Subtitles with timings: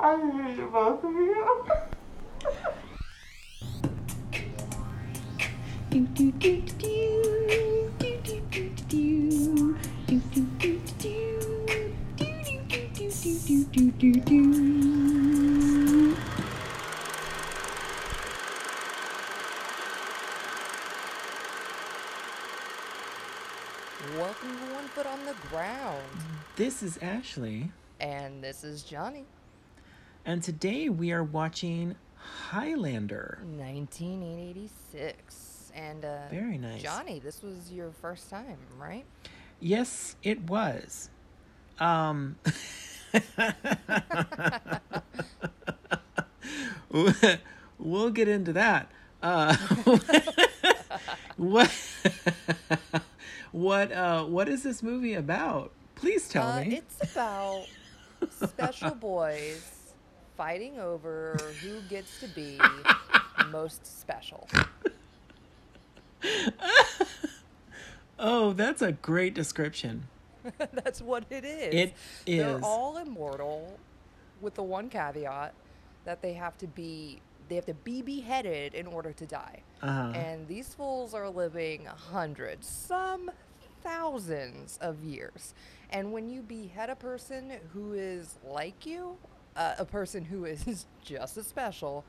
[0.00, 1.64] I hate both of you.
[5.90, 10.40] Do do do do do do do do do do do
[13.46, 14.40] do do do do
[24.18, 26.02] Welcome to One Foot on the Ground.
[26.56, 27.70] This is Ashley,
[28.00, 29.24] And this is Johnny.
[30.24, 33.38] And today we are watching Highlander.
[33.42, 35.70] 1986.
[35.74, 36.82] And uh, Very nice.
[36.82, 39.04] Johnny, this was your first time, right?
[39.60, 41.10] Yes, it was.
[41.78, 42.36] Um,
[47.78, 48.90] we'll get into that.
[49.22, 49.54] Uh,
[51.36, 51.70] what?
[53.52, 53.92] what?
[53.92, 55.72] Uh, what is this movie about?
[55.96, 56.76] Please tell uh, me.
[56.76, 57.66] It's about
[58.30, 59.83] special boys
[60.36, 62.58] fighting over who gets to be
[63.50, 64.48] most special.
[68.18, 70.08] Oh, that's a great description.
[70.72, 71.74] That's what it is.
[71.74, 71.94] It
[72.26, 73.78] They're all immortal,
[74.40, 75.54] with the one caveat
[76.04, 79.62] that they have to be they have to be beheaded in order to die.
[79.82, 80.12] Uh-huh.
[80.18, 83.30] And these fools are living hundreds, some
[83.82, 85.54] thousands of years.
[85.90, 89.18] And when you behead a person who is like you,
[89.56, 92.04] uh, a person who is just as special,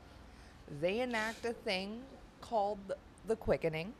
[0.80, 2.02] they enact a thing
[2.40, 2.92] called
[3.26, 3.92] the quickening,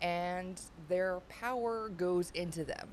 [0.00, 2.88] and their power goes into them,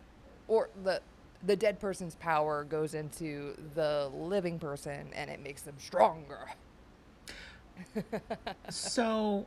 [0.48, 1.02] or the
[1.46, 6.50] the dead person's power goes into the living person, and it makes them stronger.
[8.70, 9.46] So,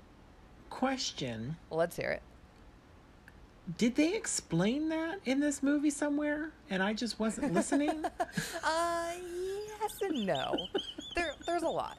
[0.71, 2.23] question: Let's hear it.
[3.79, 8.05] Did they explain that in this movie somewhere, and I just wasn't listening?
[8.65, 9.15] Uh,
[9.83, 10.55] yes and no.
[11.17, 11.99] there, there's a lot.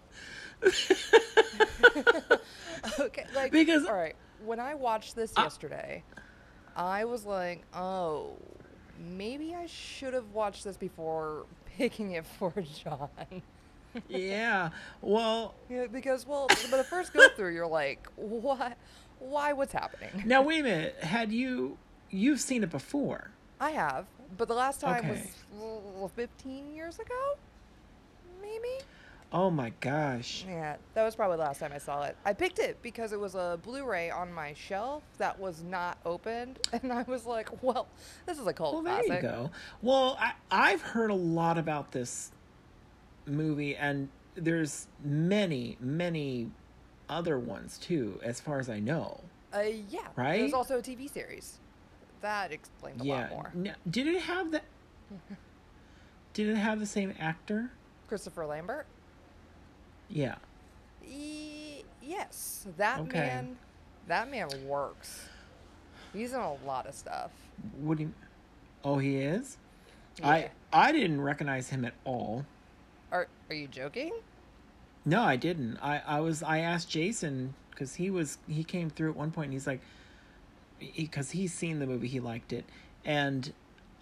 [3.00, 6.04] okay, like Because- all right, when I watched this Uh, yesterday,
[6.76, 8.38] I was like, oh,
[9.00, 11.46] maybe I should have watched this before
[11.78, 13.10] picking it for John.
[14.08, 14.70] yeah.
[15.02, 18.78] Well, Yeah, because well, but the first go through, you're like, what?
[19.20, 19.54] Why?
[19.54, 20.24] What's happening?
[20.26, 20.96] now wait a minute.
[21.02, 21.78] Had you
[22.10, 23.30] you've seen it before?
[23.60, 24.06] I have,
[24.38, 25.32] but the last time Okay.
[25.56, 27.38] was uh, 15 years ago,
[28.54, 28.84] maybe.
[29.32, 30.46] Oh my gosh.
[30.48, 32.16] Yeah, that was probably the last time I saw it.
[32.24, 36.60] I picked it because it was a Blu-ray on my shelf that was not opened,
[36.84, 37.88] and I was like, "Well,
[38.28, 39.52] this is a cult Well, there classic." you go.
[39.82, 42.32] Well, I, I've heard a lot about this
[43.26, 46.52] movie, and there's many, many
[47.10, 49.22] other ones too, as far as I know.
[49.54, 50.40] Uh, yeah, Right?
[50.40, 51.60] There's also a TV series
[52.22, 53.22] that explains a yeah.
[53.22, 53.52] lot more.
[53.56, 54.62] N- did it have the?
[56.34, 57.72] did it have the same actor?
[58.14, 58.86] Christopher Lambert.
[60.08, 60.36] Yeah.
[61.04, 63.18] E- yes, that Okay.
[63.18, 63.58] man.
[64.08, 65.28] That man works.
[66.14, 67.32] He's in a lot of stuff.
[67.80, 68.14] What do you?
[68.84, 69.58] Oh, he is.
[70.20, 70.28] Yeah.
[70.30, 72.46] I I didn't recognize him at all.
[73.12, 74.14] Are Are you joking?
[75.06, 75.80] No, I didn't.
[75.82, 79.46] I, I was I asked Jason because he was he came through at one point
[79.46, 79.82] and he's like
[80.96, 82.66] because he's seen the movie he liked it
[83.04, 83.52] and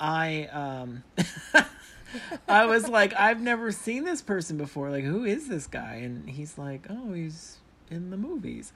[0.01, 1.03] I um
[2.47, 6.29] I was like I've never seen this person before like who is this guy and
[6.29, 7.57] he's like oh he's
[7.89, 8.73] in the movies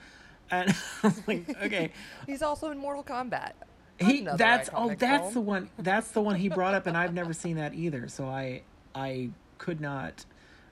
[0.51, 0.69] and
[1.03, 1.91] I was like okay
[2.28, 3.51] He's also in Mortal Kombat.
[4.00, 5.34] he Another that's oh that's film.
[5.34, 8.25] the one that's the one he brought up and I've never seen that either so
[8.25, 8.62] I
[8.94, 10.25] I could not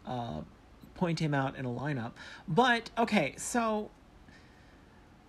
[0.06, 0.42] uh
[0.96, 2.12] point him out in a lineup
[2.48, 3.90] but okay so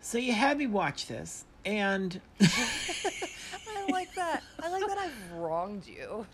[0.00, 4.42] so you had me watch this and I like that.
[4.62, 6.26] I like that I've wronged you.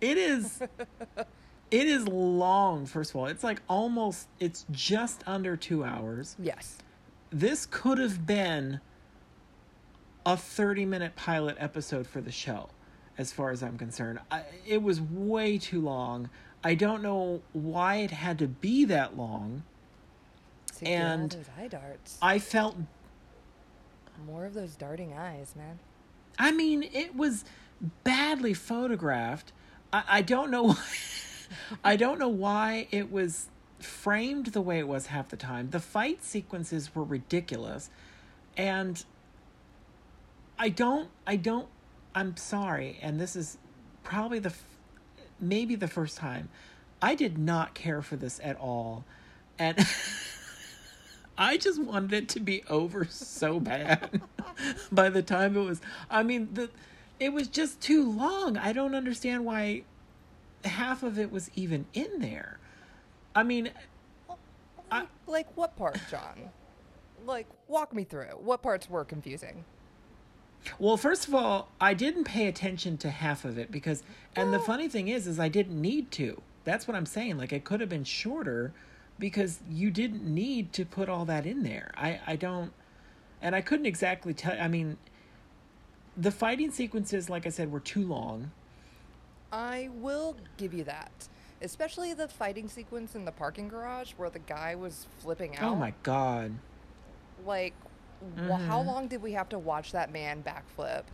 [0.00, 0.60] It is
[1.70, 6.78] it is long first of all it's like almost it's just under 2 hours Yes.
[7.30, 8.80] this could have been
[10.24, 12.68] a 30 minute pilot episode for the show
[13.18, 16.28] as far as i'm concerned I, it was way too long
[16.64, 19.62] i don't know why it had to be that long
[20.78, 22.18] To And those eye darts.
[22.20, 22.76] i felt
[24.26, 25.78] More of those darting eyes, man.
[26.38, 27.44] i mean it was
[28.04, 29.52] badly photographed
[29.96, 30.76] i, I don't know
[31.84, 33.48] i don't know why it was
[33.78, 37.90] framed the way it was half the time the fight sequences were ridiculous
[38.56, 39.04] and
[40.58, 41.68] I don't, I don't,
[42.14, 43.58] I'm sorry, and this is
[44.02, 44.64] probably the, f-
[45.38, 46.48] maybe the first time.
[47.02, 49.04] I did not care for this at all.
[49.58, 49.86] And
[51.38, 54.22] I just wanted it to be over so bad
[54.92, 56.70] by the time it was, I mean, the,
[57.18, 58.56] it was just too long.
[58.56, 59.82] I don't understand why
[60.64, 62.58] half of it was even in there.
[63.34, 63.70] I mean,
[64.90, 66.50] I- Like, like what part, John?
[67.24, 68.40] like, walk me through it.
[68.40, 69.64] What parts were confusing?
[70.78, 74.02] Well, first of all, I didn't pay attention to half of it because,
[74.34, 74.62] and the oh.
[74.62, 76.40] funny thing is, is I didn't need to.
[76.64, 77.38] That's what I'm saying.
[77.38, 78.72] Like it could have been shorter,
[79.18, 81.92] because you didn't need to put all that in there.
[81.96, 82.72] I I don't,
[83.40, 84.56] and I couldn't exactly tell.
[84.60, 84.98] I mean,
[86.16, 88.50] the fighting sequences, like I said, were too long.
[89.52, 91.28] I will give you that.
[91.62, 95.72] Especially the fighting sequence in the parking garage where the guy was flipping out.
[95.72, 96.52] Oh my god.
[97.46, 97.74] Like,
[98.38, 101.04] wh- how long did we have to watch that man backflip?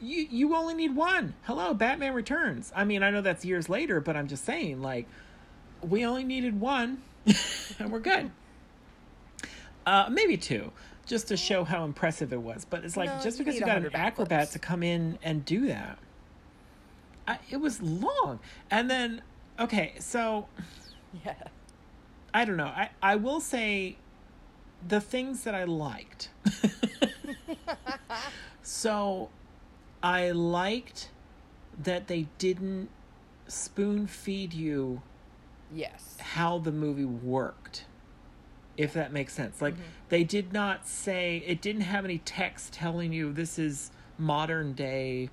[0.00, 1.34] You you only need one.
[1.44, 2.70] Hello, Batman Returns.
[2.76, 5.06] I mean, I know that's years later, but I'm just saying, like,
[5.80, 7.02] we only needed one,
[7.78, 8.30] and we're good.
[9.86, 10.72] Uh, maybe two,
[11.06, 12.64] just to show how impressive it was.
[12.64, 15.44] But it's like No, just because need you got an acrobat to come in and
[15.44, 15.98] do that,
[17.26, 18.40] I, it was long.
[18.70, 19.22] And then,
[19.58, 20.48] okay, so
[21.24, 21.34] Yeah.
[22.34, 22.66] I don't know.
[22.66, 23.96] I I will say
[24.86, 26.28] the things that I liked.
[28.62, 29.30] so
[30.02, 31.08] I liked
[31.82, 32.88] that they didn't
[33.48, 35.02] spoon feed you
[35.72, 36.16] Yes.
[36.20, 37.84] how the movie worked.
[38.76, 39.62] If that makes sense.
[39.62, 39.82] Like mm-hmm.
[40.08, 45.30] they did not say it didn't have any text telling you this is modern day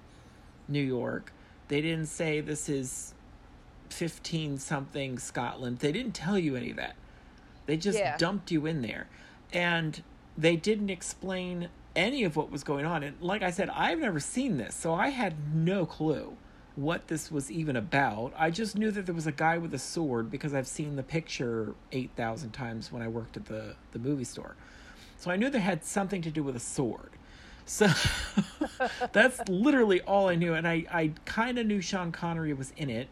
[0.67, 1.33] New York.
[1.67, 3.13] They didn't say this is
[3.89, 5.79] 15 something Scotland.
[5.79, 6.95] They didn't tell you any of that.
[7.65, 8.17] They just Yeah.
[8.17, 9.07] dumped you in there.
[9.51, 10.01] And
[10.37, 13.03] they didn't explain any of what was going on.
[13.03, 16.37] And like I said, I've never seen this, so I had no clue
[16.75, 18.33] what this was even about.
[18.37, 21.03] I just knew that there was a guy with a sword because I've seen the
[21.03, 24.55] picture 8,000 times when I worked at the, the movie store.
[25.17, 27.11] So I knew they had something to do with a sword.
[27.65, 27.87] So
[29.13, 30.53] that's literally all I knew.
[30.53, 33.07] And I, I kind of knew Sean Connery was in it.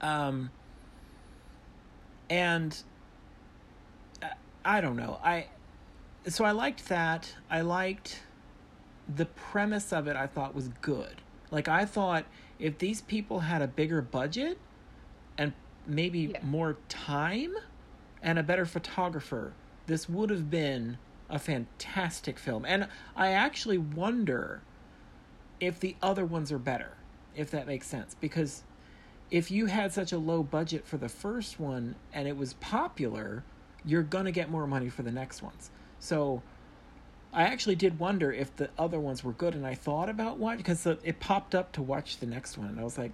[0.00, 0.50] Um,
[2.28, 2.76] and
[4.22, 4.28] uh,
[4.64, 5.18] I don't know.
[5.24, 5.46] I
[6.28, 7.34] so I liked that.
[7.50, 8.22] I liked
[9.16, 10.16] the premise of it.
[10.16, 11.20] I thought was good.
[11.50, 12.24] Like I thought
[12.62, 14.56] if these people had a bigger budget
[15.36, 15.52] and
[15.84, 16.38] maybe Yeah.
[16.44, 17.52] more time
[18.22, 19.52] and a better photographer,
[19.86, 20.96] this would have been
[21.28, 22.64] a fantastic film.
[22.64, 22.86] And
[23.16, 24.62] I actually wonder
[25.58, 26.92] if the other ones are better,
[27.34, 28.14] if that makes sense.
[28.20, 28.62] Because
[29.30, 33.42] if you had such a low budget for the first one and it was popular,
[33.84, 35.70] you're going to get more money for the next ones.
[35.98, 36.42] So
[37.32, 40.58] I actually did wonder if the other ones were good, and I thought about watching
[40.58, 43.12] because it popped up to watch the next one, and I was like,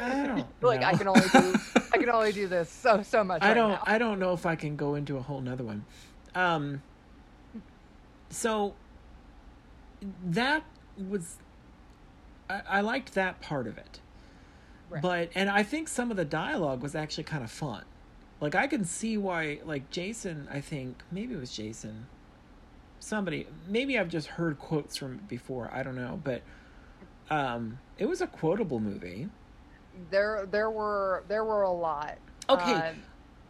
[0.00, 0.86] I don't Like know.
[0.86, 1.54] I can only do
[1.92, 3.42] I can only do this so so much.
[3.44, 3.82] I right don't now.
[3.84, 5.84] I don't know if I can go into a whole nother one.
[6.34, 6.82] Um
[8.30, 8.74] so
[10.24, 10.64] that
[10.96, 11.36] was
[12.48, 14.00] I, I liked that part of it.
[14.88, 15.02] Right.
[15.02, 17.84] But and I think some of the dialogue was actually kind of fun.
[18.40, 22.06] Like I can see why like Jason, I think maybe it was Jason.
[23.00, 26.42] Somebody maybe I've just heard quotes from before, I don't know, but
[27.30, 29.28] um it was a quotable movie.
[30.10, 32.18] There there were there were a lot.
[32.48, 32.72] Okay.
[32.72, 32.94] Um,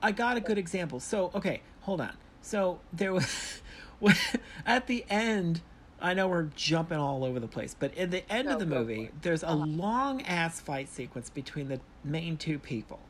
[0.03, 0.99] I got a good example.
[1.01, 2.13] So, okay, hold on.
[2.41, 3.61] So there was
[4.67, 5.61] at the end.
[6.03, 8.65] I know we're jumping all over the place, but in the end No, of the
[8.67, 9.67] movie, there's a Uh-huh.
[9.67, 13.01] long ass fight sequence between the main two people,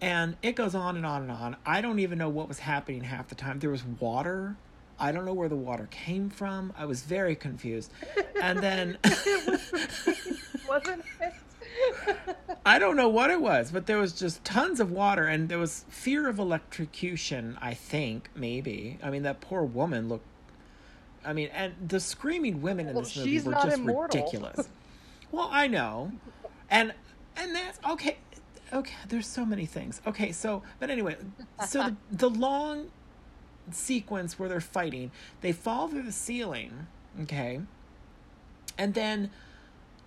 [0.00, 1.56] and it goes on and on and on.
[1.64, 3.60] I don't even know what was happening half the time.
[3.60, 4.56] There was water.
[5.04, 6.72] I don't know where the water came from.
[6.78, 7.92] I was very confused,
[8.40, 8.96] and then.
[10.66, 11.34] wasn't it?
[12.66, 15.58] I don't know what it was, but there was just tons of water and there
[15.58, 18.98] was fear of electrocution, I think, maybe.
[19.02, 20.24] I mean, that poor woman looked.
[21.22, 24.20] I mean, and the screaming women in Well, this movie were just immortal.
[24.20, 24.68] ridiculous.
[25.32, 26.12] well, I know.
[26.70, 26.94] And
[27.36, 28.16] and that's okay.
[28.72, 30.00] Okay, there's so many things.
[30.06, 31.16] Okay, so but anyway,
[31.66, 32.90] so the, the long
[33.70, 36.86] sequence where they're fighting, they fall through the ceiling,
[37.22, 37.60] okay?
[38.76, 39.30] And then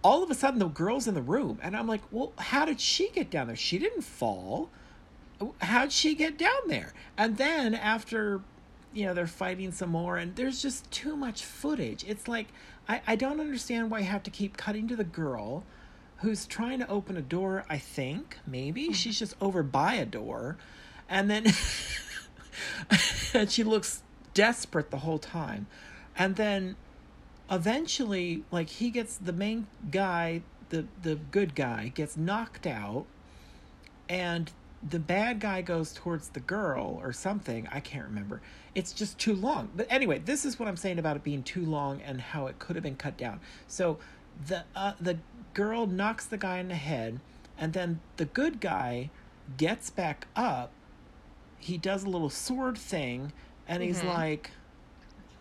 [0.04, 2.80] all of a sudden the girl's in the room and i'm like well how did
[2.80, 3.56] she get down there?
[3.56, 4.70] She didn't fall.
[5.62, 6.94] How'd she get down there?
[7.18, 8.42] And then after
[8.94, 12.04] you know they're fighting some more and there's just too much footage.
[12.08, 12.48] It's like
[12.88, 15.64] i, I don't understand why you have to keep cutting to the girl
[16.18, 18.38] who's trying to open a door i think.
[18.46, 18.94] Maybe.
[18.94, 20.58] She's just over by a door.
[21.10, 21.46] And then
[23.34, 25.68] and she looks desperate the whole time.
[26.18, 26.76] And then
[27.50, 33.06] eventually like he gets the main guy the the good guy gets knocked out
[34.10, 34.52] and
[34.88, 37.68] the bad guy goes towards the girl or something.
[37.72, 38.42] I can't remember.
[38.76, 39.70] It's just too long.
[39.76, 42.60] But anyway this is what i'm saying about it being too long and how it
[42.60, 43.40] could have been cut down.
[43.68, 43.98] So
[44.46, 45.18] the uh, the
[45.54, 47.20] girl knocks the guy in the head
[47.58, 49.10] and then the good guy
[49.58, 50.72] gets back up
[51.60, 53.32] he does a little sword thing
[53.68, 54.10] and he's mm-hmm.
[54.10, 54.52] like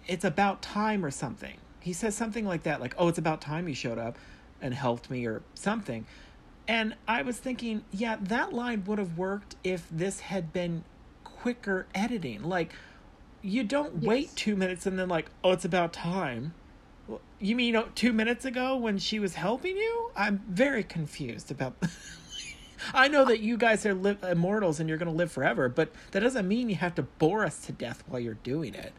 [0.07, 1.57] it's about time or something.
[1.81, 4.17] He says something like that like oh it's about time you showed up
[4.61, 6.07] and helped me or something.
[6.69, 10.85] And i was thinking yeah that line would have worked if this had been
[11.25, 12.43] quicker editing.
[12.43, 12.75] Like
[13.43, 16.55] you don't wait two minutes and then like oh it's about time.
[17.07, 20.11] Well, you mean two minutes ago when she was helping you?
[20.17, 21.77] I'm very confused about
[22.95, 25.91] I know that you guys are li- immortals and you're going to live forever, but
[26.13, 28.93] that doesn't mean you have to bore us to death while you're doing it.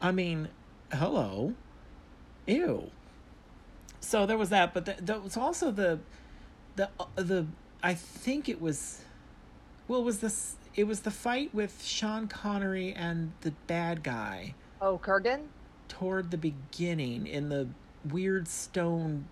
[0.00, 0.48] I mean,
[0.92, 1.54] hello,
[2.46, 2.90] ew.
[4.00, 5.98] So there was that, but th- there was also the,
[6.76, 7.46] the uh, the
[7.82, 9.02] I think it was,
[9.88, 14.54] well, it was this it was the fight with Sean Connery and the bad guy
[14.80, 15.46] Oh, Kurgan?
[15.88, 17.68] toward the beginning in the
[18.08, 19.26] weird stone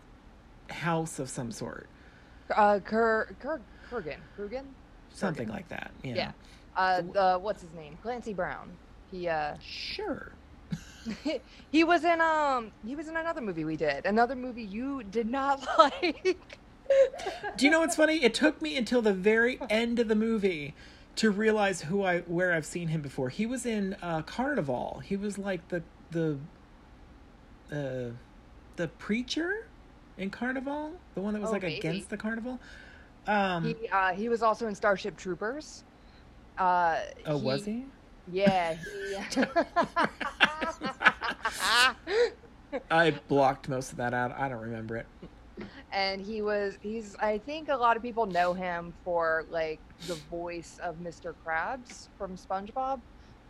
[0.68, 1.86] house of some sort,
[2.54, 4.16] Uh, Kur, Kur, Kurgan.
[4.38, 4.64] Kurgan?
[5.10, 5.90] something like that.
[6.04, 6.14] Yeah.
[6.14, 6.32] Yeah.
[6.76, 7.96] Uh, the, what's his name?
[8.02, 8.70] Clancy Brown.
[9.10, 10.32] He, uh, Sure.
[11.72, 14.04] he was in, um, he was in another movie we did.
[14.06, 16.38] Another movie you did not like.
[17.56, 18.22] Do you know what's funny?
[18.22, 20.74] It took me until the very end of the movie
[21.16, 23.28] to realize who I where I've seen him before.
[23.30, 25.02] He was in uh, Carnivàle.
[25.02, 26.38] He was like the the
[27.72, 28.12] uh,
[28.76, 29.66] the preacher
[30.16, 31.78] in Carnivàle, the one that was Oh, like maybe.
[31.78, 32.58] against the carnival.
[33.28, 35.84] Um, He, uh, he was also in Starship Troopers.
[36.56, 37.84] Uh, oh, was he?
[38.26, 38.76] Yeah.
[38.90, 39.16] He,
[42.90, 44.32] I blocked most of that out.
[44.38, 45.06] I don't remember it.
[45.90, 50.14] and he was he's i think a lot of people know him for like the
[50.30, 53.00] voice of mr krabs from spongebob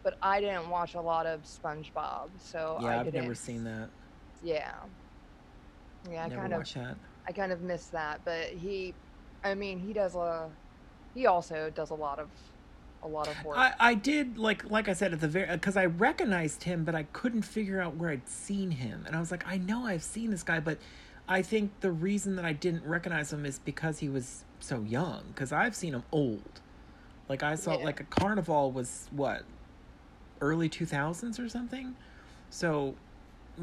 [0.02, 3.62] but i didn't watch a lot of spongebob so Yeah, I I've didn't, never seen
[3.64, 3.90] that.
[4.42, 4.72] yeah
[6.10, 6.96] yeah i never kind of that.
[7.26, 8.94] i kind of missed that but he
[9.44, 10.48] i mean he does a
[11.14, 12.28] he also does a lot of
[13.02, 15.76] a lot of work I, I did like like I said at the very because
[15.76, 19.30] I recognized him, but I couldn't figure out where I'd seen him, and I was
[19.30, 20.78] like, I know I've seen this guy, but
[21.28, 25.22] I think the reason that I didn't recognize him is because he was so young.
[25.28, 26.60] Because I've seen him old,
[27.28, 27.84] like I saw Yeah.
[27.84, 29.42] like a Carnivàle was what
[30.40, 31.94] early two thousands or something,
[32.50, 32.96] so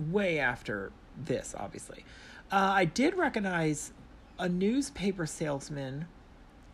[0.09, 2.05] way after this, obviously.
[2.51, 3.91] Uh, I did recognize
[4.39, 6.05] a newspaper salesman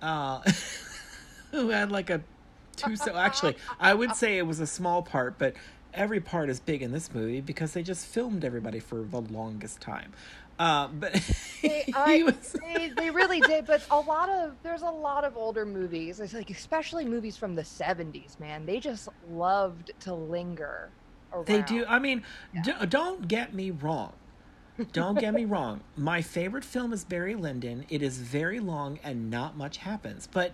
[0.01, 0.41] uh,
[1.51, 2.22] who had like a
[2.75, 5.53] two so actually i would say it was a small part but
[5.94, 9.82] every part is big in this movie because they just filmed everybody for the longest
[9.82, 10.12] time
[10.60, 11.13] uh, but
[11.63, 15.36] They, I, was they, they really did, but a lot of there's a lot of
[15.36, 16.20] older movies.
[16.20, 18.65] It's like especially movies from the '70s, man.
[18.68, 20.89] They just loved to linger.
[21.34, 21.46] Around.
[21.46, 22.24] they do i mean
[22.62, 24.12] d- don't get me wrong
[24.85, 25.81] don't get me wrong.
[25.95, 27.85] My favorite film is barry lyndon.
[27.89, 30.53] It is very long and not much happens but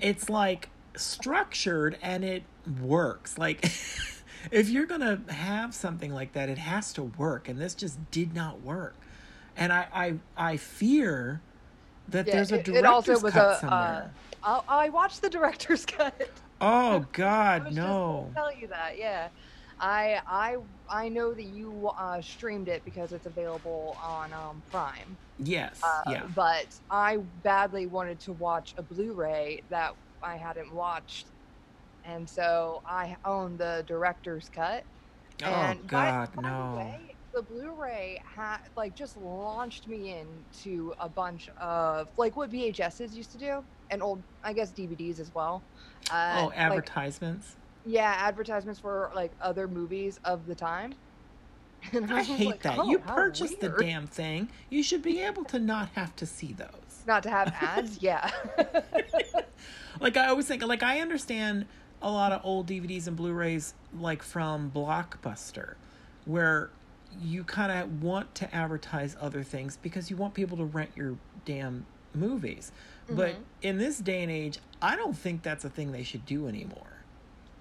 [0.00, 2.42] it's like structured and it
[2.80, 3.38] works.
[3.38, 3.64] Like
[4.50, 8.34] if you're gonna have something like that it has to work and this just did
[8.34, 8.94] not work.
[9.56, 10.14] And i i,
[10.52, 11.40] I fear
[12.08, 14.10] that Yeah, there's a it- it director's also was cut a, uh, somewhere.
[14.42, 16.28] I, I watched the director's cut.
[16.60, 18.30] oh I god just no.
[18.34, 19.28] tell you that, yeah.
[19.80, 20.56] I I
[20.88, 25.18] I know that you uh, streamed it because it's available on um, Prime.
[25.38, 31.32] yes Uh, yeah But I badly wanted to watch a Blu-ray that I hadn't watched,
[32.04, 34.86] and so I own the director's cut.
[35.42, 40.10] oh And god by, by no The, way, the Blu-ray had like just launched me
[40.18, 45.20] into a bunch of like what VHSs used to do, and old I guess DVDs
[45.20, 45.66] as well.
[46.10, 47.56] Uh, oh like, advertisements
[47.86, 50.94] yeah, advertisements for like other movies of the time.
[51.92, 52.78] And I was hate like, that.
[52.78, 54.50] "Oh, you purchased the damn thing.
[54.68, 56.68] You should be able to not have to see those.
[57.06, 58.30] Not to have ads, yeah.
[60.00, 61.66] Like I always think like I understand
[62.00, 65.74] a lot of old DVDs and Blu-rays like from Blockbuster
[66.24, 66.70] where
[67.20, 71.16] you kind of want to advertise other things because you want people to rent your
[71.44, 71.84] damn
[72.14, 72.72] movies.
[73.08, 73.42] But Mhm.
[73.62, 76.86] in this day and age, I don't think that's a thing they should do anymore.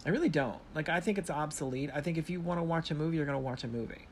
[0.05, 0.57] I really don't.
[0.75, 1.89] Like I think it's obsolete.
[1.93, 4.07] I think if you want to watch a movie, you're going to watch a movie.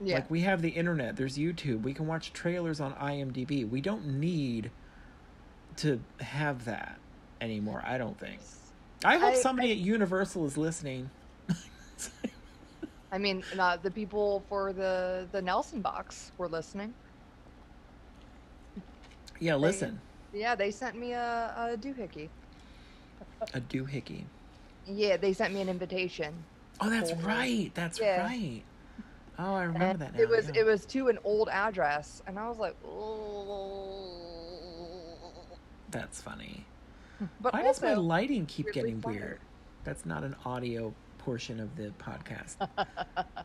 [0.00, 0.16] yeah.
[0.16, 1.82] Like we have the internet, there's YouTube.
[1.82, 3.68] We can watch trailers on IMDb.
[3.68, 4.70] We don't need
[5.76, 6.98] to have that
[7.40, 8.40] anymore, I don't think.
[9.04, 11.10] I hope I- somebody at Universal is listening.
[13.12, 16.92] I mean, uh, the people for the the Nelson box were listening.
[19.38, 20.00] yeah, listen.
[20.34, 22.28] Yeah, they sent me a, a doohickey.
[23.54, 24.24] A doohickey.
[24.86, 26.34] Yeah, they sent me an invitation.
[26.80, 27.22] Oh, that's Cool.
[27.22, 27.70] right.
[27.74, 28.22] That's Yeah.
[28.22, 28.62] right.
[29.38, 30.20] Oh, I remember And that now.
[30.20, 30.60] it was yeah.
[30.60, 34.12] it was to an old address, and I was like, oh.
[35.90, 36.64] That's funny.
[37.40, 39.20] But Why does my lighting keep getting flattered.
[39.20, 39.40] weird?
[39.84, 42.56] That's not an audio portion of the podcast.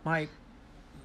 [0.03, 0.27] my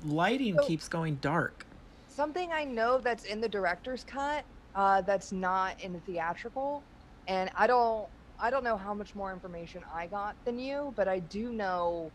[0.05, 1.65] lighting So- keeps going dark.
[2.09, 6.83] something I know that's in the director's cut uh, that's not in the theatrical,
[7.29, 11.09] and I don't I don't know how much more information I got than you, but
[11.09, 12.13] I do know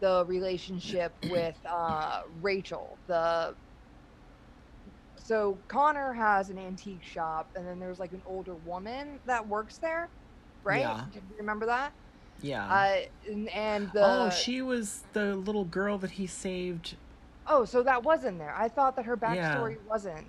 [0.00, 2.98] the relationship with uh, Rachel.
[3.06, 3.56] The
[5.16, 9.78] so Connor has an antique shop, and then there's like an older woman that works
[9.78, 10.08] there,
[10.64, 10.80] right?
[10.80, 11.04] Yeah.
[11.12, 11.92] Do you remember that?
[12.40, 12.66] Yeah.
[12.66, 12.96] Uh,
[13.28, 16.96] and, and the oh, she was the little girl that he saved.
[17.46, 18.54] Oh, so that was in there.
[18.54, 19.56] I thought that her Yeah.
[19.56, 20.26] backstory wasn't.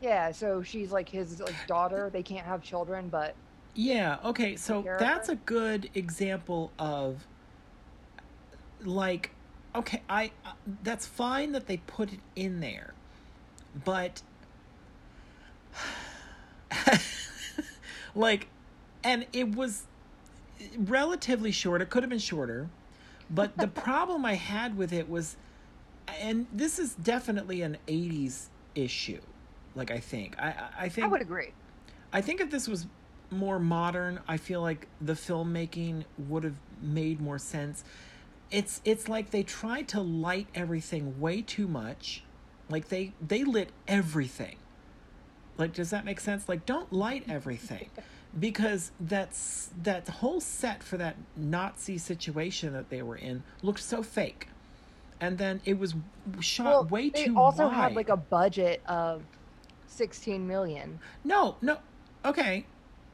[0.00, 2.10] Yeah, so she's like his like daughter.
[2.12, 3.36] They can't have children, but
[3.74, 7.26] Yeah, okay, so of that's a good example of
[8.84, 9.30] like
[9.74, 10.52] okay, I uh,
[10.82, 12.92] that's fine that they put it in there.
[13.84, 14.22] But
[18.14, 18.48] like
[19.02, 19.84] and it was
[20.76, 21.80] relatively short.
[21.82, 22.68] It could have been shorter.
[23.30, 25.36] But the problem I had with it was
[26.20, 29.20] and this is definitely an 80s issue.
[29.74, 30.38] Like I think.
[30.38, 31.52] I- I think I would agree.
[32.12, 32.86] I think if this was
[33.32, 37.84] more modern, I feel like the filmmaking would have made more sense.
[38.50, 42.22] It's it's like they tried to light everything way too much.
[42.68, 44.56] Like they they lit everything.
[45.58, 46.48] Like does that make sense?
[46.48, 47.90] Like don't light everything.
[48.40, 54.02] Because that's that whole set for that Nazi situation that they were in looked so
[54.02, 54.48] fake.
[55.20, 55.94] And then it was
[56.40, 57.74] shot Well, way they too also wide.
[57.74, 59.22] had like a budget of
[59.86, 60.98] sixteen million.
[61.24, 61.76] No, no.
[62.24, 62.64] Okay.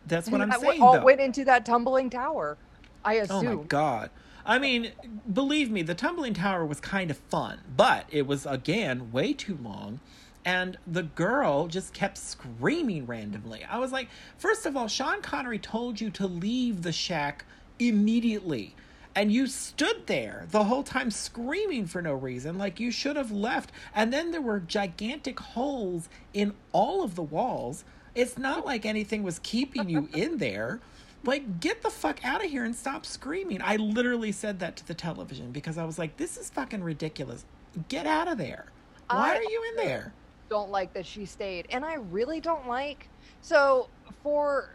[0.09, 1.05] That's what I'm saying all though.
[1.05, 2.57] went into that tumbling tower.
[3.05, 3.47] I assume.
[3.47, 4.11] Oh my god.
[4.45, 4.93] I mean,
[5.31, 9.59] believe me, the tumbling tower was kind of fun, but it was again way too
[9.62, 10.00] long.
[10.45, 13.65] And the girl just kept screaming randomly.
[13.65, 17.45] I was like, first of all, Sean Connery told you to leave the shack
[17.79, 18.75] immediately.
[19.15, 23.31] And you stood there the whole time screaming for no reason, like you should have
[23.33, 23.73] left.
[23.94, 27.85] And then there were gigantic holes in all of the walls.
[28.18, 30.81] It's not like anything was keeping you in there.
[31.22, 33.61] Like, get the fuck out of here and stop screaming.
[33.62, 37.44] I literally said that to the television because I was like, this is fucking ridiculous.
[37.88, 38.66] Get out of there.
[39.09, 40.12] Why I are you in there?
[40.50, 43.09] Don't like that she stayed, and I really don't like.
[43.40, 43.88] So
[44.24, 44.74] for,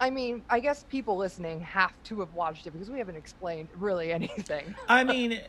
[0.00, 3.68] I mean, I guess people listening have to have watched it because we haven't explained
[3.76, 4.72] really anything.
[4.88, 5.40] I mean,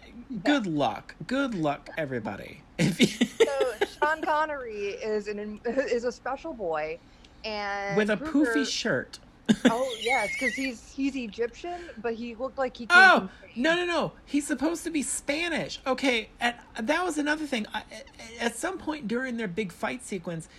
[0.44, 1.14] good luck.
[1.28, 2.64] Good luck, everybody.
[2.80, 6.98] So Sean Connery is an is a special boy,
[7.46, 9.20] and with a Kruger- poofy shirt.
[9.66, 12.88] Oh yes, because he's he's Egyptian, but he looked like he.
[12.88, 14.12] Came Oh no no no!
[14.26, 15.80] He's supposed to be Spanish.
[15.86, 17.68] Okay, and that was another thing.
[17.74, 17.84] I,
[18.40, 20.50] at some point during their big fight sequence,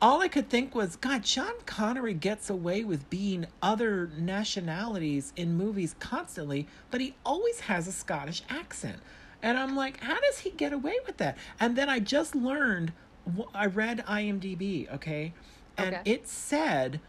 [0.00, 5.56] all I could think was, God, Sean Connery gets away with being other nationalities in
[5.56, 8.98] movies constantly, but he always has a Scottish accent.
[9.42, 11.36] And I'm like, how does he get away with that?
[11.60, 12.92] And then I just learned.
[13.54, 15.32] I read IMDb, okay,
[15.76, 16.02] and Okay.
[16.10, 17.00] it said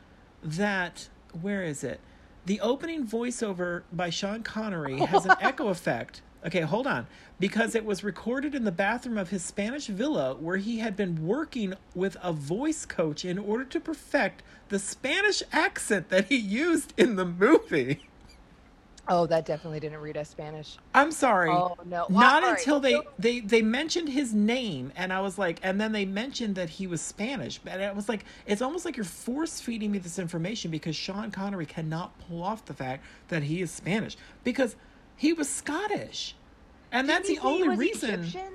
[0.43, 1.09] that
[1.41, 1.99] where is it?
[2.45, 6.21] The opening voiceover by Sean Connery has an echo effect.
[6.45, 7.07] Okay, hold on.
[7.39, 11.25] Because it was recorded in the bathroom of his Spanish villa where he had been
[11.27, 16.93] working with a voice coach in order to perfect the Spanish accent that he used
[16.97, 18.01] in the movie.
[19.09, 20.77] Oh, that definitely didn't read as Spanish.
[20.93, 21.49] I'm sorry.
[21.49, 22.07] Oh no!
[22.09, 25.79] Well, Not right, until they, they they mentioned his name and I was like and
[25.79, 27.59] then they mentioned that he was Spanish.
[27.65, 31.31] And it was like it's almost like you're force feeding me this information because Sean
[31.31, 34.75] Connery cannot pull off the fact that he is Spanish because
[35.15, 36.35] he was Scottish.
[36.91, 38.19] And that's Didn't the he say he only was reason.
[38.21, 38.53] Egyptian?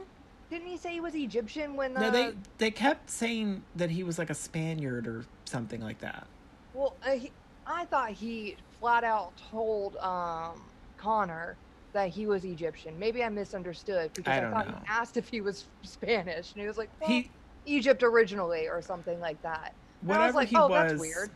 [0.50, 1.94] Didn't he say he was Egyptian when?
[1.94, 5.98] No, uh, they they kept saying that he was like a Spaniard or something like
[6.00, 6.26] that.
[6.74, 7.32] Well, uh, he,
[7.66, 10.60] I thought he flat out told um,
[10.98, 11.56] Connor
[11.92, 12.98] that he was Egyptian.
[12.98, 14.74] Maybe I misunderstood because I I, thought know.
[14.82, 17.30] he asked if he was Spanish, and he was like, well, He
[17.64, 19.72] Egypt originally or something like that.
[20.02, 21.30] And I whatever was like, he oh, was that's weird.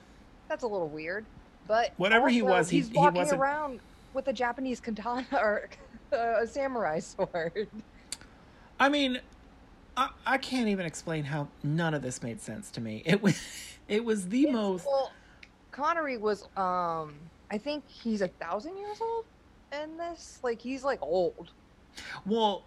[0.48, 1.24] That's a little weird.
[1.68, 3.80] But Whatever he was, he- he's he walking wasn't- around
[4.12, 5.68] with a Japanese katana or
[6.12, 7.68] uh, a samurai sword.
[8.80, 9.20] I mean,
[9.96, 13.02] I, I can't even explain how none of this made sense to me.
[13.06, 13.40] It was
[13.88, 15.12] it was the It's- most Well,
[15.70, 17.14] Connery was, um,
[17.50, 19.24] I think he's a thousand years old
[19.82, 20.40] in this.
[20.42, 21.50] Like he's like old.
[22.24, 22.64] Well,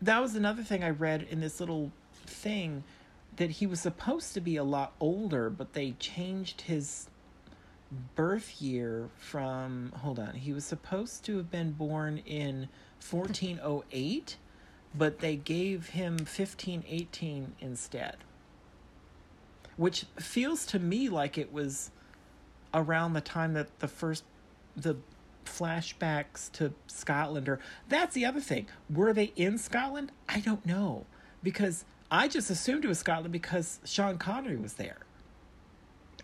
[0.00, 1.92] that was another thing I read in this little
[2.26, 2.84] thing
[3.36, 7.08] that he was supposed to be a lot older, but they changed his
[8.14, 10.34] birth year from hold on.
[10.34, 12.68] He was supposed to have been born in
[13.08, 14.36] 1408,
[14.94, 18.16] but they gave him 1518 instead.
[19.76, 21.90] Which feels to me like it was
[22.74, 24.24] around the time that the first
[24.76, 24.96] the
[25.44, 27.58] flashbacks to Scotland or
[27.88, 28.66] that's the other thing.
[28.92, 30.12] Were they in Scotland?
[30.28, 31.04] I don't know
[31.42, 34.98] because I just assumed it was Scotland because Sean Connery was there.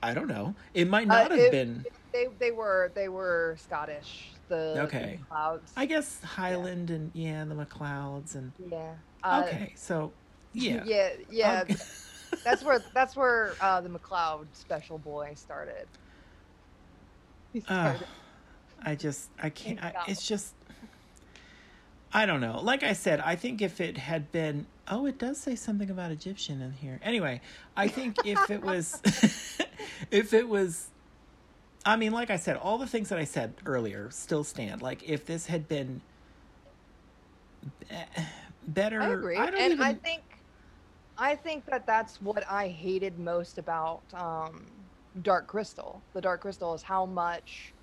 [0.03, 0.55] I don't know.
[0.75, 1.85] It might not Uh, have it- been.
[2.13, 4.31] They they were they were Scottish.
[4.49, 5.21] The Okay.
[5.29, 5.61] the.
[5.77, 8.95] I guess Highland and yeah, the MacLeods and yeah.
[9.23, 10.11] Uh, okay, so
[10.55, 11.11] yeah, Yeah.
[11.31, 11.61] Yeah.
[11.65, 11.77] Okay.
[12.45, 15.87] that's where that's where uh, the MacLeod special boy started.
[17.65, 18.07] Started.
[18.83, 19.83] I just I can't.
[19.83, 20.55] I, it's just
[22.13, 22.61] I don't know.
[22.63, 26.11] Like I said, I think if it had been oh, it does say something about
[26.11, 27.01] Egyptian in here.
[27.03, 27.41] Anyway,
[27.77, 29.01] I think if it was
[30.11, 30.89] if it was
[31.85, 34.83] I mean, like I said, all the things that I said earlier still stand.
[34.83, 36.01] Like if this had been
[38.67, 39.85] better, I agree, don't and even.
[39.85, 40.23] I think
[41.17, 44.67] I think that that's what I hated most about um,
[45.23, 46.05] Dark Crystal.
[46.15, 47.75] The Dark Crystal is how much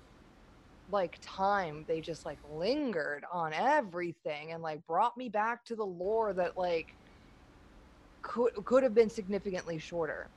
[0.88, 5.84] like time they just like lingered on everything and like brought me back to the
[5.84, 6.88] lore that like
[8.22, 10.30] could could have been significantly shorter.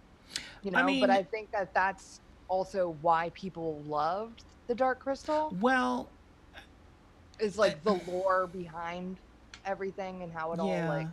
[0.64, 5.02] You know, I mean- but I think that that's also why people loved the Dark
[5.02, 6.12] Crystal well,
[7.40, 9.20] is like the lore behind
[9.66, 11.08] everything and how it all like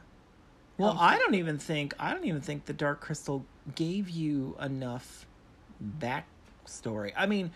[0.79, 5.27] Well, I don't even think I don't even think the Dark Crystal gave you enough
[6.01, 7.13] backstory.
[7.17, 7.51] I mean,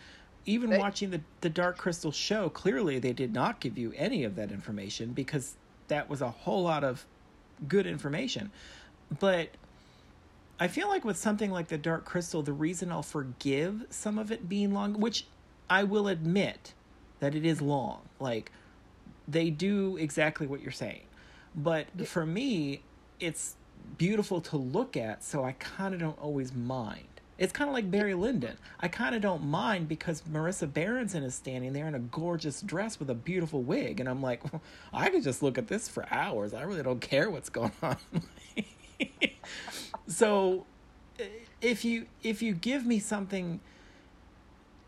[0.47, 4.25] even They- watching the the Dark Crystal show, clearly they did not give you any
[4.25, 5.55] of that information because
[5.89, 7.05] that was a whole lot of
[7.69, 8.51] good information.
[9.19, 9.51] But
[10.59, 14.31] I feel like with something like the Dark Crystal, the reason I'll forgive some of
[14.31, 15.27] it being long, which
[15.69, 16.75] I will admit
[17.21, 18.03] that it is long.
[18.19, 18.53] Like
[19.27, 21.03] they do exactly what you're saying.
[21.55, 22.83] But for me,
[23.19, 23.57] it's
[23.99, 27.05] beautiful to look at, so I kind of don't always mind.
[27.41, 28.59] It's kind of like Barry Lyndon.
[28.81, 33.01] I kind of don't mind because Marisa Berenson is standing there in a gorgeous dress
[33.01, 34.61] with a beautiful wig, and I'm like, well,
[34.93, 36.53] I could just look at this for hours.
[36.53, 37.97] I really don't care what's going on.
[40.07, 40.67] so,
[41.63, 43.61] if you if you give me something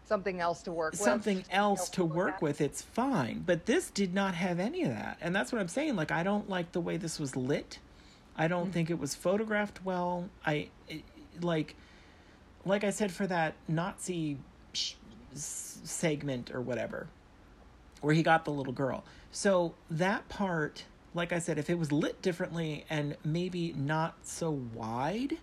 [0.05, 1.01] something else to work with.
[1.01, 2.43] something else to work at.
[2.43, 3.43] with, it's fine.
[3.47, 5.17] But this did not have any of that.
[5.23, 5.97] And that's what I'm saying.
[5.97, 7.79] Like, I don't like the way this was lit.
[8.37, 8.73] I don't Mm.
[8.75, 10.29] think it was photographed well.
[10.45, 11.03] I, it,
[11.41, 11.77] like,
[12.65, 14.39] like I said, for that Nazi
[14.73, 14.95] sh-
[15.35, 17.09] segment or whatever,
[18.01, 19.05] where he got the little girl.
[19.31, 24.51] So that part, like I said, if it was lit differently and maybe not so
[24.75, 25.39] wide,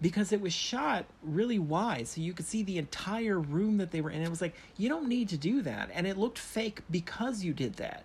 [0.00, 4.00] because it was shot really wide, so you could see the entire room that they
[4.00, 4.20] were in.
[4.20, 5.90] It was like, you don't need to do that.
[5.94, 8.02] And it looked fake because you did that.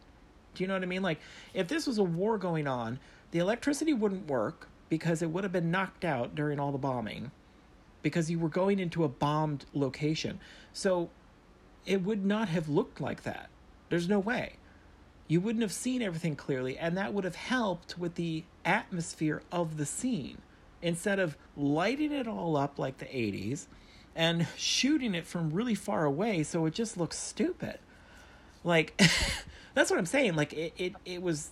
[0.54, 1.02] Do you know what I mean?
[1.02, 1.20] Like,
[1.54, 3.00] if this was a war going on,
[3.32, 7.32] the electricity wouldn't work because it would have been knocked out during all the bombing
[8.08, 10.40] because you were going into a bombed location.
[10.72, 11.10] So
[11.86, 13.50] it would not have looked like that.
[13.90, 14.54] There's no way.
[15.28, 19.76] You wouldn't have seen everything clearly, and that would have helped with the atmosphere of
[19.76, 20.38] the scene
[20.82, 23.68] instead of lighting it all up like the 80s
[24.16, 27.80] and shooting it from really far away so it just looks stupid.
[28.64, 29.00] Like
[29.74, 30.36] that's what I'm saying.
[30.36, 31.52] Like it, it, it was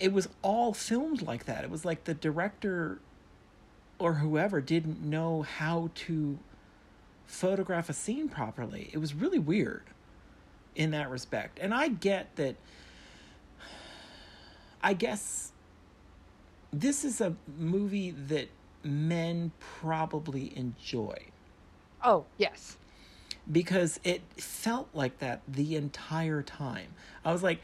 [0.00, 1.62] it was all filmed like that.
[1.62, 3.00] It was like the director
[4.02, 6.38] or whoever didn't know how to
[7.26, 8.90] photograph a scene properly.
[8.92, 9.84] It was really weird
[10.74, 11.58] in that respect.
[11.60, 12.56] And I get that
[14.82, 15.52] I guess
[16.72, 18.48] this is a movie that
[18.82, 21.26] men probably enjoy
[22.04, 22.76] Oh yes,
[23.50, 26.94] because it felt like that the entire time.
[27.24, 27.60] I was like,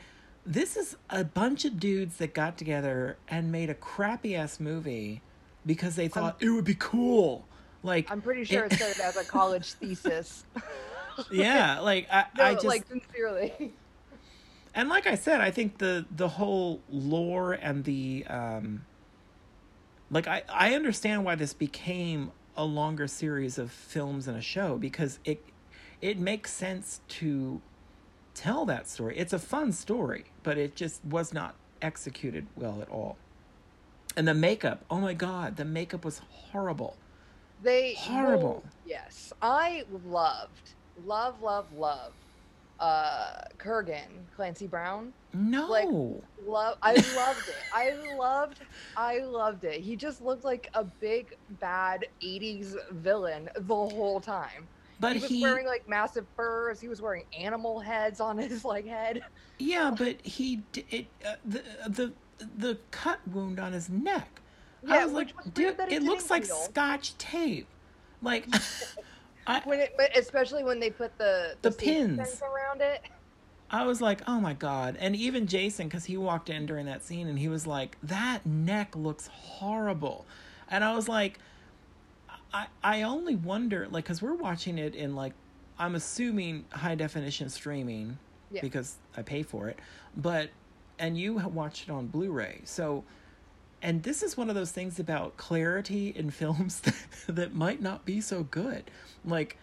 [0.46, 5.22] this is a bunch of dudes that got together and made a crappy ass movie
[5.68, 7.46] because they thought it would be cool.
[7.84, 10.44] Like I'm pretty sure it started as a college thesis.
[11.30, 13.72] yeah, like I, No, I just like sincerely.
[14.74, 18.86] and like I said, I think the the whole lore and the um
[20.10, 24.78] like I I understand why this became a longer series of films and a show
[24.78, 25.44] because it
[26.00, 27.60] it makes sense to
[28.34, 29.18] tell that story.
[29.18, 33.18] It's a fun story, but it just was not executed well at all.
[34.18, 36.96] And the makeup, oh my god, the makeup was horrible.
[37.62, 38.64] They Horrible.
[38.84, 40.70] yes, I loved,
[41.06, 42.12] love, love, love.
[42.80, 45.12] Uh, Kurgan, Clancy Brown.
[45.32, 45.68] No.
[45.68, 45.86] Like-
[46.44, 46.78] Love.
[46.82, 47.54] I loved it.
[47.72, 48.60] I loved.
[48.96, 49.80] I loved it.
[49.82, 54.66] He just looked like a big bad '80s villain the whole time.
[54.98, 56.80] but he was he wearing like massive furs.
[56.80, 59.22] He was wearing animal heads on his like head.
[59.60, 62.12] Yeah, but he it uh, the the
[62.58, 64.40] the cut wound on his neck.
[64.86, 67.66] Yeah, I was like, was dude, it looks like heal." scotch tape.
[68.22, 68.46] Like,
[69.46, 72.42] I- when it, but especially when they put the The safety pins.
[72.42, 73.02] around it.
[73.70, 74.96] I was like, oh my god!
[74.98, 78.46] And even Jason, because he walked in during that scene, and he was like, that
[78.46, 80.24] neck looks horrible,
[80.70, 81.38] and I was like,
[82.52, 85.34] I I only wonder, like, because we're watching it in like,
[85.78, 88.16] I'm assuming high definition streaming,
[88.50, 88.62] Yeah.
[88.62, 89.78] because I pay for it,
[90.16, 90.48] but
[90.98, 93.04] and you watched it on Blu-ray, so.
[93.80, 96.96] And this is one of those things about clarity in films that,
[97.28, 98.90] that might not be so good.
[99.24, 99.56] Like,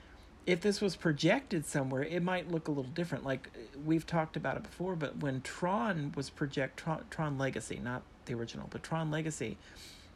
[0.46, 3.26] if this was projected somewhere, it might look a little different.
[3.26, 3.50] Like
[3.86, 8.36] we've talked about it before, but when Tron was project Tron, Tron Legacy, not the
[8.36, 9.58] original, but Tron Legacy,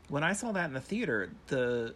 [0.08, 1.96] when I saw that in the theater, the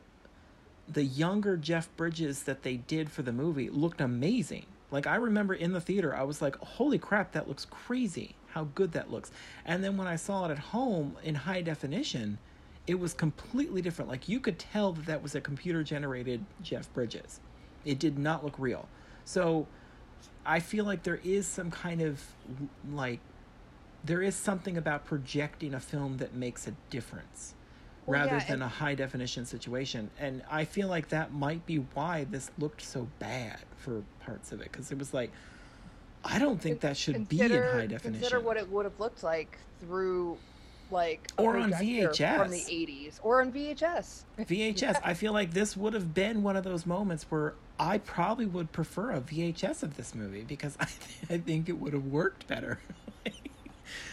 [0.88, 4.66] the younger Jeff Bridges that they did for the movie looked amazing.
[4.94, 8.36] Like I remember in the theater, I was like, "Holy crap, that looks crazy!
[8.50, 9.32] How good that looks!"
[9.66, 12.38] And then when I saw it at home in high definition,
[12.86, 14.08] it was completely different.
[14.08, 17.40] Like you could tell that that was a computer generated Jeff Bridges.
[17.84, 18.88] It did not look real.
[19.26, 19.66] So
[20.46, 22.24] I feel like there is some kind of
[22.92, 23.20] like
[24.04, 27.56] there is something about projecting a film that makes a difference
[28.06, 30.10] Well, rather yeah, than and- a high definition situation.
[30.20, 34.62] And I feel like that might be why this looked so bad for parts of
[34.62, 35.32] it because it was like
[36.26, 38.14] I don't think that should be in high definition.
[38.22, 40.38] Consider what it would have looked like through,
[40.90, 42.66] like, Or on projector from the VHS.
[42.66, 44.24] think or on VHS.
[44.40, 45.02] VHS.
[45.04, 48.72] I feel like this would have been one of those moments where I probably would
[48.72, 50.86] prefer a VHS of this movie because I,
[51.30, 52.80] I think it would have worked better.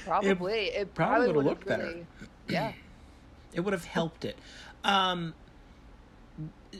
[0.04, 2.06] Probably, it, probably probably would've would have looked better.
[2.48, 2.72] yeah.
[3.52, 4.38] It would have helped it.
[4.84, 5.34] Um,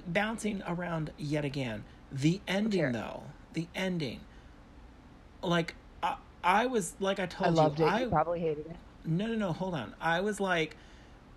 [0.06, 1.84] bouncing around yet again.
[2.12, 2.92] The ending, cares?
[2.92, 4.20] though, the ending.
[5.42, 7.88] Like I, I was like I I told loved you, it.
[7.88, 8.76] I you probably hated it.
[9.04, 9.94] no, no, no, hold on.
[10.00, 10.76] I was like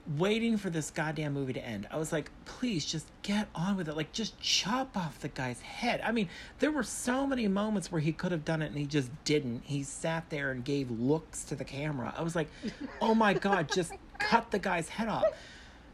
[0.05, 1.87] waiting for this goddamn movie to end.
[1.89, 3.95] I was like, please just get on with it.
[3.95, 6.01] Like, just chop off the guy's head.
[6.03, 8.85] I mean, there were so many moments where he could have done it and he
[8.85, 9.63] just didn't.
[9.65, 12.13] He sat there and gave looks to the camera.
[12.17, 12.49] I was like,
[13.01, 13.93] oh my God, just
[14.29, 15.25] cut the guy's head off.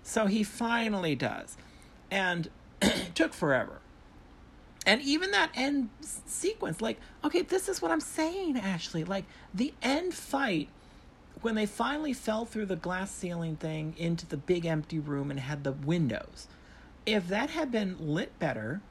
[0.03, 1.57] So he finally does.
[2.09, 2.49] And
[2.81, 3.79] it took forever.
[4.85, 9.03] And even that end sequence, like, okay, this is what I'm saying, Ashley.
[9.03, 10.69] Like, the end fight,
[11.41, 15.39] when they finally fell through the glass ceiling thing into the big empty room and
[15.39, 16.47] had the windows,
[17.05, 18.81] if that had been lit better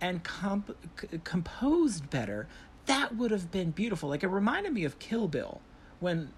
[0.00, 2.46] and comp- c- composed better,
[2.86, 4.08] that would have been beautiful.
[4.08, 5.60] Like, it reminded me of Kill Bill
[5.98, 6.30] when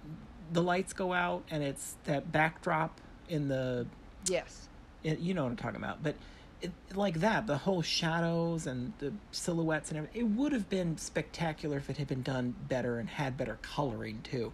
[0.52, 3.86] the lights go out and it's that backdrop in the
[4.26, 4.68] Yes.
[5.02, 6.16] it, you know what I'm talking about, but
[6.60, 10.98] it, like that, the whole shadows and the silhouettes and everything, it would have been
[10.98, 14.52] spectacular if it had been done better and had better coloring too.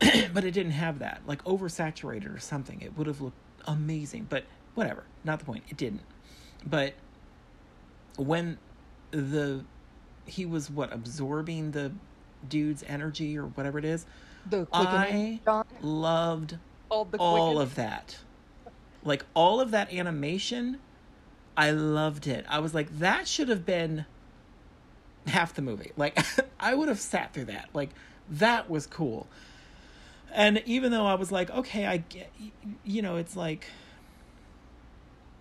[0.32, 2.80] but it didn't have that, like oversaturated or something.
[2.82, 5.64] It would have looked amazing, but whatever, not the point.
[5.68, 6.02] It didn't.
[6.64, 6.94] But
[8.16, 8.58] when
[9.10, 9.64] the
[10.26, 11.92] he was what absorbing the
[12.48, 14.04] dude's energy or whatever it is,
[14.48, 15.40] The I
[15.82, 18.18] loved All the all of that.
[19.04, 20.78] Like all of that animation,
[21.56, 22.44] I loved it.
[22.48, 24.04] I was like, that should have been
[25.26, 25.92] half the movie.
[25.96, 26.18] Like
[26.60, 27.68] I would have sat through that.
[27.72, 27.90] Like
[28.28, 29.26] that was cool.
[30.32, 32.30] And even though I was like, okay, I get,
[32.84, 33.66] you know, it's like,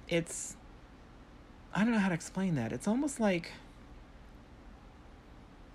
[0.08, 0.56] it's,
[1.74, 2.72] I don't know how to explain that.
[2.72, 3.52] It's almost like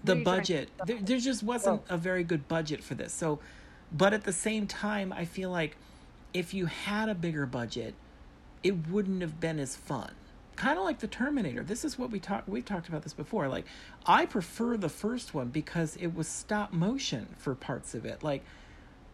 [0.05, 0.69] the What are you trying to budget.
[0.87, 1.95] There, there just wasn't oh.
[1.95, 3.13] a very good budget for this.
[3.13, 3.39] So,
[3.93, 5.77] but at the same time, I feel like
[6.33, 7.95] if you had a bigger budget,
[8.63, 10.13] it wouldn't have been as fun.
[10.57, 11.63] Kind of like the Terminator.
[11.63, 12.49] This is what we talked.
[12.49, 13.49] We've talked about this before.
[13.49, 13.65] Like,
[14.07, 18.23] I prefer the first one because it was stop motion for parts of it.
[18.23, 18.45] Like,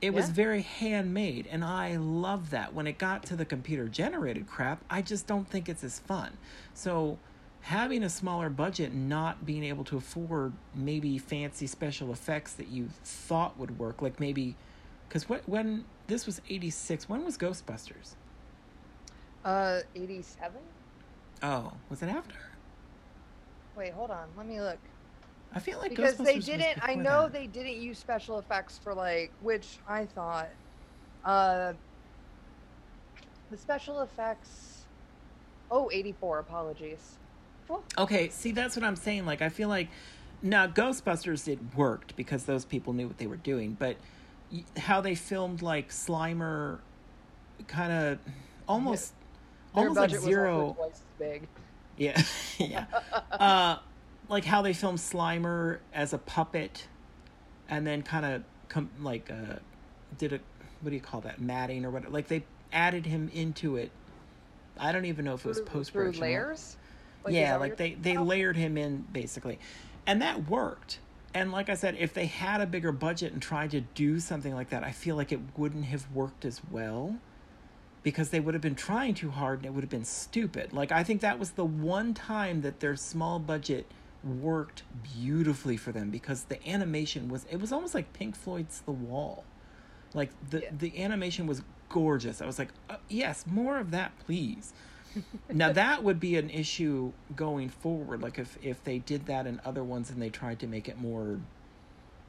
[0.02, 2.74] it was very handmade, and I love that.
[2.74, 6.36] When it got to the computer generated crap, I just don't think it's as fun.
[6.74, 7.18] So,
[7.66, 12.68] having a smaller budget, and not being able to afford maybe fancy special effects that
[12.68, 14.54] you thought would work, like maybe
[15.08, 18.14] because when, when this was 86 when was ghostbusters
[19.44, 20.60] Uh, 87?
[21.42, 22.36] oh was it after
[23.76, 24.26] Wait, hold on.
[24.36, 24.78] Let me look.
[25.52, 27.32] i feel like because ghostbusters they didn't i know that.
[27.32, 30.48] they didn't use special effects for like which i thought
[31.24, 31.72] uh
[33.50, 34.84] the special effects
[35.70, 37.16] oh 84 apologies
[37.98, 39.88] Okay see that's what i'm saying like i feel like
[40.42, 43.96] now ghostbusters it worked because those people knew what they were doing but
[44.76, 46.78] how they filmed like slimer
[47.66, 48.18] kind of
[48.68, 49.12] almost
[49.74, 51.48] their almost like zero twice as big
[51.96, 52.22] Yeah,
[52.58, 52.84] yeah.
[53.32, 53.78] uh,
[54.28, 56.86] like how they filmed Slimer as a puppet,
[57.68, 59.56] and then kind of com- like uh,
[60.18, 60.40] did a
[60.82, 62.12] what do you call that matting or whatever.
[62.12, 63.90] Like they added him into it.
[64.78, 66.22] I don't even know if it was post through production.
[66.22, 66.76] layers
[67.26, 68.26] Like, yeah, like they they about?
[68.26, 69.58] layered him in basically,
[70.06, 71.00] and that worked.
[71.34, 74.54] And like I said, if they had a bigger budget and tried to do something
[74.54, 77.16] like that, I feel like it wouldn't have worked as well
[78.02, 80.72] because they would have been trying too hard and it would have been stupid.
[80.72, 83.86] Like I think that was the one time that their small budget
[84.24, 88.92] worked beautifully for them because the animation was it was almost like Pink Floyd's The
[88.92, 89.44] Wall.
[90.14, 90.70] Like the Yeah.
[90.78, 92.40] the animation was gorgeous.
[92.40, 94.72] I was like, uh, yes, more of that, please.
[95.50, 98.22] Now that would be an issue going forward.
[98.22, 100.98] Like if if they did that in other ones and they tried to make it
[100.98, 101.40] more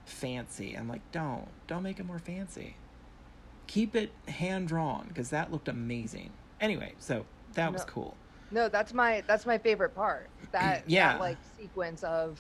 [0.06, 2.76] fancy, I'm like, don't don't make it more fancy.
[3.68, 6.32] Keep it hand drawn because that looked amazing.
[6.62, 8.18] Anyway, so that was cool.
[8.50, 10.30] No, that's my that's my favorite part.
[10.54, 11.14] That Yeah.
[11.14, 12.40] that, like sequence of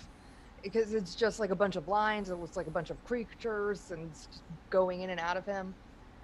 [0.63, 2.29] because it's just like a bunch of lines.
[2.29, 4.15] It looks like a bunch of creatures and
[4.69, 5.75] going in and out of him.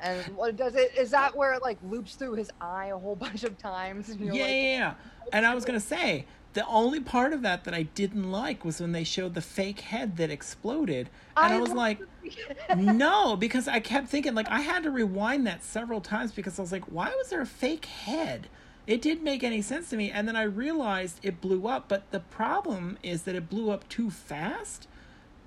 [0.04, 3.16] And what does it is that where it like loops through his eye a whole
[3.28, 4.16] bunch of times.
[4.20, 4.94] Yeah, like, yeah, yeah.
[5.32, 8.80] And I was gonna say the only part of that that I didn't like was
[8.80, 12.00] when they showed the fake head that exploded, and I, was like,
[12.78, 16.62] no, because I kept thinking like I had to rewind that several times because I
[16.62, 18.48] was like, why was there a fake head?
[18.86, 21.88] It didn't make any sense to me, and then I realized it blew up.
[21.88, 24.88] But the problem is that it blew up too fast.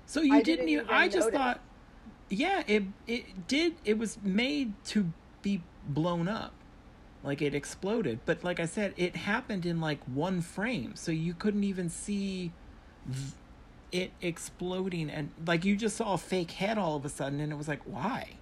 [0.05, 0.85] So you I didn't, didn't even.
[0.85, 1.37] even I just notice.
[1.37, 1.59] thought,
[2.29, 3.75] yeah, it it did.
[3.85, 5.11] It was made to
[5.41, 6.53] be blown up,
[7.23, 8.19] like it exploded.
[8.25, 12.51] But like I said, it happened in like one frame, so you couldn't even see
[13.91, 17.51] it exploding, and like you just saw a fake head all of a sudden, and
[17.51, 18.39] it was like, why?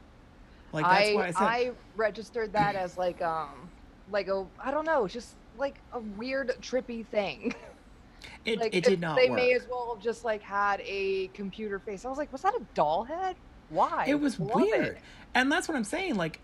[0.72, 1.44] Like that's I why I said.
[1.44, 3.70] I registered that as like um
[4.12, 7.54] like a I don't know just like a weird trippy thing.
[8.44, 9.38] It, like it did not They work.
[9.38, 12.06] may as well have just like had a computer face.
[12.06, 13.36] I was like, was that a doll head?
[13.70, 14.06] Why?
[14.08, 14.98] it was Love weird, it.
[15.34, 16.16] and that's what I'm saying.
[16.16, 16.40] Like,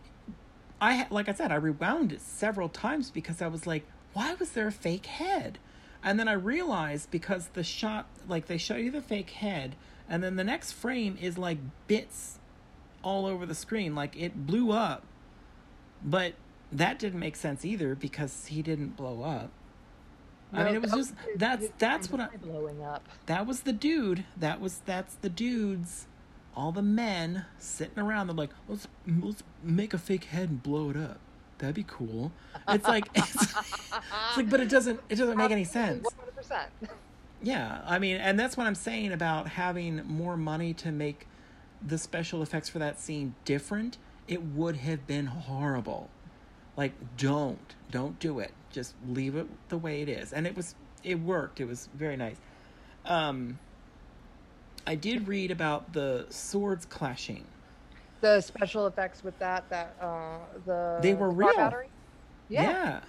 [0.79, 4.51] I like I said, I rewound it several times because I was like, why was
[4.51, 5.59] there a fake head?
[6.03, 9.75] And then I realized because the shot, like they show you the fake head,
[10.09, 12.39] and then the next frame is like bits
[13.03, 15.03] all over the screen, like it blew up,
[16.03, 16.33] but
[16.71, 19.51] that didn't make sense either because he didn't blow up.
[20.53, 23.07] I mean, it was just oh, that's that's what I blowing up.
[23.27, 24.25] that was the dude.
[24.35, 26.07] That was that's the dudes.
[26.55, 28.27] All the men sitting around.
[28.27, 31.19] They're like, let's let's make a fake head and blow it up.
[31.57, 32.31] That'd be cool.
[32.67, 36.03] It's like it's, it's like, but it doesn't it doesn't make any sense.
[36.03, 36.69] One hundred percent.
[37.43, 41.27] Yeah, I mean, and that's what I'm saying about having more money to make
[41.85, 43.97] the special effects for that scene different.
[44.27, 46.09] It would have been horrible.
[46.77, 48.51] Like, don't, don't do it.
[48.71, 50.31] Just leave it the way it is.
[50.31, 51.59] And it was, it worked.
[51.59, 52.37] It was very nice.
[53.05, 53.59] Um,
[54.87, 57.45] I did read about the swords clashing.
[58.21, 61.55] The special effects with that, that uh, the They were real.
[61.55, 61.89] battery.
[62.49, 62.99] Yeah, Yeah.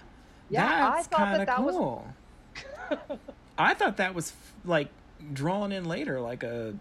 [0.49, 3.19] Yeah, I that's thought kind that of that was-
[3.57, 4.89] I thought that was f- like
[5.33, 6.73] drawn in later, like a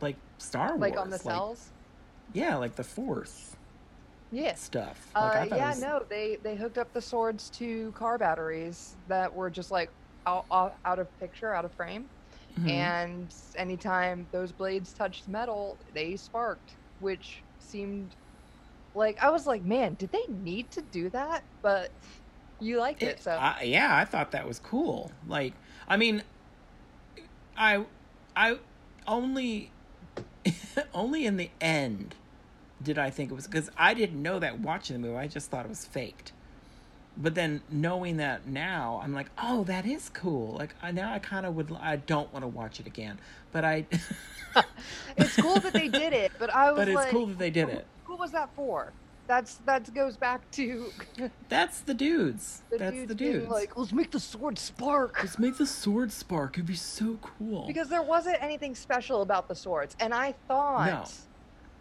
[0.00, 1.70] like Star Wars, like on the cells.
[2.32, 3.56] yeah, like the Force
[4.32, 4.60] Yes.
[4.60, 5.08] stuff.
[5.14, 8.96] Uh, Like it yeah, was- no, they they hooked up the swords to car batteries
[9.08, 9.88] that were just like
[10.26, 12.08] out, out, out of picture, out of frame.
[12.58, 12.68] Mhm.
[12.68, 18.14] And anytime those blades touched metal, they sparked, which seemed
[18.94, 21.42] like I was like, man, did they need to do that?
[21.62, 21.90] But
[22.60, 25.10] you liked it, It- so I, yeah, I thought that was cool.
[25.26, 25.54] Like,
[25.88, 26.22] I mean,
[27.56, 27.84] I,
[28.36, 28.58] I
[29.06, 29.72] only,
[30.94, 32.14] only in the end
[32.82, 35.18] did I think it was because I didn't know that watching the movie.
[35.18, 36.33] I just thought it was faked.
[37.16, 40.56] But then knowing that now, I'm like, oh, that is cool.
[40.58, 41.70] Like I now I kind of would.
[41.80, 43.18] I don't want to watch it again,
[43.52, 43.86] but I.
[45.16, 46.32] it's cool that they did it.
[46.38, 47.86] But I was But it's like, cool that they did it.
[48.04, 48.92] Who was that for?
[49.26, 50.90] That's that goes back to
[51.48, 52.62] That's the dudes.
[52.70, 53.48] the That's dudes the dudes.
[53.48, 55.16] like, let's make the sword spark.
[55.20, 56.56] Let's make the sword spark.
[56.56, 57.66] It'd be so cool.
[57.66, 61.04] because there wasn't anything special about the swords and i thought No.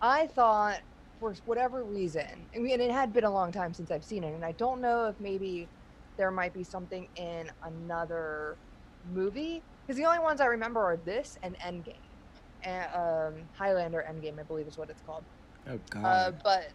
[0.02, 0.80] i thought
[1.24, 4.34] for whatever reason i mean it had been a long time since i've seen it
[4.34, 5.71] and i don't know if maybe
[6.17, 8.60] there might be something in another
[9.06, 12.19] movie because the only ones i remember are this and endgame
[12.63, 15.26] and, um, highlander endgame i believe is what it's called
[15.69, 16.06] oh God.
[16.06, 16.74] uh, but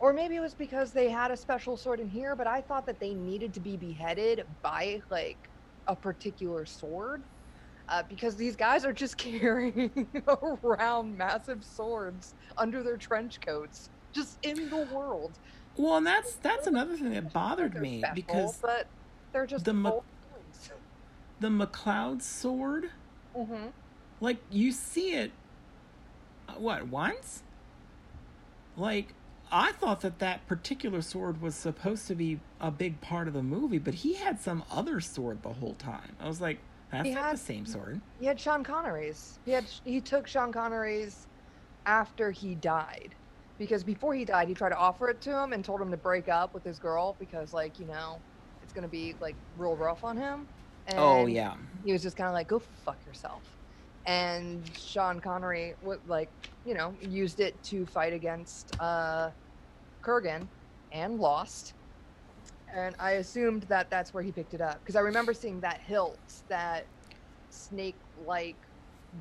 [0.00, 2.84] or maybe it was because they had a special sword in here but i thought
[2.86, 5.38] that they needed to be beheaded by like
[5.86, 7.22] a particular sword
[7.90, 10.06] uh, because these guys are just carrying
[10.62, 15.32] around massive swords under their trench coats just in the world
[15.76, 18.86] Well, and that's that's another thing that bothered me special, because but
[19.32, 20.00] they're just the ma-
[21.40, 22.90] the MacLeod sword,
[23.36, 23.72] Mhm.
[24.20, 25.30] like you see it,
[26.48, 27.42] uh, what once?
[28.76, 29.14] Like
[29.52, 33.42] I thought that that particular sword was supposed to be a big part of the
[33.42, 36.14] movie, but he had some other sword the whole time.
[36.20, 36.58] I was like,
[36.90, 38.00] that's He had- the same sword.
[38.18, 39.38] He had Sean Connery's.
[39.44, 41.26] He had he took Sean Connery's
[41.86, 43.14] after he died.
[43.58, 45.96] Because before he died, he tried to offer it to him and told him to
[45.98, 48.18] break up with his girl because like, you know,
[48.62, 50.48] it's going to be like real rough on him.
[50.86, 51.54] And oh yeah.
[51.84, 53.42] He was just kind of like, "Go fuck yourself."
[54.06, 56.30] And Sean Connery would like,
[56.64, 59.30] you know, used it to fight against uh
[60.02, 60.48] Kurgan
[60.90, 61.74] and lost.
[62.74, 65.80] And I assumed that that's where he picked it up because I remember seeing that
[65.80, 66.18] hilt,
[66.48, 66.86] that
[67.50, 68.56] snake-like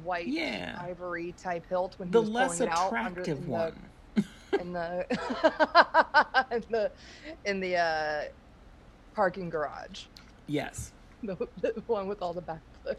[0.04, 0.78] white Yeah.
[0.82, 3.50] ivory type hilt when he The was less pulling it out under, attractive in the-
[3.52, 3.90] one.
[4.60, 6.92] in the in the
[7.46, 8.22] in the uh,
[9.16, 10.06] parking garage,
[10.48, 10.92] Yes.
[11.24, 12.98] the, the one with all the backflips.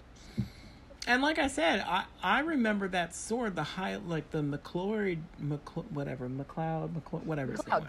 [1.07, 5.91] And like I said, I, I remember that sword, the high, like the McClory, McCl-
[5.91, 7.89] whatever, MacLeod, McClo- whatever MacLeod.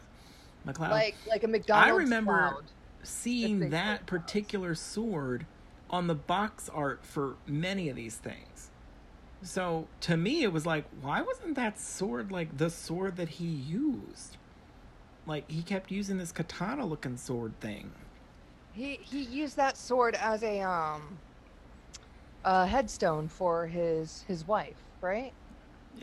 [0.66, 0.92] MacLeod.
[0.92, 1.92] like like a McDonald's.
[1.92, 2.64] I remember- cloud.
[3.04, 4.08] seeing that sword.
[4.08, 5.46] particular sword
[5.90, 8.70] on the box art for many of these things.
[9.44, 13.46] So to me, it was like, why wasn't that sword like the sword that he
[13.48, 14.38] used?
[15.26, 17.92] Like he kept using this katana looking sword thing.
[18.74, 21.18] He he used that sword as a um
[22.46, 25.34] a headstone for his his wife, right?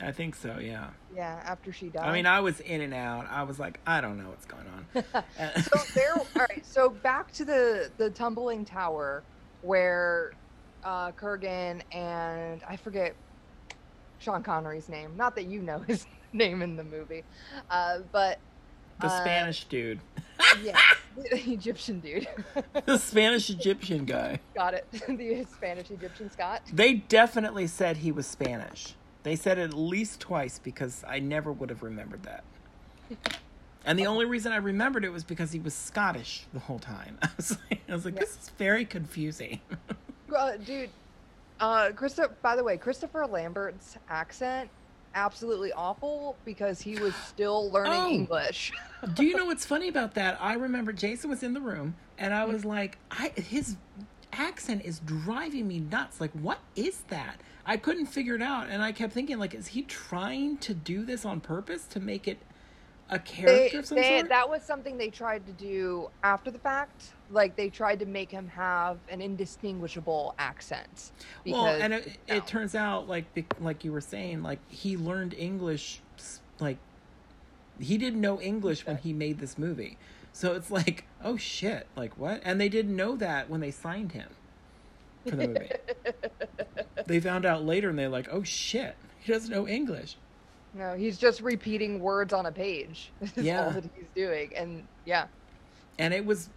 [0.03, 0.91] I think so, yeah.
[1.15, 2.05] Yeah, after she died.
[2.09, 3.27] I mean, I was in and out.
[3.31, 5.05] I was like, I don't know what's going on.
[5.63, 9.23] So there all right so back to the the tumbling tower
[9.63, 10.33] where
[10.85, 13.15] uh kurgan and i forget
[14.19, 17.25] sean connery's name not that you know his name in the movie
[17.71, 18.39] uh but
[19.01, 20.01] the uh, Spanish dude,
[20.63, 20.79] yeah
[21.17, 22.27] the egyptian dude
[22.85, 24.39] the Spanish Egyptian guy.
[24.55, 28.95] got it the spanish egyptian scott They definitely said he was Spanish.
[29.29, 32.45] They said it at least twice because I never would have remembered that.
[33.85, 37.17] And the only reason I remembered it was because he was Scottish the whole time.
[37.23, 38.21] I was like, I was like Yeah.
[38.21, 39.61] this is very confusing.
[40.37, 40.91] uh, dude
[41.61, 44.69] uh christopher by the way christopher lambert's accent
[45.15, 48.11] absolutely awful because he was still learning Oh.
[48.11, 48.73] english
[49.15, 50.39] Do you know what's funny about that?
[50.41, 53.77] I remember Jason was in the room and I was like, I his
[54.33, 56.21] accent is driving me nuts.
[56.21, 57.41] Like, what is that?
[57.67, 61.05] I couldn't figure it out, and I kept thinking, like, is he trying to do
[61.05, 62.39] this on purpose to make it
[63.11, 64.29] a they, character they- sort?
[64.31, 67.13] that was something they tried to do after the fact.
[67.31, 71.13] Like they tried to make him have an indistinguishable accent.
[71.47, 72.37] well, and it, no.
[72.37, 73.27] it turns out, like,
[73.61, 76.01] like you were saying, like he learned English,
[76.59, 76.79] like
[77.79, 79.99] he didn't know English when he made this movie.
[80.39, 82.41] So it's like, oh shit, like what?
[82.45, 84.29] And they didn't know that when they signed him
[85.25, 85.71] for the movie.
[87.07, 90.15] they found out later, and they're like, oh shit, he doesn't know English.
[90.75, 93.11] no, he's just repeating words on a page.
[93.37, 93.65] Yeah.
[93.65, 95.27] all that he's doing, and yeah,
[95.99, 96.51] And it was,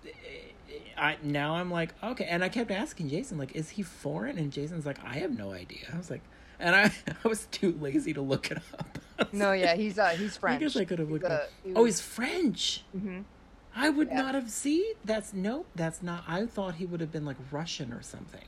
[0.96, 2.26] I now I'm like, okay.
[2.26, 4.38] And I kept asking Jason, like, is he foreign?
[4.38, 5.86] And Jason's like, I have no idea.
[5.92, 6.22] I was like,
[6.60, 6.94] and I,
[7.26, 9.00] I was too lazy to look it up.
[9.34, 10.58] No, like, yeah, he's uh he's French.
[10.62, 11.50] I guess I could have looked up.
[11.76, 12.84] Oh, he's French.
[12.92, 13.22] hmm
[13.76, 14.22] I would Yeah.
[14.22, 14.94] not have seen.
[15.06, 15.68] That's nope.
[15.76, 16.24] That's not.
[16.28, 18.46] I thought he would have been like Russian or something.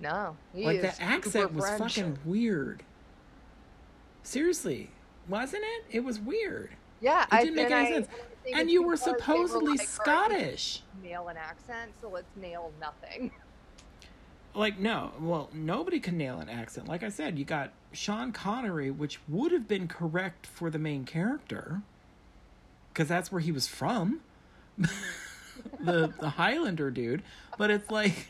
[0.00, 1.94] No, he like that accent was French.
[1.94, 2.82] fucking weird.
[4.22, 4.90] Seriously,
[5.28, 5.84] wasn't it?
[5.90, 6.70] It was weird.
[7.00, 8.08] Yeah, It I didn't make any I- sense.
[8.46, 10.82] and I And you were supposedly like, "All right, we Scottish.
[11.02, 13.30] Nail an accent, so let's nail nothing.
[14.54, 16.88] Like no, well, nobody can nail an accent.
[16.88, 21.04] Like I said, you got Sean Connery, which would have been correct for the main
[21.04, 21.82] character,
[22.92, 24.22] because that's where he was from,
[25.80, 27.22] the the Highlander dude.
[27.58, 28.28] But it's like,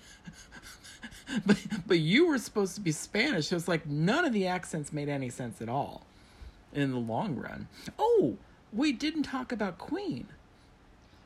[1.47, 4.93] but but you were supposed to be Spanish, so it's like none of the accents
[4.93, 6.07] made any sense at all,
[6.73, 7.69] in the long run.
[7.99, 8.37] Oh,
[8.73, 10.27] we didn't talk about Queen.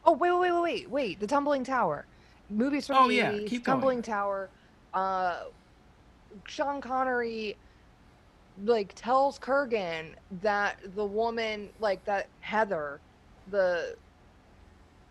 [0.04, 1.20] Oh wait, wait, wait, wait, wait!
[1.20, 2.06] The Tumbling Tower,
[2.48, 3.76] movies from Oh, the yeah, 80s, keep going.
[3.76, 4.48] Tumbling Tower.
[4.94, 5.44] Uh,
[6.46, 7.56] Sean Connery,
[8.64, 10.06] like tells Kurgan
[10.42, 13.00] that the woman, like that Heather,
[13.50, 13.96] the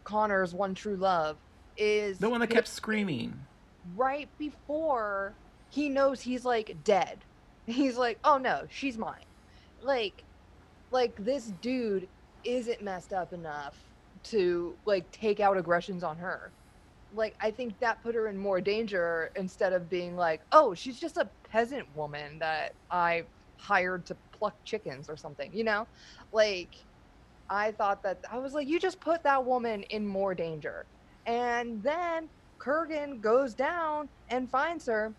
[0.09, 1.37] Connor's one true love,
[1.77, 3.47] is The one that kept screaming.
[3.95, 5.39] right before
[5.69, 7.25] he knows he's like dead.
[7.67, 9.25] He's like, "Oh no, she's mine."
[9.81, 10.25] Like
[10.91, 12.09] like this dude
[12.43, 13.77] isn't messed up enough
[14.23, 16.53] to like take out aggressions on her.
[17.11, 20.99] Like I think that put her in more danger instead of being like, "Oh, she's
[20.99, 23.25] just a peasant woman that I
[23.57, 25.87] hired to pluck chickens or something." You know?
[26.31, 26.75] Like
[27.49, 30.87] I thought that I was like, "You just put that woman in more danger."
[31.25, 32.29] And then
[32.59, 35.17] Kurgan goes down and finds her.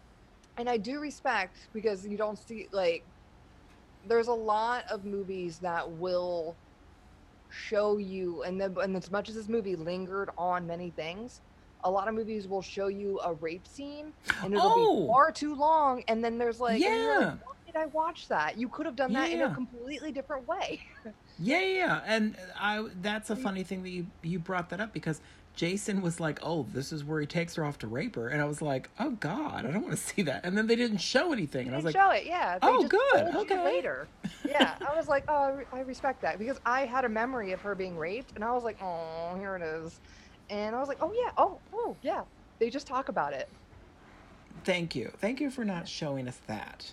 [0.57, 3.07] And I do respect because you don't see like
[4.03, 6.61] there's a lot of movies that will
[7.49, 11.43] show you, and the, and as much as this movie lingered on many things,
[11.83, 14.73] a lot of movies will show you a rape scene, and it'll Oh.
[14.73, 18.59] be far too long, and then there's like, you're like, why did I watch that?
[18.59, 20.83] You could have done that in a completely different way.
[21.41, 22.01] Yeah, yeah, yeah.
[22.07, 25.21] and I that's a funny thing that you you brought that up because
[25.57, 28.41] Jason was like, "Oh, this is where he takes her off to rape her," and
[28.41, 30.99] I was like, "Oh God, I don't want to see that." And then they didn't
[30.99, 32.59] show anything, and I was like, show it, yeah.
[32.59, 34.07] They "Oh, good, okay." Later,
[34.47, 34.77] yeah.
[34.87, 37.75] I was like, oh, I I respect that because I had a memory of her
[37.75, 39.99] being raped, and I was like, oh, here it is,
[40.51, 42.23] and I was like, oh yeah, oh, oh yeah.
[42.59, 43.49] They just talk about it.
[44.65, 46.93] "Thank you, thank you for not showing us that."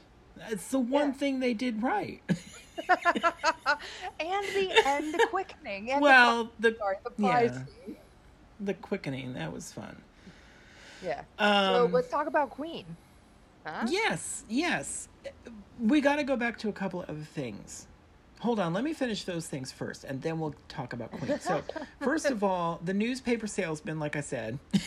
[0.49, 1.13] It's the one Yeah.
[1.13, 2.21] thing they did right.
[2.89, 5.91] and the end quickening.
[5.91, 7.51] And well, the the, sorry, the yeah.
[7.51, 7.97] scene.
[8.59, 10.01] the quickening that was fun.
[11.03, 11.23] Yeah.
[11.39, 12.85] Um, so let's talk about Queen.
[13.65, 13.85] Huh?
[13.89, 15.07] Yes, yes.
[15.79, 17.87] We got to go back to a couple of other things.
[18.39, 21.39] Hold on, let me finish those things first, and then we'll talk about Queen.
[21.39, 21.63] So,
[22.01, 24.59] first of all, the newspaper salesman, like I said,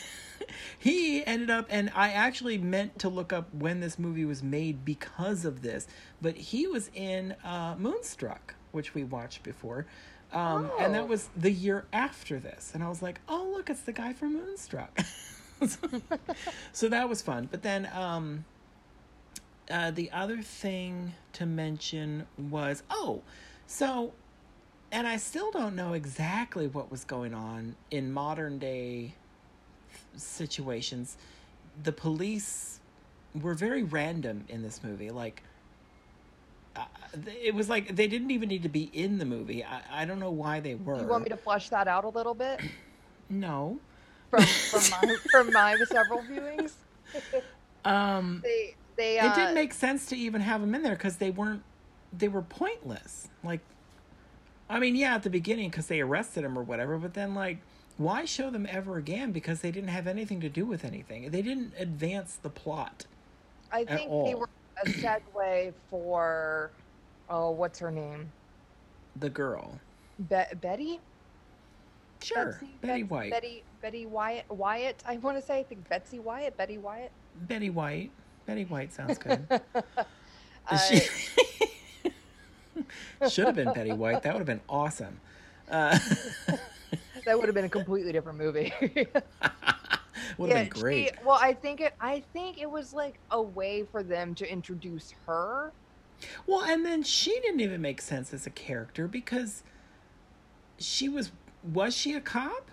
[0.79, 4.85] he ended up, and I actually meant to look up when this movie was made
[4.85, 5.87] because of this,
[6.21, 9.87] but he was in uh, Moonstruck, which we watched before.
[10.33, 10.93] Um, And Oh.
[10.93, 12.71] that was the year after this.
[12.75, 15.01] And I was like, oh, look, it's the guy from Moonstruck.
[16.73, 17.49] so that was fun.
[17.51, 18.45] But then um,
[19.71, 23.23] uh, the other thing to mention was oh,
[23.67, 24.13] so,
[24.93, 29.15] and I still don't know exactly what was going on in modern day
[30.17, 31.17] situations.
[31.83, 32.81] The police
[33.41, 35.11] were very random in this movie.
[35.11, 35.43] Like,
[36.77, 36.85] uh,
[37.43, 39.65] it was like they didn't even need to be in the movie.
[39.65, 41.01] I, I don't know why they were.
[41.01, 42.61] You want me to flesh that out a little bit
[43.29, 43.79] No.
[44.31, 46.73] from from my from my several viewings?
[47.85, 51.17] Um, They they uh, it didn't make sense to even have them in there because
[51.17, 51.63] they weren't
[52.17, 53.61] they were pointless like
[54.69, 57.59] i mean yeah at the beginning because they arrested him or whatever but then like
[58.01, 59.31] why show them ever again?
[59.31, 61.31] Because they didn't have anything to do with anything.
[61.31, 63.05] They didn't advance the plot
[63.71, 64.49] I think they were
[64.85, 66.71] a segue for
[67.29, 68.33] oh what's her name?
[69.17, 69.79] The girl.
[70.29, 70.99] Be- Betty?
[72.23, 73.31] Sure Betsy- betty Bet- white.
[73.31, 77.13] Betty Betty Wyatt Wyatt I want to say I think Betsy Wyatt Betty Wyatt?
[77.43, 78.11] Betty white.
[78.47, 79.47] Betty white sounds good.
[80.69, 81.01] Uh, She-
[83.29, 84.23] should have been betty white.
[84.23, 85.19] That would have been awesome.
[85.71, 85.99] Uh,
[87.25, 88.73] that would have been a completely different movie.
[90.39, 91.95] would have been great She, well, I think it.
[92.01, 95.73] I think it was like a way for them to introduce her.
[96.47, 99.63] Well, and then she didn't even make sense as a character because
[100.79, 101.33] she was
[101.73, 102.71] was she a cop?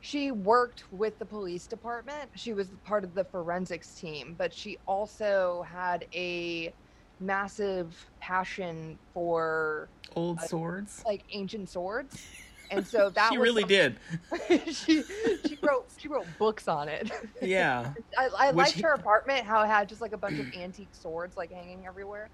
[0.00, 2.30] She worked with the police department.
[2.34, 6.74] She was part of the forensics team, but she also had a
[7.20, 11.02] massive passion for Old Uh, swords.
[11.06, 12.22] like ancient swords.
[12.70, 13.96] And so that she really did.
[14.48, 17.10] she she wrote she wrote books on it.
[17.40, 17.92] Yeah.
[18.18, 20.52] I, I Which liked he- her apartment, how it had just like a bunch of
[20.54, 22.28] antique swords like hanging everywhere.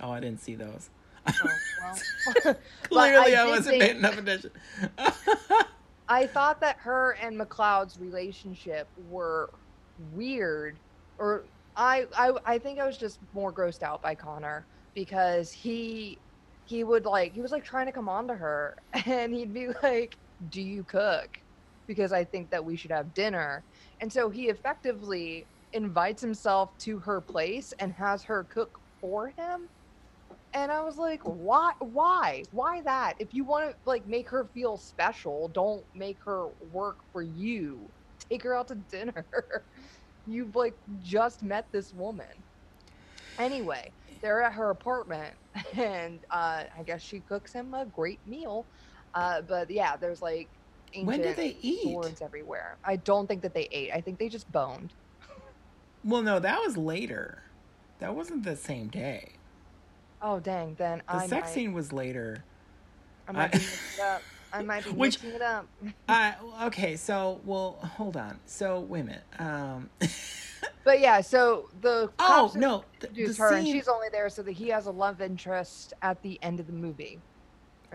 [0.00, 0.90] Oh, I didn't see those.
[1.26, 1.32] Oh,
[2.44, 2.56] well.
[2.84, 4.50] Clearly, I, did wasn't paying enough attention.
[6.08, 9.50] I thought that her and MacLeod's relationship were
[10.14, 10.76] weird,
[11.18, 11.44] or
[11.76, 16.18] I, I I think I was just more grossed out by Connor because he
[16.72, 18.74] he would like he was like trying to come on to her
[19.06, 20.16] and he'd be like,
[20.48, 21.28] "Do you cook?"
[21.86, 23.66] Because I think that we should have dinner,
[24.00, 29.68] and so he effectively invites himself to her place and has her cook for him.
[30.54, 31.72] And I was like, why?
[31.80, 32.42] Why?
[32.50, 33.16] Why that?
[33.18, 37.92] If you want to like make her feel special, don't make her work for you.
[38.30, 39.26] Take her out to dinner.
[40.26, 42.44] You've like just met this woman.
[43.38, 45.34] Anyway, they're at her apartment,
[45.76, 48.64] and uh, I guess she cooks him a great meal.
[49.14, 50.48] Uh, but yeah, there's like
[51.02, 51.82] When did they eat?
[51.82, 52.76] swords everywhere.
[52.84, 53.90] I don't think that they ate.
[53.92, 54.94] I think they just boned.
[56.04, 57.42] well, no, that was later.
[57.98, 59.32] That wasn't the same day.
[60.22, 60.74] Oh dang!
[60.78, 62.42] Then The I sex might, scene was later.
[63.28, 64.22] I might I- be mixing it up.
[64.54, 65.66] I might be Which- mixing it up.
[66.08, 66.32] Uh,
[66.64, 68.38] okay, so well, hold on.
[68.46, 69.22] So wait a minute.
[69.38, 69.90] Um,
[70.84, 73.08] But yeah, so the oh no, the,
[73.38, 76.38] her, and scene- she's only there so that he has a love interest at the
[76.42, 77.18] end of the movie.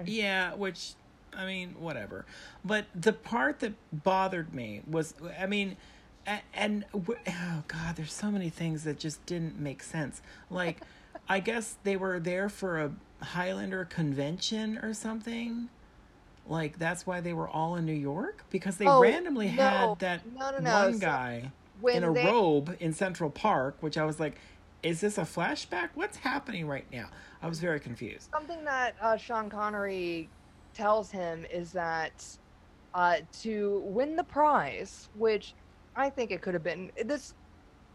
[0.06, 0.94] Yeah, which
[1.36, 2.26] I mean, whatever.
[2.64, 5.76] But the part that bothered me was, I mean,
[6.26, 10.22] a- and oh god, there's so many things that just didn't make sense.
[10.50, 10.82] Like,
[11.30, 15.70] I guess they were there for a Highlander convention or something.
[16.48, 19.64] Like that's why they were all in New York because they Oh, randomly no.
[19.64, 20.74] had that no, no.
[20.86, 24.38] one So guy When in a they, robe in Central Park, which I was like,
[24.84, 25.90] is this a flashback?
[25.96, 27.10] What's happening right now?
[27.42, 28.30] I was very confused.
[28.32, 30.30] something that uh, Sean Connery
[30.74, 32.26] tells him is that
[32.94, 35.54] uh, to win the prize, which
[35.96, 37.34] I think it could have been this.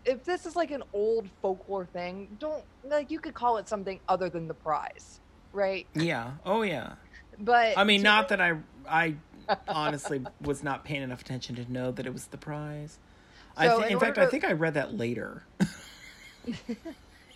[0.05, 4.01] If this is like an old folklore thing, don't like you could call it something
[4.09, 5.21] other than the prize,
[5.53, 5.87] right?
[5.95, 6.33] Yeah.
[6.45, 6.95] Oh yeah.
[7.39, 8.55] But I mean, to- not that I
[8.89, 9.15] I
[9.69, 12.99] honestly was not paying enough attention to know that it was the prize.
[13.57, 15.47] I thi- in in fact, order I think I read that later.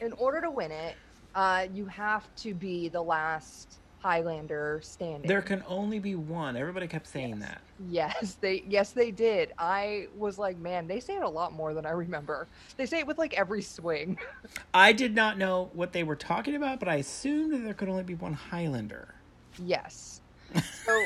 [0.01, 0.97] in order to win it,
[1.35, 5.27] uh, you have to be the last Highlander standing.
[5.29, 6.57] there can only be one.
[6.57, 7.49] Everybody kept saying Yes.
[7.49, 7.61] that.
[7.89, 9.53] Yes, they yes they did.
[9.59, 12.49] I was like, man, they say it a lot more than I remember.
[12.77, 14.19] They say it with like every swing.
[14.75, 17.89] I did not know what they were talking about, but I assumed that there could
[17.89, 19.15] only be one Highlander.
[19.59, 20.16] yes.
[20.85, 21.05] So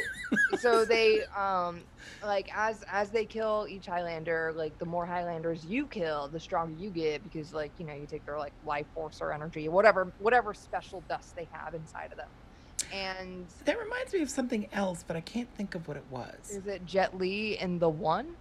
[0.58, 1.80] so they um
[2.22, 6.74] like as as they kill each Highlander, like the more Highlanders you kill, the stronger
[6.78, 10.12] you get because like, you know, you take their like life force or energy, whatever
[10.18, 12.28] whatever special dust they have inside of them.
[12.92, 16.50] And That reminds me of something else, but I can't think of what it was.
[16.50, 18.34] is it Jet Li in the one?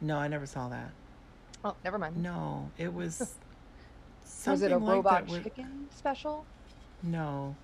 [0.00, 0.90] No, I never saw that.
[1.64, 2.16] Oh, never mind.
[2.22, 3.34] No, it was
[4.46, 5.30] Was it a like robot that.
[5.32, 6.44] where- chicken special?
[7.02, 7.56] No.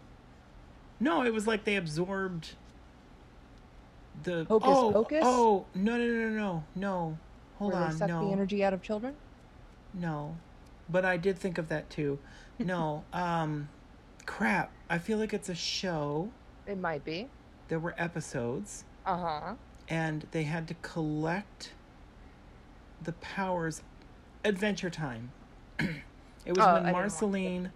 [1.01, 2.55] No, it was like they absorbed
[4.23, 5.21] the Hocus oh, Pocus?
[5.23, 7.19] Oh, no no no no no.
[7.59, 8.27] Hold where on, they suck no.
[8.27, 9.15] the energy out of children?
[9.95, 10.37] No.
[10.89, 12.19] But I did think of that too.
[12.59, 13.03] No.
[13.13, 13.69] um
[14.27, 14.71] crap.
[14.89, 16.31] I feel like it's a show.
[16.67, 17.29] It might be.
[17.69, 19.55] There were episodes Uh huh.
[19.89, 21.73] and they had to collect
[23.03, 23.83] the powers
[24.45, 25.33] Adventure Time.
[25.79, 25.89] it
[26.47, 26.93] was Oh, when didn't watch it.
[26.93, 27.73] Marceline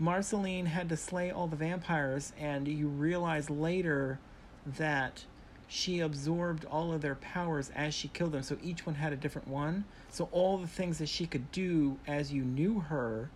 [0.00, 4.18] Marceline had to slay all the vampires and you realize later
[4.66, 5.24] that
[5.68, 9.16] she absorbed all of their powers as she killed them so each one had a
[9.16, 13.32] different one so all the things that she could do as you knew her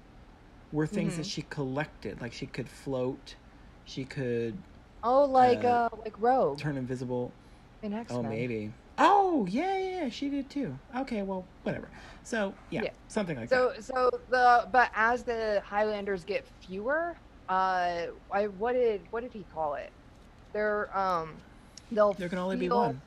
[0.71, 1.31] were things that Mhm.
[1.31, 3.37] she collected like she could float
[3.85, 4.65] she could
[5.03, 7.35] Oh, like Uh, uh, like Rogue turn invisible
[7.83, 8.21] in X Men.
[8.21, 8.75] Oh, maybe.
[8.99, 10.79] Oh, yeah, yeah, yeah, she did too.
[10.97, 11.91] Okay, well, whatever.
[12.23, 12.91] So, yeah, Yeah.
[13.09, 13.59] something like that.
[13.59, 17.17] So so the but as the Highlanders get fewer,
[17.49, 19.93] uh, I what did what did he call it?
[20.55, 21.43] They're um,
[21.95, 23.01] they'll There can only be one.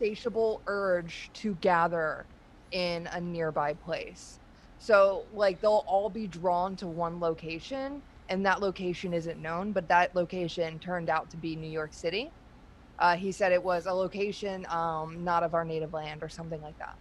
[0.00, 2.26] insatiable urge to gather
[2.72, 4.38] in a nearby place.
[4.78, 9.88] So like they'll all be drawn to one location, and that location isn't known, but
[9.88, 12.30] that location turned out to be New York City.
[12.98, 16.60] Uh, he said it was a location um, not of our native land or something
[16.62, 16.96] like that.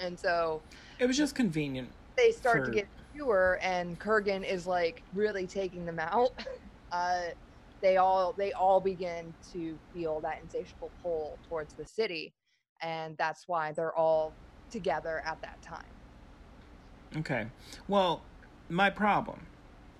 [0.00, 0.62] And so.
[0.98, 1.90] It was just convenient.
[2.16, 6.30] they start for- to get fewer and Kurgan is like really taking them out.
[6.90, 7.20] Uh,
[7.80, 12.34] they all they all begin to feel that insatiable pull towards the city,
[12.82, 14.32] and that's why they're all
[14.70, 15.84] together at that time.
[17.16, 17.46] Okay.
[17.86, 18.22] Well,
[18.68, 19.46] my problem,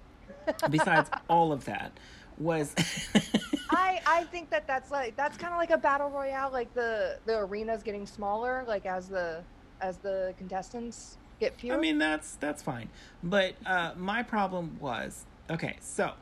[0.71, 1.93] besides all of that,
[2.39, 2.75] was.
[3.71, 6.51] I I think that that's like that's kind of like a battle royale.
[6.51, 9.45] Like the the arena's getting smaller, like as the
[9.81, 11.77] as the contestants get fewer.
[11.77, 12.89] I mean, that's that's fine.
[13.23, 15.77] But uh, my problem was okay.
[15.81, 16.13] So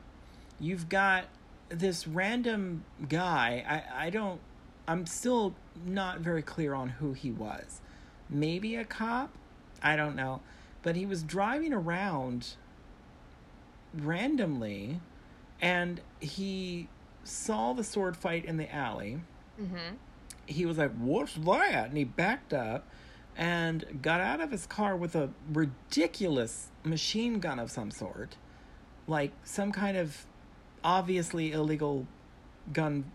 [0.59, 1.25] you've got
[1.69, 3.63] this random guy.
[3.67, 4.39] I I don't.
[4.87, 5.53] I'm still
[5.85, 7.81] not very clear on who he was.
[8.29, 9.33] Maybe a cop.
[9.81, 10.41] I don't know.
[10.81, 12.55] But he was driving around
[13.93, 15.01] randomly,
[15.61, 16.87] and he
[17.23, 19.19] saw the sword fight in the alley
[19.59, 19.95] mm-hmm.
[20.45, 22.87] he was like, "What's that?" And he backed up
[23.35, 28.37] and got out of his car with a ridiculous machine gun of some sort,
[29.07, 30.25] like some kind of
[30.83, 32.07] obviously illegal
[32.73, 33.05] gun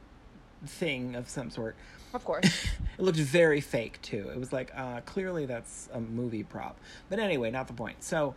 [0.67, 1.77] thing of some sort.
[2.15, 2.67] Of course.
[2.99, 4.29] It looked very fake too.
[4.29, 6.79] It was like uh, clearly that's a movie prop.
[7.09, 8.05] But anyway, not the point.
[8.05, 8.35] So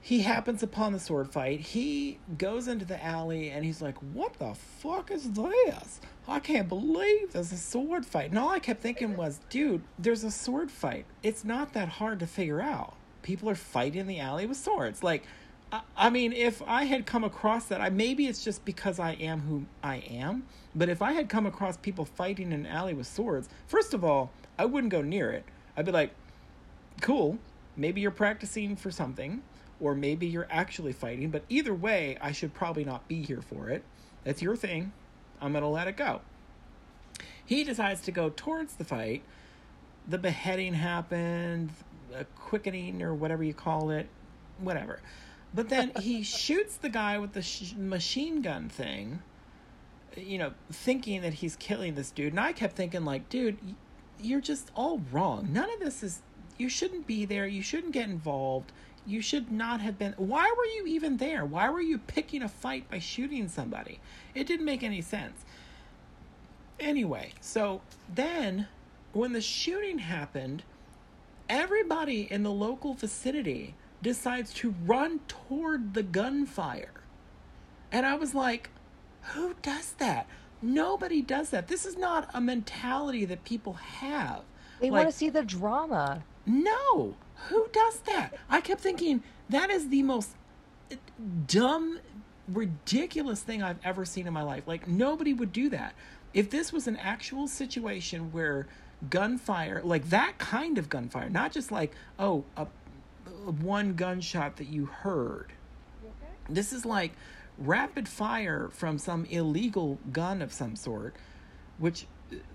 [0.00, 1.60] he happens upon the sword fight.
[1.60, 6.00] He goes into the alley and he's like, "What the fuck is this?
[6.26, 10.24] I can't believe there's a sword fight." And all I kept thinking was, "Dude, there's
[10.24, 11.06] a sword fight.
[11.22, 12.96] It's not that hard to figure out.
[13.22, 15.02] People are fighting in the alley with swords.
[15.02, 15.22] Like,
[15.96, 19.40] I, mean, if I had come across that, I maybe it's just because I am
[19.40, 20.46] who I am.
[20.74, 24.04] But if I had come across people fighting in an alley with swords, first of
[24.04, 25.44] all, I wouldn't go near it.
[25.76, 26.10] I'd be like,
[27.00, 27.38] cool.
[27.76, 29.42] Maybe you're practicing for something,
[29.80, 31.30] or maybe you're actually fighting.
[31.30, 33.82] But either way, I should probably not be here for it.
[34.22, 34.92] That's your thing.
[35.40, 36.20] I'm going to let it go.
[37.44, 39.22] He decides to go towards the fight.
[40.06, 41.70] The beheading happened,
[42.14, 44.08] a quickening, or whatever you call it,
[44.58, 45.00] whatever.
[45.54, 49.22] But then he shoots the guy with the sh- machine gun thing,
[50.16, 52.32] you know, thinking that he's killing this dude.
[52.32, 53.56] And I kept thinking, like, dude,
[54.20, 55.48] you're just all wrong.
[55.52, 56.22] None of this is.
[56.58, 57.46] You shouldn't be there.
[57.46, 58.72] You shouldn't get involved.
[59.06, 60.14] You should not have been.
[60.16, 61.44] Why were you even there?
[61.44, 64.00] Why were you picking a fight by shooting somebody?
[64.34, 65.44] It didn't make any sense.
[66.80, 67.80] Anyway, so
[68.12, 68.66] then
[69.12, 70.62] when the shooting happened,
[71.48, 73.74] everybody in the local vicinity
[74.04, 76.92] decides to run toward the gunfire.
[77.90, 78.70] And I was like,
[79.32, 80.28] who does that?
[80.62, 81.66] Nobody does that.
[81.68, 84.42] This is not a mentality that people have.
[84.80, 86.22] They Like, want to see the drama.
[86.46, 87.16] no,
[87.48, 88.34] who does that?
[88.48, 90.30] I kept thinking that is the most
[90.90, 90.96] eh,
[91.46, 91.98] dumb,
[92.48, 94.64] ridiculous thing I've ever seen in my life.
[94.66, 95.94] Like, nobody would do that.
[96.32, 98.66] If this was an actual situation where
[99.10, 102.66] gunfire, like that kind of gunfire, not just like, oh, a,
[103.48, 105.52] one gunshot that you heard.
[106.48, 107.12] This is like
[107.58, 111.14] rapid fire from some illegal gun of some sort,
[111.78, 112.06] which,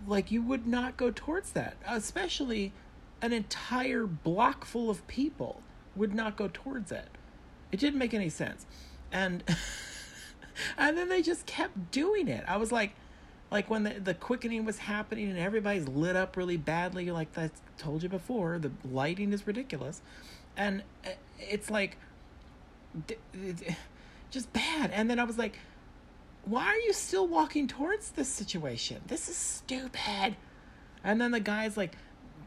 [0.08, 1.76] like, you would not go towards that.
[1.88, 2.74] Especially
[3.22, 5.62] an entire block full of people
[5.96, 7.10] would not go towards it.
[7.72, 8.66] It didn't make any sense.
[9.12, 9.44] And
[10.78, 12.44] and then they just kept doing it.
[12.48, 12.94] I was like
[13.52, 17.50] like when the, the quickening was happening and everybody's lit up really badly like I
[17.78, 20.02] told you before, the lighting is ridiculous.
[20.58, 21.98] And uh, it's like
[24.32, 24.92] just bad.
[24.92, 25.58] And then I was like
[26.46, 29.02] why are you still walking towards this situation?
[29.08, 30.36] This is stupid.
[31.04, 31.96] And then the guy's like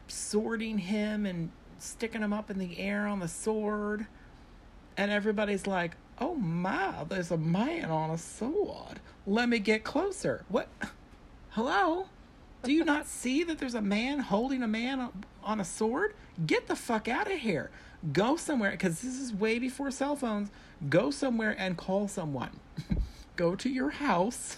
[0.08, 4.06] swording him and sticking him up in the air on the sword.
[4.96, 9.00] And everybody's like, oh my, there's a man on a sword.
[9.26, 10.44] Let me get closer.
[10.48, 10.68] What?
[11.50, 12.06] Hello?
[12.64, 15.10] Do you not see that there's a man holding a man
[15.42, 16.14] on a sword?
[16.44, 17.70] Get the fuck out of here.
[18.12, 20.50] Go somewhere, because this is way before cell phones.
[20.88, 22.58] Go somewhere and call someone.
[23.36, 24.56] go to your house,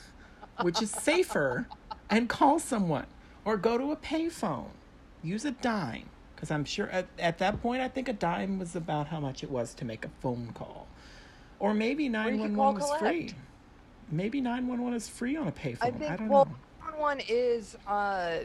[0.62, 1.66] which is safer,
[2.08, 3.06] and call someone.
[3.44, 4.68] Or go to a payphone.
[5.22, 6.08] Use a dime.
[6.34, 9.42] Because I'm sure at, at that point, I think a dime was about how much
[9.42, 10.86] it was to make a phone call.
[11.58, 13.30] Or maybe you can 911 call was free.
[14.10, 15.78] Maybe 911 is free on a payphone.
[15.82, 16.98] I I, think don't well, know.
[16.98, 18.38] one is uh,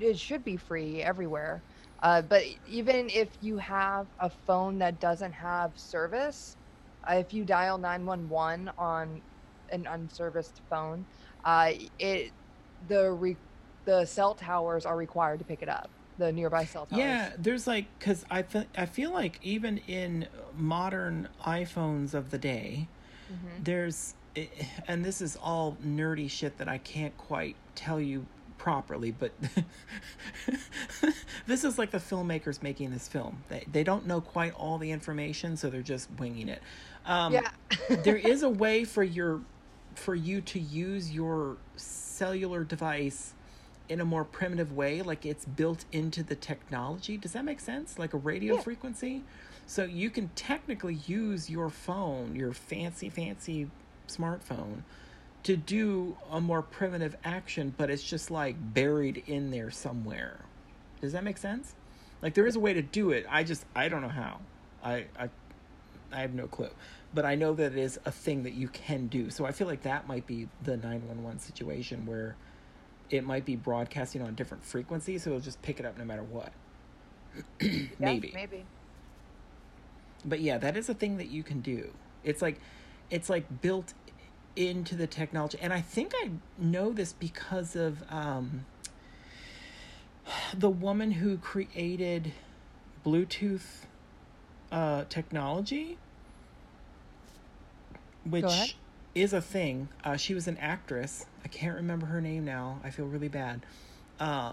[0.00, 1.62] it should be free everywhere.
[2.02, 6.56] Uh, but even if you have a phone that doesn't have service,
[7.08, 9.22] uh, if you dial 911 on
[9.70, 11.06] an unserviced phone,
[11.44, 12.32] uh, it
[12.88, 13.36] the re-
[13.84, 15.90] the cell towers are required to pick it up.
[16.18, 17.00] The nearby cell towers.
[17.00, 22.38] Yeah, there's like because I fe- I feel like even in modern iPhones of the
[22.38, 22.88] day,
[23.30, 23.64] Mhm.
[23.64, 24.46] there's eh,
[24.88, 28.26] and this is all nerdy shit that I can't quite tell you
[28.62, 29.32] properly, but
[31.48, 33.42] this is like the filmmakers making this film.
[33.48, 36.62] They they don't know quite all the information, so they're just winging it.
[37.04, 37.50] Um, yeah.
[38.04, 39.40] there is a way for your
[39.96, 43.34] for you to use your cellular device
[43.88, 47.98] in a more primitive way like it's built into the technology does that make sense
[47.98, 48.60] like a radio Yeah.
[48.62, 49.22] frequency
[49.66, 53.68] so you can technically use your phone your fancy fancy
[54.08, 54.82] smartphone
[55.42, 60.40] to do a more primitive action but it's just like buried in there somewhere
[61.00, 61.74] does that make sense
[62.22, 64.38] like there is a way to do it i just i don't know how
[64.84, 65.28] i i
[66.12, 66.70] I have no clue.
[67.14, 69.30] But I know that it is a thing that you can do.
[69.30, 72.36] So I feel like that might be the 911 situation where
[73.10, 76.22] it might be broadcasting on different frequencies, so it'll just pick it up no matter
[76.22, 76.52] what.
[77.60, 78.32] Yeah, maybe.
[78.34, 78.64] Maybe.
[80.24, 81.92] But yeah, that is a thing that you can do.
[82.24, 82.60] It's like
[83.10, 83.94] it's like built
[84.56, 85.58] into the technology.
[85.60, 88.66] And I think I know this because of um
[90.56, 92.32] the woman who created
[93.04, 93.84] Bluetooth
[94.70, 95.98] uh technology
[98.24, 98.76] which
[99.14, 99.88] is a thing.
[100.04, 101.26] Uh, she was an actress.
[101.44, 102.80] I can't remember her name now.
[102.84, 103.64] I feel really bad.
[104.20, 104.52] Uh,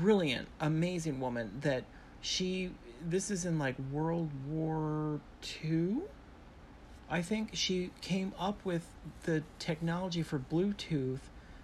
[0.00, 1.58] brilliant, amazing woman.
[1.62, 1.84] That
[2.20, 2.70] she.
[3.02, 6.02] This is in like World War Two.
[7.10, 8.86] I think she came up with
[9.24, 11.18] the technology for Bluetooth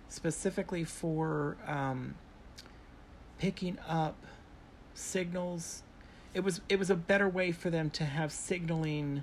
[0.09, 2.17] specifically for um,
[3.39, 4.17] picking up
[4.95, 5.85] signals.
[6.35, 9.23] It was it was a better way for them to have signaling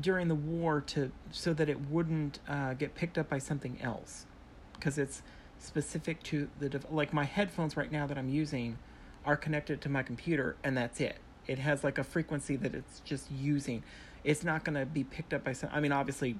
[0.00, 4.26] during the war to so that it wouldn't uh, get picked up by something else
[4.74, 5.22] because it's
[5.58, 8.78] specific to the dev- like my headphones right now that I'm using
[9.26, 11.16] are connected to my computer and that's it.
[11.46, 13.82] It has like a frequency that it's just using.
[14.24, 16.36] It's not going to be picked up by some I mean obviously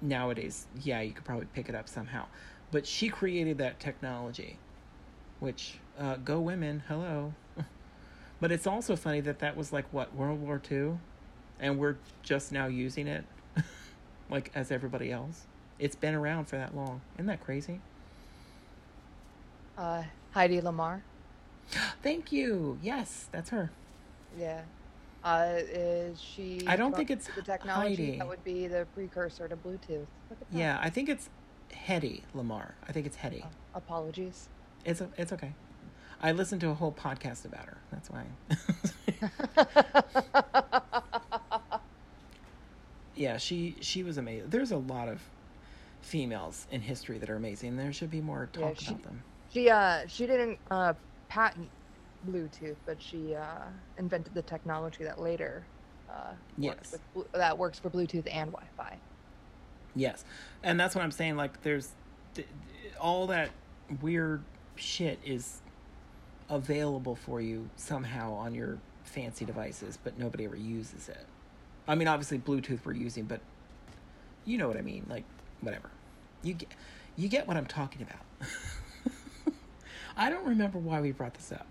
[0.00, 2.26] nowadays yeah you could probably pick it up somehow.
[2.70, 4.58] But she created that technology
[5.40, 7.34] which uh, go women, hello.
[8.40, 10.98] but it's also funny that that was like what World War II
[11.58, 13.24] and we're just now using it
[14.30, 15.46] like as everybody else.
[15.78, 17.00] It's been around for that long.
[17.16, 17.80] Isn't that crazy?
[19.76, 21.00] Uh, Heidi Lamarr.
[22.02, 22.78] Thank you.
[22.82, 23.70] Yes, that's her.
[24.38, 24.62] Yeah.
[25.24, 26.62] Uh, is she?
[26.66, 28.18] I don't think it's the technology Heidi.
[28.18, 30.06] that would be the precursor to Bluetooth.
[30.30, 30.58] Look at that.
[30.58, 31.28] Yeah, I think it's
[31.72, 32.72] Hedy Lamarr.
[32.88, 33.44] I think it's Hedy.
[33.74, 34.48] Apologies.
[34.84, 35.52] It's a, it's okay.
[36.20, 37.76] I listened to a whole podcast about her.
[37.92, 38.24] That's why.
[43.14, 44.50] yeah, she she was amazing.
[44.50, 45.20] There's a lot of
[46.00, 47.76] females in history that are amazing.
[47.76, 49.22] There should be more Yeah, talk she- about them.
[49.52, 50.94] She uh she didn't uh
[51.28, 51.68] patent
[52.28, 53.64] Bluetooth, but she uh
[53.98, 55.64] invented the technology that later
[56.10, 56.74] uh Yes.
[56.92, 58.98] works with, that works for Bluetooth and Wi-Fi.
[59.94, 60.24] Yes,
[60.62, 61.36] and that's what I'm saying.
[61.36, 61.90] Like, there's
[62.34, 62.46] th-
[62.82, 63.50] th- all that
[64.00, 64.42] weird
[64.76, 65.60] shit is
[66.48, 71.26] available for you somehow on your fancy devices, but nobody ever uses it.
[71.86, 73.40] I mean, obviously Bluetooth we're using, but
[74.46, 75.04] you know what I mean.
[75.10, 75.24] Like,
[75.60, 75.90] whatever.
[76.42, 76.68] You get,
[77.16, 78.24] you get what I'm talking about.
[80.16, 81.66] I don't remember why we brought this up.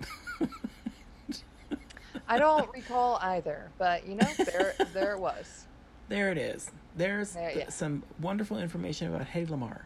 [2.27, 5.65] I don't recall either, but you know, there there it was.
[6.09, 6.71] there it is.
[6.95, 7.69] There's There- th- yeah.
[7.69, 9.81] some wonderful information about Hedy Lamarr.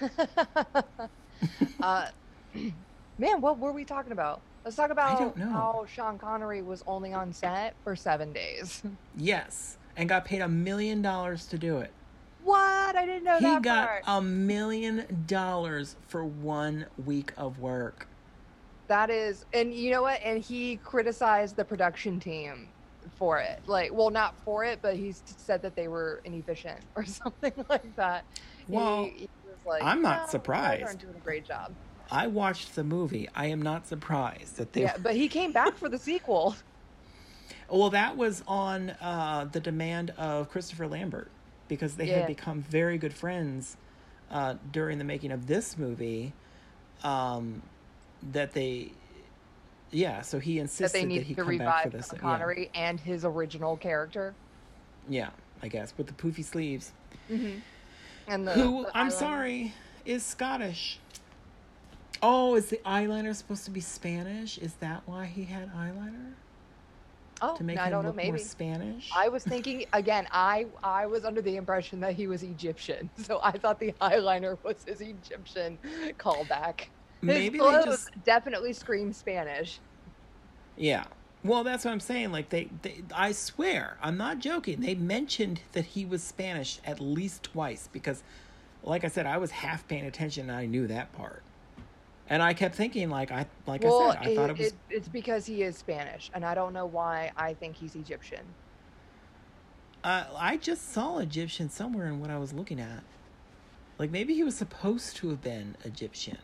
[1.82, 2.06] uh,
[3.18, 4.40] man, what were we talking about?
[4.64, 8.82] Let's talk about how Sean Connery was only on set for seven days.
[9.16, 11.92] Yes, and got paid a million dollars to do it.
[12.44, 12.96] What?
[12.96, 14.02] I didn't know he that got part.
[14.06, 18.08] a million dollars for one week of work.
[18.88, 20.20] That is, and you know what?
[20.22, 22.68] And he criticized the production team
[23.16, 23.60] for it.
[23.66, 27.96] Like, well, not for it, but he said that they were inefficient or something like
[27.96, 28.24] that.
[28.68, 31.72] Well, he, was like, I'm not "No, you guys surprised." aren't doing a great job.
[32.10, 33.28] I watched the movie.
[33.34, 34.82] I am not surprised that they.
[34.82, 36.56] Yeah, but he came back for the sequel.
[37.68, 41.30] Well, that was on uh, the demand of Christopher Lambert
[41.76, 42.18] because they Yeah.
[42.18, 43.76] had become very good friends
[44.30, 46.32] uh, during the making of this movie.
[47.02, 47.62] Um,
[48.32, 48.92] that they,
[49.90, 50.22] yeah.
[50.22, 52.10] So he That insisted they that, he to come back for this.
[52.12, 52.18] Yeah.
[52.18, 54.34] Connery and his original character.
[55.08, 55.30] yeah,
[55.62, 56.92] I guess with the poofy sleeves.
[58.28, 59.12] And the, Who the I'm eyeliner.
[59.12, 60.98] sorry is Scottish.
[62.22, 64.58] Oh, is the eyeliner supposed to be Spanish?
[64.58, 66.34] Is that why he had eyeliner
[67.42, 68.10] Oh, to make I him don't know.
[68.10, 68.44] look more Maybe.
[68.44, 69.10] Spanish?
[69.12, 70.28] I was thinking again.
[70.32, 74.58] I I was under the impression that he was Egyptian, so I thought the eyeliner
[74.64, 75.78] was his Egyptian
[76.18, 76.88] callback.
[77.26, 79.80] His Maybe they clothes just definitely scream Spanish.
[80.76, 81.04] yeah.
[81.44, 82.30] Well, that's what I'm saying.
[82.32, 84.80] Like they, they, I swear, I'm not joking.
[84.80, 88.22] They mentioned that he was Spanish at least twice because,
[88.84, 91.42] like I said, I was half paying attention and I knew that part.
[92.32, 94.72] And I kept thinking, like I, like well, I said, I thought it was.
[94.88, 98.40] it's because he is Spanish, and I don't know why I think he's Egyptian.
[100.02, 103.02] Uh, I just saw Egyptian somewhere in what I was looking at.
[103.98, 106.38] Like maybe he was supposed to have been Egyptian.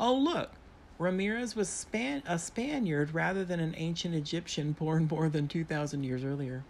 [0.00, 0.50] Oh look,
[0.98, 6.02] Ramirez was Span- a Spaniard rather than an ancient Egyptian born more than two thousand
[6.02, 6.64] years earlier.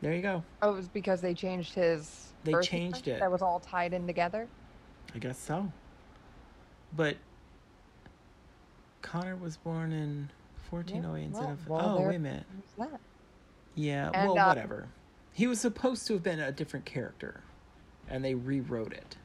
[0.00, 0.44] There you go.
[0.62, 2.28] Oh, it was because they changed his.
[2.44, 3.18] They changed it.
[3.18, 4.46] That was all tied in together.
[5.12, 5.72] I guess so.
[6.96, 7.16] But
[9.02, 10.30] Connor was born in
[10.70, 11.68] fourteen oh eight instead well, of.
[11.68, 12.44] well, oh wait a minute.
[13.74, 14.10] Yeah.
[14.12, 14.88] And, well, uh, whatever.
[15.32, 17.40] He was supposed to have been a different character,
[18.08, 19.16] and they rewrote it.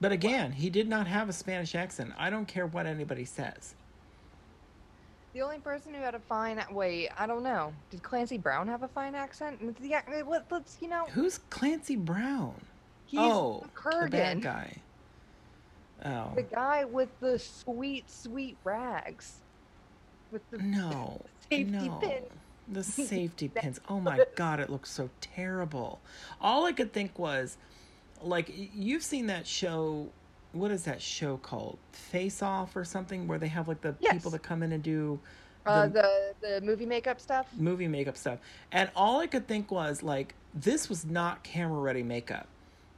[0.00, 2.12] But again, he did not have a Spanish accent.
[2.18, 3.74] I don't care what anybody says.
[5.32, 7.72] The only person who had a fine wait, I don't know.
[7.90, 9.60] Did Clancy Brown have a fine accent?
[9.80, 11.06] Yeah, let, let's you know.
[11.12, 12.54] Who's Clancy Brown?
[13.06, 14.76] He's oh, the the bad guy.
[16.04, 19.36] Oh the guy with the sweet, sweet rags,
[20.30, 21.98] with the no, safety no.
[22.00, 22.22] pin.
[22.68, 23.80] The safety pins.
[23.88, 26.00] Oh my god, it looks so terrible.
[26.40, 27.56] All I could think was,
[28.22, 30.08] like, you've seen that show.
[30.52, 31.78] What is that show called?
[31.92, 34.14] Face Off or something, where they have like the Yes.
[34.14, 35.18] people that come in and do
[35.64, 37.46] uh, the- the the movie makeup stuff.
[37.56, 38.38] movie makeup stuff.
[38.72, 42.46] And all I could think was like this was not camera ready makeup.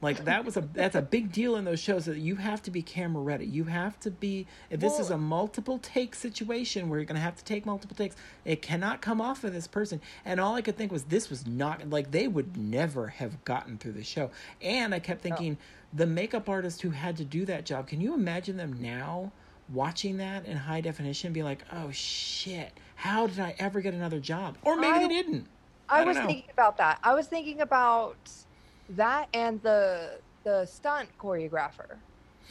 [0.01, 2.71] Like that was a that's a big deal in those shows that you have to
[2.71, 3.45] be camera ready.
[3.45, 7.21] You have to be if this is a multiple take situation where you're going to
[7.21, 8.15] have to take multiple takes.
[8.43, 10.01] It cannot come off of this person.
[10.25, 13.77] And all I could think was this was not like they would never have gotten
[13.77, 14.31] through the show.
[14.61, 15.57] And I kept thinking
[15.93, 19.31] the makeup artist who had to do that job, can you imagine them now
[19.69, 24.19] watching that in high definition be like, "Oh shit, how did I ever get another
[24.19, 25.47] job?" Or maybe I- they didn't.
[25.87, 26.25] I, don't was know.
[26.25, 26.99] thinking about that.
[27.03, 28.17] I was thinking about
[28.89, 31.97] that and the the stunt choreographer,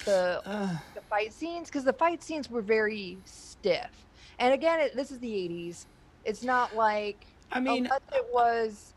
[0.04, 0.76] the Ugh.
[0.94, 4.06] the fight scenes because the fight scenes were very stiff.
[4.38, 5.86] And again, it, this is the '80s.
[6.24, 8.94] It's not like I mean, it was.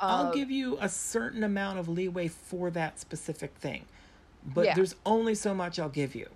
[0.00, 3.84] I'll uh, give you a certain amount of leeway for that specific thing,
[4.44, 4.74] but Yeah.
[4.74, 6.28] there's only so much I'll give you.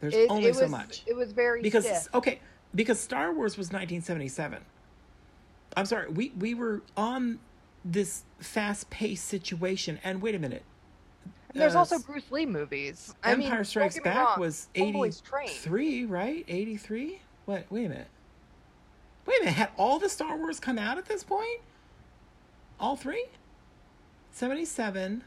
[0.00, 2.08] There's it, only it so much It was very because stiff.
[2.14, 2.40] okay,
[2.74, 4.64] because Star Wars was 1977.
[5.76, 7.38] I'm sorry, we we were on
[7.84, 10.62] this fast-paced situation, and wait a minute,
[11.52, 13.14] And there's uh, also Bruce Lee movies.
[13.22, 16.44] I Empire don't Strikes Back wrong, was 83, right?
[16.48, 17.20] 83?
[17.44, 17.66] What?
[17.70, 18.06] Wait a minute.
[19.26, 19.54] Wait a minute.
[19.54, 21.60] Had all the Star Wars come out at this point?
[22.80, 23.26] All three?
[24.32, 25.22] 77.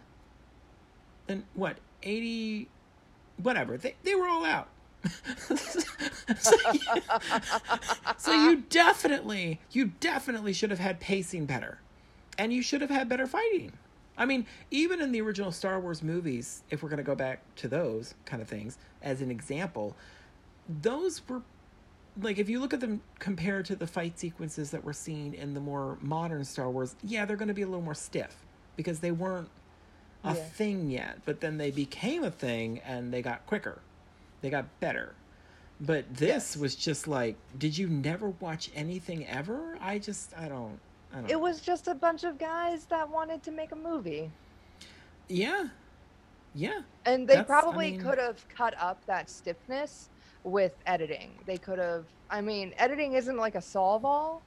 [1.27, 1.77] and what?
[2.03, 2.67] 80.
[3.41, 3.77] Whatever.
[3.77, 4.69] They, they were all out.
[6.37, 6.79] so, you,
[8.17, 11.79] so you definitely, you definitely should have had pacing better.
[12.37, 13.71] And you should have had better fighting.
[14.17, 17.39] I mean, even in the original Star Wars movies, if we're going to go back
[17.57, 19.95] to those kind of things as an example,
[20.81, 21.41] those were
[22.21, 25.53] like if you look at them compared to the fight sequences that we're seeing in
[25.53, 28.45] the more modern Star Wars, yeah, they're going to be a little more stiff
[28.77, 29.49] because they weren't
[30.23, 30.33] a Yeah.
[30.35, 33.79] thing yet, but then they became a thing and they got quicker.
[34.41, 35.13] They got better.
[35.81, 36.57] But this Yes.
[36.57, 39.77] was just like, did you never watch anything ever?
[39.81, 40.79] I just I don't
[41.15, 44.29] I It was just a bunch of guys that wanted to make a movie.
[45.27, 45.69] Yeah.
[46.53, 46.81] Yeah.
[47.05, 50.09] And they That's- I probably mean- could have cut up that stiffness
[50.43, 51.31] with editing.
[51.45, 54.41] They could have, I mean, editing isn't like a solve all,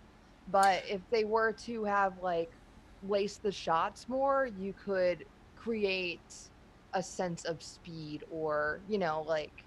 [0.50, 2.50] but if they were to have like
[3.08, 5.24] laced the shots more, you could
[5.56, 6.20] create
[6.94, 9.64] a sense of speed or, you know, like,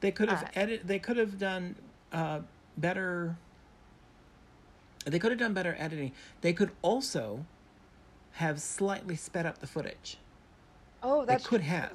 [0.00, 0.86] They could have Uh, edit.
[0.86, 1.76] They could have done
[2.12, 2.40] uh,
[2.76, 3.36] better.
[5.04, 6.12] They could have done better editing.
[6.40, 7.44] They could also
[8.32, 10.18] have slightly sped up the footage.
[11.02, 11.70] oh, They that's could true.
[11.70, 11.92] have.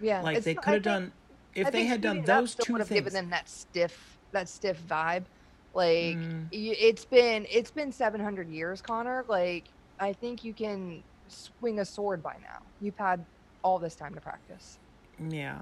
[0.00, 0.22] Yeah.
[0.22, 1.12] Like it's they could have done.
[1.54, 2.98] If I they had done speeding it up those two would have things.
[3.00, 5.24] given them that stiff, that stiff vibe.
[5.74, 6.48] Like Mm.
[6.52, 9.24] it's been it's been 700 years, Connor.
[9.28, 9.64] Like
[9.98, 12.58] I think you can swing a sword by now.
[12.80, 13.24] You've had
[13.62, 14.78] all this time to practice.
[15.30, 15.58] Yeah,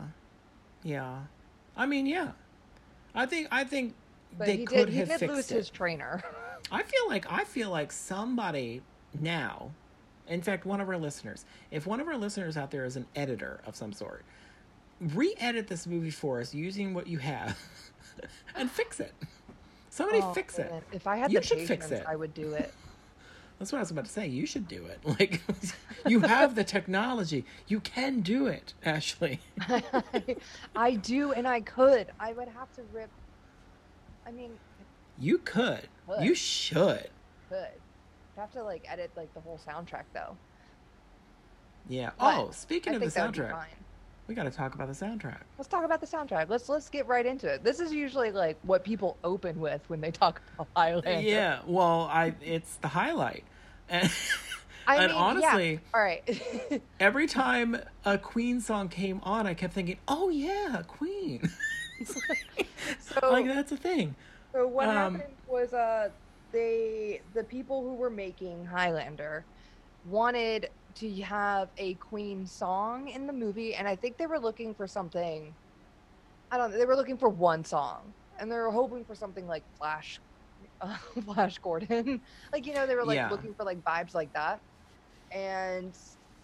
[0.83, 1.21] yeah.
[1.77, 2.33] I mean, yeah.
[3.15, 3.49] I think.
[3.53, 3.95] I think
[4.37, 5.55] But they he could did he have did fixed lose it.
[5.55, 6.23] his trainer.
[6.71, 8.83] I feel like I feel like somebody
[9.21, 9.71] now,
[10.29, 13.07] in fact, one of our listeners, if one of our listeners out there is an
[13.15, 14.25] editor of some sort,
[15.01, 17.59] re-edit this movie for us using what you have,
[18.57, 19.13] and fix it.
[19.91, 20.73] Somebody Oh, fix it.
[20.93, 22.05] If I had You the should patience, fix it.
[22.09, 22.73] I would do it.
[23.59, 24.27] That's what I was about to say.
[24.27, 24.99] You should do it.
[25.07, 25.41] Like,
[26.07, 27.45] you have the technology.
[27.69, 29.39] You can do it, Ashley.
[30.75, 32.09] I do, and I could.
[32.19, 33.11] I would have to rip.
[34.27, 34.51] I mean,
[35.19, 35.89] You could.
[36.09, 36.25] Could.
[36.25, 37.09] You should.
[37.49, 37.59] could.
[38.37, 40.37] I'd have to like edit like the whole soundtrack though.
[41.89, 42.11] Yeah.
[42.19, 43.67] But oh, speaking I of the think that would be soundtrack,
[44.27, 45.41] we got to talk about the soundtrack.
[45.59, 46.49] Let's talk about the soundtrack.
[46.49, 47.63] Let's let's get right into it.
[47.63, 51.21] This is usually like what people open with when they talk about Highlander.
[51.21, 51.61] Yeah.
[51.67, 53.45] Well, I it's the highlight.
[53.89, 54.11] And,
[54.87, 55.79] I and mean, honestly, yeah.
[55.95, 56.83] all right.
[57.01, 61.51] every time a Queen song came on, I kept thinking, "Oh yeah, Queen."
[62.05, 64.15] so, like that's a thing.
[64.55, 66.11] So what um, happened was uh
[66.53, 69.47] they the people who were making Highlander
[70.05, 74.75] wanted to have a Queen song in the movie, and I think they were looking
[74.75, 75.57] for something.
[76.51, 76.71] I don't.
[76.73, 76.79] know.
[76.79, 80.21] They were looking for one song, and they were hoping for something like Flash,
[80.81, 82.23] uh, Flash Gordon.
[82.53, 83.29] like you know, they were like Yeah.
[83.29, 84.63] looking for like vibes like that,
[85.33, 85.95] and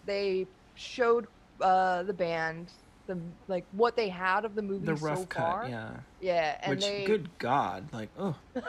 [0.03, 1.27] they showed
[1.61, 2.73] uh, the band
[3.07, 5.67] the like what they had of the movie The rough so cut, far.
[5.69, 5.89] yeah.
[6.21, 8.35] Yeah, and Which, they good God, like, oh,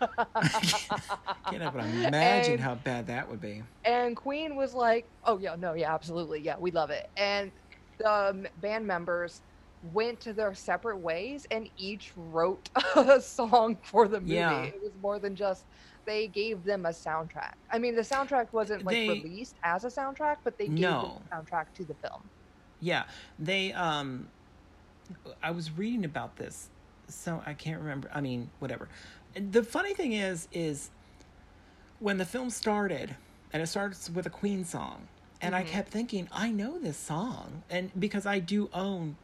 [1.50, 3.62] can't even imagine And- how bad that would be.
[3.84, 7.50] And Queen was like, "Oh yeah, no, yeah, absolutely, yeah, we love it." And
[7.98, 9.42] the band members
[9.92, 14.34] went to their separate ways and each wrote a song for the movie.
[14.34, 14.62] Yeah.
[14.62, 15.64] It was more than just
[16.04, 17.54] they gave them a soundtrack.
[17.70, 21.22] I mean, the soundtrack wasn't like They- released as a soundtrack, but they gave No.
[21.30, 22.22] the soundtrack to the film.
[22.80, 23.04] Yeah,
[23.38, 23.72] they.
[23.72, 24.28] Um,
[25.42, 26.68] I was reading about this,
[27.08, 28.10] so I can't remember.
[28.14, 28.88] I mean, whatever.
[29.34, 30.90] The funny thing is, is
[31.98, 33.14] when the film started,
[33.52, 35.08] and it starts with a Queen song,
[35.42, 35.66] and I Mhm.
[35.68, 39.16] kept thinking, I know this song, and because I do own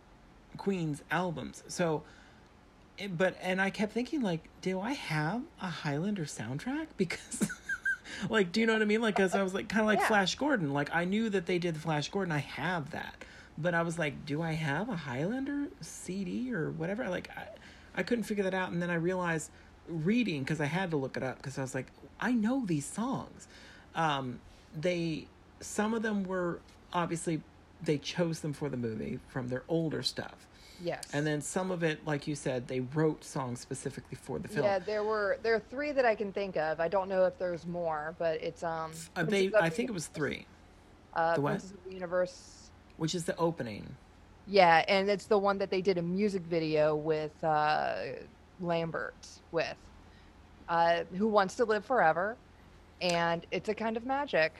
[0.56, 2.02] Queen's albums, so.
[3.10, 6.86] But and I kept thinking, like, do I have a Highlander soundtrack?
[6.96, 7.50] Because,
[8.30, 9.02] like, do you know what I mean?
[9.02, 10.06] Like, because I was like, kind of like Yeah.
[10.08, 10.72] Flash Gordon.
[10.72, 12.32] Like, I knew that they did the Flash Gordon.
[12.32, 13.16] I have that,
[13.58, 17.08] but I was like, do I have a Highlander CD or whatever?
[17.08, 17.46] Like, I,
[17.96, 19.50] I couldn't figure that out, and then I realized
[19.88, 21.86] reading because I had to look it up because I was like,
[22.20, 23.48] I know these songs.
[23.94, 24.40] Um,
[24.78, 25.26] they
[25.60, 26.60] some of them were
[26.92, 27.40] obviously
[27.82, 30.46] they chose them for the movie from their older stuff.
[30.82, 31.04] Yes.
[31.12, 34.66] And then some of it, like you said, they wrote songs specifically for the film.
[34.66, 36.80] Yeah, there were there are three that I can think of.
[36.80, 38.92] I don't know if there's more, but it's um.
[39.14, 40.46] Uh, they, I think it was three,
[41.14, 41.42] Uh, the?
[41.42, 42.55] Princess of the Universe.
[42.96, 43.96] Which is the opening.
[44.46, 47.96] Yeah, and it's the one that they did a music video with uh,
[48.60, 49.76] Lambert with,
[50.68, 52.36] uh, who wants to live forever,
[53.00, 54.52] and it's a kind of magic.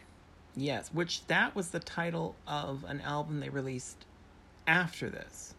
[0.57, 4.07] Yes, which that was the title of an album they released
[4.67, 5.55] after this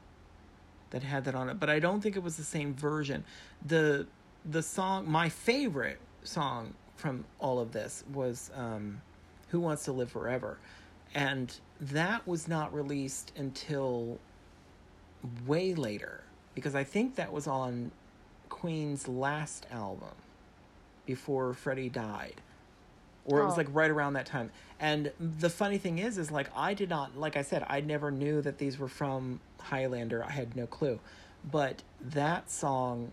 [0.89, 3.23] that had that on it, but I don't think it was the same version.
[3.65, 4.07] The
[4.49, 9.01] the song my favorite song from all of this was um,
[9.49, 10.57] Who Wants to Live Forever.
[11.13, 14.19] And that was not released until
[15.45, 16.23] way later
[16.55, 17.91] because I think that was on
[18.49, 20.15] Queen's last album
[21.05, 22.41] before Freddie died.
[23.25, 23.57] Or it was Oh.
[23.57, 24.51] like right around that time.
[24.79, 28.09] And the funny thing is is like I did not like I said I never
[28.09, 30.23] knew that these were from Highlander.
[30.23, 30.99] I had no clue.
[31.49, 33.11] But that song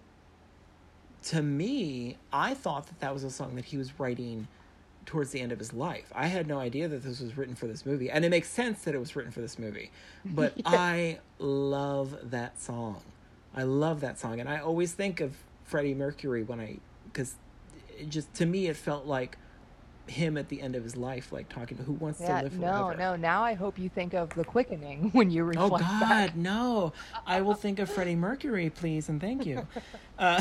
[1.25, 4.47] to me, I thought that that was a song that he was writing
[5.07, 6.11] towards the end of his life.
[6.15, 8.83] I had no idea that this was written for this movie, and it makes sense
[8.85, 9.91] that it was written for this movie.
[10.25, 13.03] But I love that song.
[13.55, 16.79] I love that song, and I always think of Freddie Mercury when I
[17.13, 17.35] because
[18.09, 19.39] just to me it felt like
[20.07, 22.53] him at the end of his life, like talking to who wants Yeah, to live
[22.55, 22.95] forever.
[22.99, 23.13] no.
[23.13, 23.17] no.
[23.17, 25.73] Now I hope you think of the quickening when you reflect.
[25.73, 26.37] Oh God, back.
[26.37, 26.93] no!
[27.27, 29.67] I will think of Freddie Mercury, please, and thank you.
[30.17, 30.41] Uh,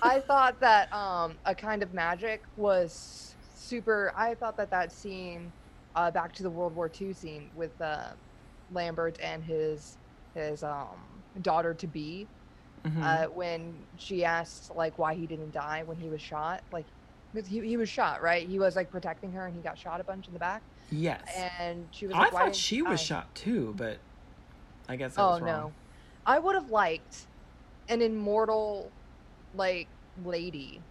[0.00, 3.29] I thought that um, a kind of magic was
[3.70, 4.12] super.
[4.16, 5.54] I thought that that scene,
[5.96, 8.16] uh, back to the World War II scene with uh,
[8.70, 9.98] Lambert and his
[10.34, 12.30] his um, daughter to be,
[12.84, 13.00] mhm.
[13.02, 16.88] uh, when she asked like why he didn't die when he was shot, like
[17.34, 18.48] he he was shot, right?
[18.48, 21.30] He was like protecting her and he got shot a bunch in the back, yes,
[21.34, 24.00] and she was I like, why thought she was die?" shot too, but
[24.88, 25.76] I guess I Oh no,
[26.26, 27.28] I would have liked
[27.88, 28.94] an immortal
[29.52, 30.86] like lady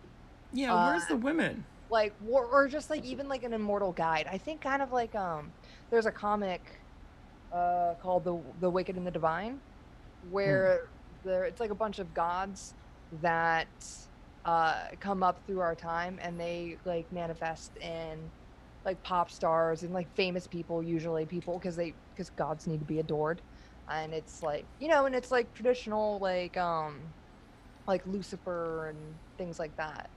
[0.51, 1.65] Yeah, where's Uh, the women?
[1.89, 4.27] Like or, or just like even like an immortal guide.
[4.29, 5.53] I think kind of like um
[5.91, 6.79] there's a comic
[7.51, 9.61] uh called the the wicked and the divine
[10.21, 10.81] where
[11.23, 12.75] there it's like a bunch of gods
[13.11, 13.69] that
[14.45, 18.31] uh come up through our time and they like manifest in
[18.85, 22.85] like pop stars and like famous people usually people because they because gods need to
[22.85, 23.41] be adored.
[23.89, 27.13] And it's like you know and it's like traditional like um
[27.87, 30.11] like lucifer and things like that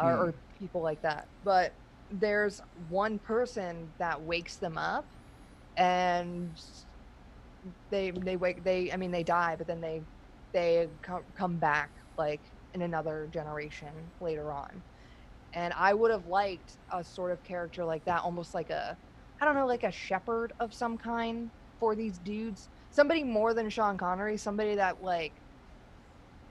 [0.00, 0.28] or, Hmm.
[0.28, 1.28] or people like that.
[1.42, 1.74] But
[2.10, 5.08] there's one person that wakes them up
[5.76, 6.58] and
[7.90, 10.02] they they wake they i mean they die but then they
[10.52, 14.82] they come, come back like in another generation later on.
[15.52, 18.98] And i would have liked a sort of character like that almost like a
[19.40, 22.70] i don't know like a shepherd of some kind for these dudes.
[22.90, 25.42] Somebody more than sean connery somebody that like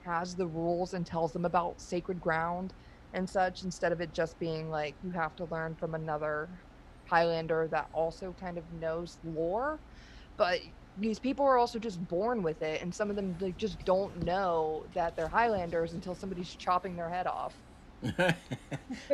[0.03, 2.73] has the rules and tells them about sacred ground
[3.15, 6.49] and such instead of it just being like you have to learn from another
[7.09, 9.79] highlander that also kind of knows lore
[10.37, 10.59] but
[10.97, 14.23] these people are also just born with it and some of them like, just don't
[14.23, 17.55] know that they're highlanders until somebody's chopping their head off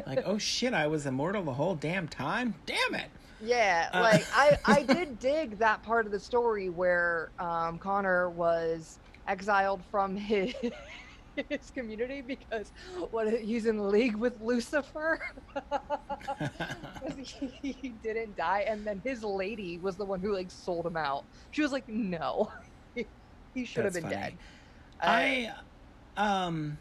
[0.05, 2.55] like, oh shit, I was immortal the whole damn time.
[2.65, 3.11] Damn it!
[3.41, 8.29] yeah Uh, like i i did dig that part of the story where um connor
[8.29, 10.53] was exiled from his
[11.49, 12.71] his community because
[13.11, 15.19] what he's in league with lucifer
[17.17, 20.97] he, he didn't die and then his lady was the one who like sold him
[20.97, 22.51] out she was like no
[23.53, 24.15] he should have been funny.
[24.15, 24.37] dead
[25.01, 25.53] Uh, I,
[26.17, 26.77] um,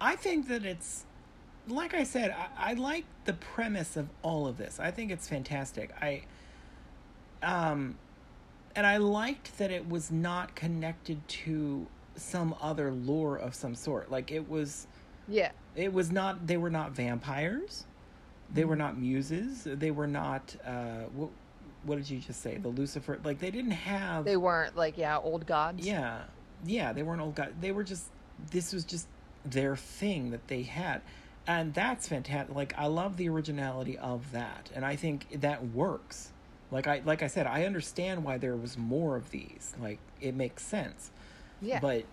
[0.00, 1.04] I think that it's
[1.68, 2.30] like I said.
[2.30, 4.78] I, I like the premise of all of this.
[4.80, 5.90] I think it's fantastic.
[6.00, 6.22] I,
[7.42, 7.98] um,
[8.74, 11.86] and I liked that it was not connected to
[12.16, 14.10] some other lore of some sort.
[14.10, 14.86] Like it was.
[15.28, 15.52] yeah.
[15.76, 17.84] it was not they were not vampires.
[18.52, 19.64] They were not muses.
[19.64, 21.30] They were not uh what,
[21.84, 22.56] what did you just say?
[22.56, 25.84] The lucifer like they didn't have they weren't like yeah old gods?
[25.86, 26.22] Yeah.
[26.64, 27.52] Yeah they weren't old gods.
[27.60, 28.06] they were just
[28.50, 29.06] this was just
[29.44, 31.02] their thing that they had.
[31.46, 34.70] And that's fantastic like i love the originality of that.
[34.74, 36.30] And i think that works.
[36.70, 39.74] Like i like i said i understand why there was more of these.
[39.80, 41.10] Like it makes sense
[41.64, 42.04] yeah but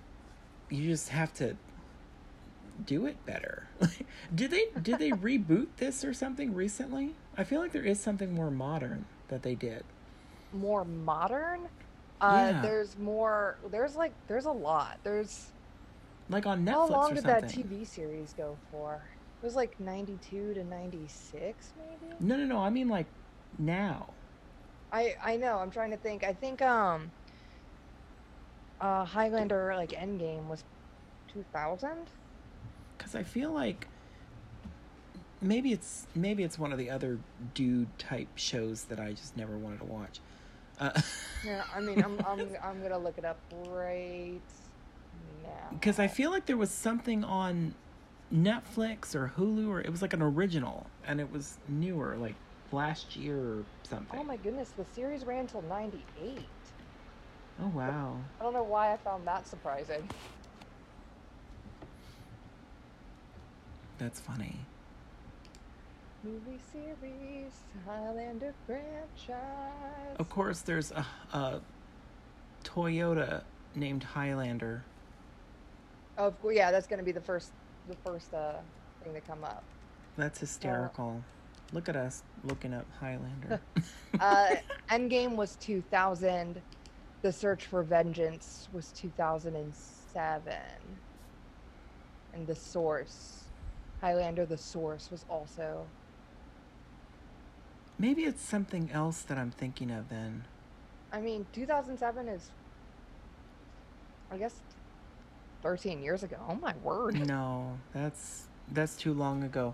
[0.70, 1.58] you just have to
[2.84, 3.68] do it better.
[4.34, 7.16] did they did they reboot this or something recently?
[7.38, 9.84] I feel like there is something more modern that they did.
[10.52, 11.68] more modern
[12.20, 12.62] uh Yeah.
[12.62, 15.54] there's more there's like there's a lot there's
[16.30, 19.10] Like on Netflix how long did that tv series go for
[19.42, 22.60] it was like 92 to 96 maybe No, no, no.
[22.60, 23.08] I mean like
[23.58, 24.16] now.
[24.92, 27.12] i i know i'm trying to think i think um
[28.82, 30.64] uh highlander like endgame was
[31.34, 31.90] 2000
[32.98, 33.88] Cuz I feel like
[35.42, 37.20] maybe it's maybe it's one of the other
[37.54, 40.20] dude type shows that I just never wanted to watch.
[40.80, 41.00] Uh,
[41.46, 43.38] yeah i mean i'm i'm, I'm gonna look it up
[43.68, 44.42] right
[45.44, 47.76] now because I feel like there was something on
[48.34, 52.36] Netflix or Hulu or it was like an original and it was newer like
[52.72, 54.20] last year or something.
[54.20, 56.40] Oh my goodness, the series ran until 98.
[57.62, 58.18] Oh wow.
[58.40, 60.08] I don't know why I found that surprising.
[64.00, 64.56] That's funny.
[66.24, 67.52] Movie series,
[67.86, 70.16] Highlander franchise.
[70.18, 71.62] Of course, there's a, a
[72.64, 73.44] Toyota
[73.76, 74.84] named Highlander.
[76.18, 77.52] Oh, of- yeah, that's gonna be the first,
[77.88, 78.54] the first uh,
[79.04, 79.64] thing to come up.
[80.18, 81.24] That's hysterical.
[81.74, 83.62] Look at us looking up Highlander.
[84.20, 84.56] Uh,
[84.92, 86.62] Endgame was 2000.
[87.22, 90.54] The Search for Vengeance was 2007.
[92.34, 93.44] And The Source,
[94.00, 95.86] Highlander The Source was also.
[98.00, 100.46] Maybe it's something else that I'm thinking of then.
[101.12, 102.50] I mean, 2007 is.
[104.32, 104.56] I guess
[105.62, 106.38] 13 years ago.
[106.50, 107.28] Oh my word.
[107.28, 109.74] No, that's that's too long ago.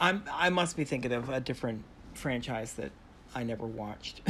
[0.00, 2.90] I'm I must be thinking of a different franchise that
[3.34, 4.20] I never watched.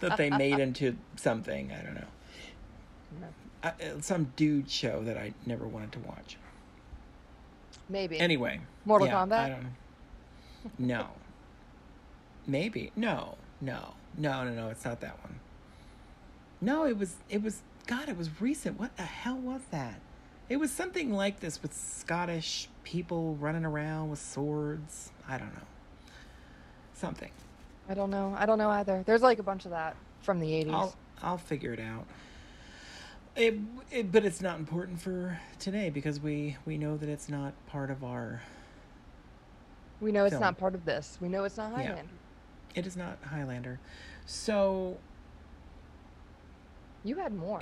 [0.00, 2.06] that they made into something, I don't know.
[3.62, 6.36] Uh, uh, some dude show that I never wanted to watch.
[7.88, 8.18] Maybe.
[8.18, 9.32] Anyway, Mortal yeah, Kombat?
[9.32, 9.70] I don't know.
[10.78, 11.06] No.
[12.46, 12.92] Maybe.
[12.96, 13.36] No.
[13.60, 13.94] No.
[14.18, 15.40] No, no, no, it's not that one.
[16.60, 18.78] No, it was it was god, it was recent.
[18.78, 20.00] What the hell was that?
[20.48, 25.10] It was something like this with Scottish people running around with swords.
[25.28, 25.66] I don't know.
[26.96, 27.30] Something.
[27.88, 28.34] I don't know.
[28.38, 29.02] I don't know either.
[29.06, 30.72] There's like a bunch of that from the 80s.
[30.72, 32.06] I'll I'll figure it out.
[33.36, 33.58] It,
[33.90, 37.90] it but it's not important for today because we we know that it's not part
[37.90, 38.40] of our
[40.00, 40.40] we know it's film.
[40.42, 41.18] not part of this.
[41.20, 41.76] We know it's not Yeah.
[41.88, 42.10] Highlander.
[42.74, 43.78] it is not Highlander.
[44.24, 44.96] So
[47.04, 47.60] You had more.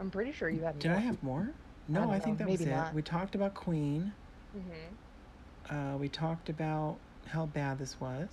[0.00, 0.80] I'm pretty sure you had more.
[0.80, 0.96] Did more.
[0.96, 1.50] I have more?
[1.88, 2.46] No, don't I, think know.
[2.46, 2.74] that was Maybe it.
[2.76, 2.94] not.
[2.94, 4.12] We talked about Queen.
[4.52, 6.96] hmm Uh, we talked about
[7.26, 8.28] how bad this was.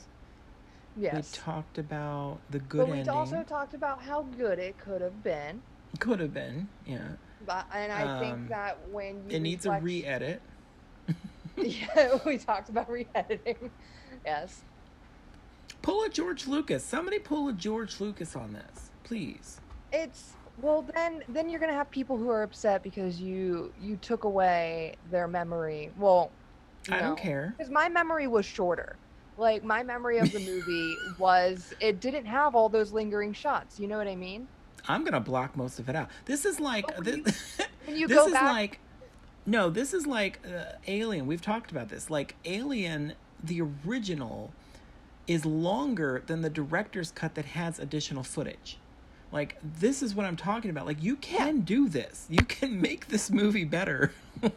[0.98, 1.32] Yes.
[1.34, 3.14] We talked about the good but we ending.
[3.14, 5.62] also talked about how good it could have been.
[6.00, 7.00] Could have been, yeah.
[7.46, 10.42] But, and I Um, think that when you It needs a re-edit.
[11.58, 13.70] yeah, we talked about re-editing.
[14.26, 14.62] Yes.
[15.82, 16.84] Pull a George Lucas.
[16.84, 19.60] Somebody pull a George Lucas on this, please.
[19.94, 24.24] It's well then then you're gonna have people who are upset because you you took
[24.24, 25.92] away their memory.
[25.98, 26.32] Well,
[26.90, 27.54] I don't care.
[27.58, 28.96] Because my memory was shorter.
[29.38, 33.80] Like my memory of the movie was it didn't have all those lingering shots.
[33.80, 34.48] You know what I mean?
[34.88, 36.10] I'm gonna block most of it out.
[36.26, 37.58] This is like when this.
[37.86, 38.80] when you this go is back- like
[39.46, 39.70] no.
[39.70, 41.28] This is like uh, Alien.
[41.28, 42.10] We've talked about this.
[42.10, 43.14] Like Alien,
[43.44, 44.54] the original,
[45.28, 48.78] is longer than the director's cut that has additional footage.
[49.32, 50.86] Like this is what I'm talking about.
[50.86, 52.26] Like you can do this.
[52.30, 54.14] You can make this movie better.
[54.42, 54.54] like,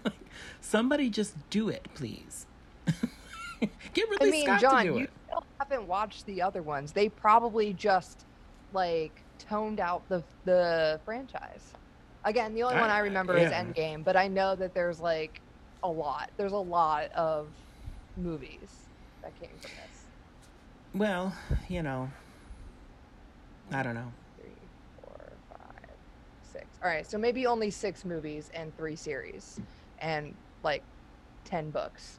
[0.60, 2.46] somebody just do it, please.
[3.94, 6.92] Get Ridley I mean, Scott John, to do you still haven't watched the other ones.
[6.92, 8.24] They probably just
[8.72, 11.72] like toned out the the franchise.
[12.24, 13.50] Again, the only one I- I remember is.
[13.50, 15.40] Endgame, but I know that there's like
[15.82, 16.30] a lot.
[16.36, 17.48] There's a lot of
[18.16, 18.88] movies
[19.22, 20.04] that came from this.
[20.94, 21.34] Well,
[21.68, 22.10] you know,
[23.72, 24.12] I don't know.
[24.40, 24.50] Three,
[25.02, 25.90] four, five,
[26.52, 26.66] six.
[26.82, 29.60] All right, so maybe only six movies and three series,
[30.00, 30.82] and like
[31.44, 32.18] ten books.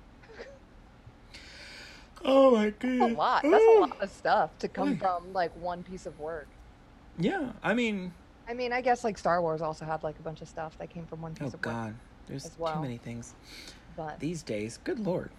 [2.26, 3.00] Oh my god.
[3.00, 3.44] That's a lot.
[3.44, 6.48] That's a lot of stuff to come from like one piece of work.
[7.18, 8.14] Yeah, I mean,
[8.48, 10.90] I mean, I guess like Star Wars also had like a bunch of stuff that
[10.90, 11.62] came from one piece oh of work.
[11.62, 11.96] god,
[12.28, 12.76] there's as well.
[12.76, 13.34] too many things
[13.96, 14.80] But these days.
[14.84, 15.30] Good lord.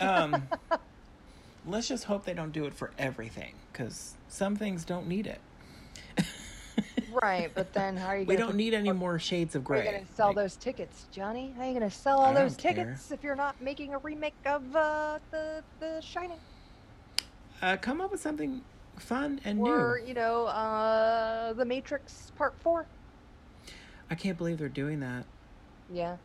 [0.00, 0.48] Um,
[1.66, 5.40] let's just hope they don't do it for everything, because some things don't need it.
[7.22, 8.26] right, but then how are you?
[8.26, 9.80] We gonna don't need any more shades of gray.
[9.80, 11.52] How are you gonna sell Like, those tickets, Johnny?
[11.56, 12.84] How are you gonna sell all I those don't care.
[12.84, 16.38] tickets if you're not making a remake of uh, the the Shining
[17.62, 18.62] uh, come up with something
[18.98, 19.72] fun and or new.
[19.72, 22.86] Or you know uh, the Matrix Part Four?
[24.10, 25.24] I can't believe they're doing that.
[25.92, 26.16] Yeah.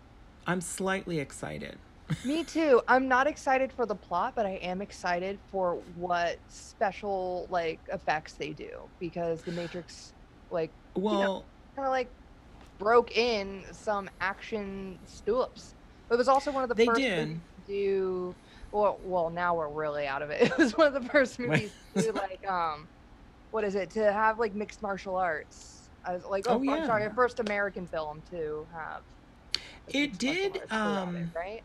[0.47, 1.77] I'm slightly excited.
[2.25, 2.81] Me too.
[2.87, 8.33] I'm not excited for the plot, but I am excited for what special like effects
[8.33, 10.13] they do because the Matrix
[10.51, 12.13] like Well, kind of like
[12.79, 15.75] broke in some action stups.
[16.11, 17.43] It was also one of the They first did.
[17.57, 18.37] to do
[18.71, 20.43] well well now we're really out of it.
[20.51, 22.89] It was one of the first movies to do like um
[23.51, 25.89] what is it to have like mixed martial arts.
[26.05, 27.07] I was like oh, Oh, I'm sorry, yeah.
[27.07, 29.05] a first American film to have
[29.87, 31.63] It did, throughout it, um, right?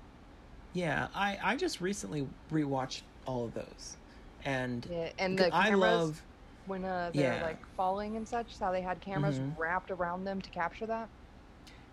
[0.72, 3.98] yeah, I I just recently rewatched all of those,
[4.42, 6.24] and Yeah, and the I cameras love.
[6.66, 7.42] When uh, they're Yeah.
[7.42, 9.58] like falling and such, how they had cameras Mhm.
[9.58, 11.08] wrapped around them to capture that.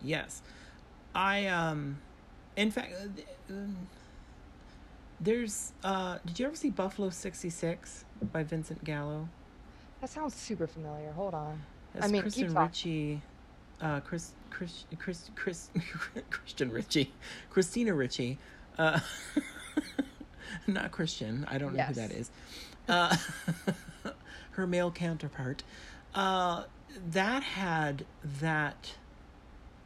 [0.01, 0.41] Yes,
[1.13, 2.01] I um,
[2.55, 3.87] in fact, uh, um,
[5.19, 9.27] There's uh did you ever see Buffalo 66 by Vincent Gallo?
[9.99, 11.11] That sounds super familiar.
[11.11, 11.61] Hold on.
[11.93, 12.65] That's I mean, keep Kristen talking.
[12.67, 13.21] Ricci,
[13.81, 15.69] uh, Chris, Chris, Chris, Chris,
[16.31, 17.13] Christian Ricci,
[17.51, 18.39] Christina Ricci,
[18.79, 18.99] uh,
[20.67, 21.45] not Christian.
[21.49, 22.31] I don't know who that is.
[22.89, 23.15] Uh,
[24.51, 25.63] her male counterpart.
[26.13, 26.63] Uh,
[27.11, 28.05] that had
[28.39, 28.93] that.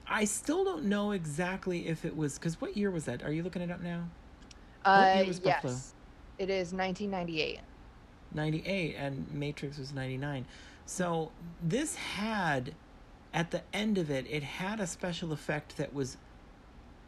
[0.07, 3.23] I still don't know exactly if it was because what year was that?
[3.23, 4.03] Are you looking it up now?
[4.83, 5.73] Uh, yes, Buffalo?
[6.37, 7.59] it is 1998.
[8.33, 10.45] 98 and Matrix was 99.
[10.85, 11.31] So
[11.63, 12.75] this had
[13.33, 16.17] at the end of it it had a special effect that was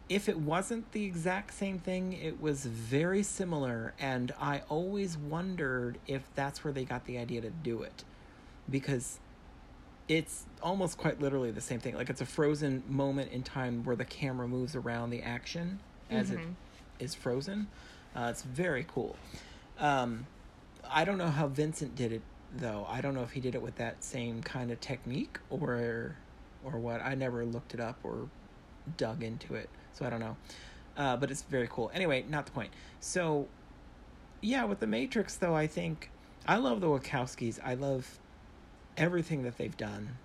[0.10, 5.98] if it wasn't the exact same thing, it was very similar and I always wondered
[6.08, 8.04] if that's where they got the idea to do it
[8.70, 9.20] because
[10.08, 11.96] it's almost quite literally the same thing.
[11.96, 15.80] Like it's a frozen moment in time where the camera moves around the action
[16.10, 16.54] as it Mhm.
[17.00, 17.68] is frozen.
[18.16, 19.18] Uh, it's very cool.
[19.78, 20.26] Um,
[20.90, 22.22] I don't know how Vincent did it
[22.56, 22.86] though.
[22.88, 26.16] I don't know if he did it with that same kind of technique or
[26.64, 27.02] or what.
[27.02, 28.30] I never looked it up or
[28.96, 30.38] dug into it, so I don't know.
[30.96, 31.92] Uh, but it's very cool.
[31.94, 32.72] Anyway, not the point.
[33.00, 33.48] So,
[34.42, 36.10] yeah, with the Matrix though, I think
[36.48, 37.60] I love the Wachowskis.
[37.64, 38.20] I love
[38.96, 40.18] everything that they've done.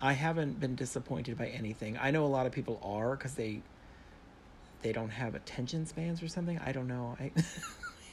[0.00, 1.98] I haven't been disappointed by anything.
[2.00, 3.62] I know a lot of people are because they
[4.82, 6.58] they don't have attention spans or something.
[6.58, 7.16] I don't know.
[7.18, 7.32] I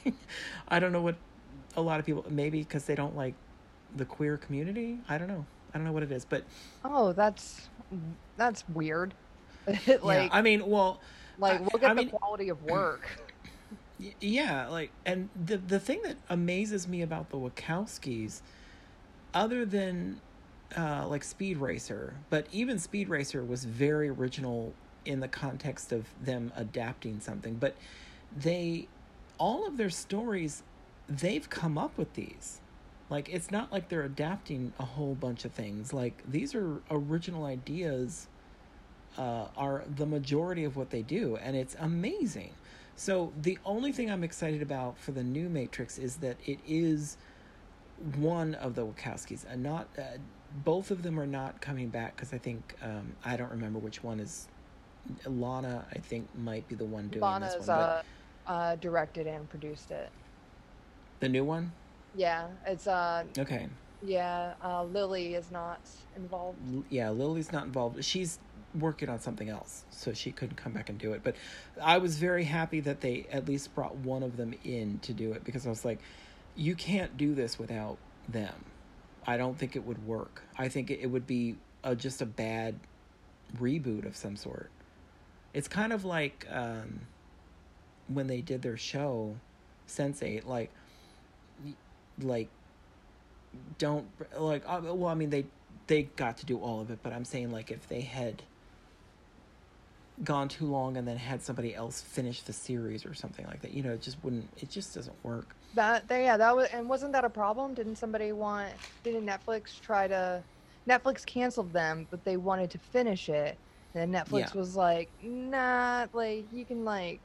[0.68, 1.16] I don't know what
[1.76, 3.34] a lot of people maybe because they don't like
[3.96, 4.98] the queer community.
[5.08, 5.44] I don't know.
[5.74, 6.44] I don't know what it is, but
[6.84, 7.68] Oh, that's
[8.36, 9.14] that's weird.
[9.66, 11.00] like, yeah, I mean, well,
[11.38, 13.08] like look at I the mean- quality of work.
[14.20, 18.40] Yeah, like, and the the thing that amazes me about the Wachowskis,
[19.32, 20.20] other than
[20.76, 24.72] uh, like Speed Racer, but even Speed Racer was very original
[25.04, 27.54] in the context of them adapting something.
[27.54, 27.76] But
[28.36, 28.88] they,
[29.38, 30.64] all of their stories,
[31.08, 32.60] they've come up with these.
[33.08, 35.92] Like, it's not like they're adapting a whole bunch of things.
[35.92, 38.26] Like, these are original ideas.
[39.18, 42.50] Uh, are the majority of what they do, and it's amazing.
[42.96, 47.18] So the only thing I'm excited about for the new Matrix is that it is
[48.16, 50.02] one of the Wachowskis, and not uh,
[50.64, 54.02] both of them are not coming back because I think um, I don't remember which
[54.02, 54.48] one is.
[55.26, 58.02] Lana, I think, might be the one doing Lana's this one, uh,
[58.46, 60.10] uh, directed and produced it.
[61.20, 61.72] the new one.
[62.14, 63.68] Yeah, it's uh, Okay,
[64.02, 64.54] yeah.
[64.62, 65.80] Uh, Lily is not
[66.16, 66.58] involved.
[66.72, 68.04] L- yeah, Lily's not involved.
[68.04, 68.38] She's
[68.74, 71.22] working on something else, so she couldn't come back and do it.
[71.22, 71.36] But
[71.80, 75.32] I was very happy that they at least brought one of them in to do
[75.32, 75.98] it because I was like,
[76.56, 78.54] you can't do this without them.
[79.26, 80.42] I don't think it would work.
[80.58, 82.74] I think it, would be a, just a bad
[83.58, 84.70] reboot of some sort.
[85.54, 87.00] It's kind of like um,
[88.08, 89.36] when they did their show,
[89.86, 90.70] Sense8, like,
[92.18, 92.48] like
[93.78, 94.06] don't
[94.38, 95.44] like uh, well i mean they
[95.86, 98.42] they got to do all of it but i'm saying like if they had
[100.24, 103.72] gone too long and then had somebody else finish the series or something like that
[103.72, 106.88] you know it just wouldn't it just doesn't work That they, yeah, that was and
[106.88, 107.74] wasn't that a problem?
[107.74, 108.80] Didn't somebody want?
[109.02, 110.44] Didn't Netflix try to?
[110.88, 113.58] Netflix canceled them, but they wanted to finish it.
[113.94, 114.54] And Netflix Yeah.
[114.54, 117.22] was like, "Nah, like you can like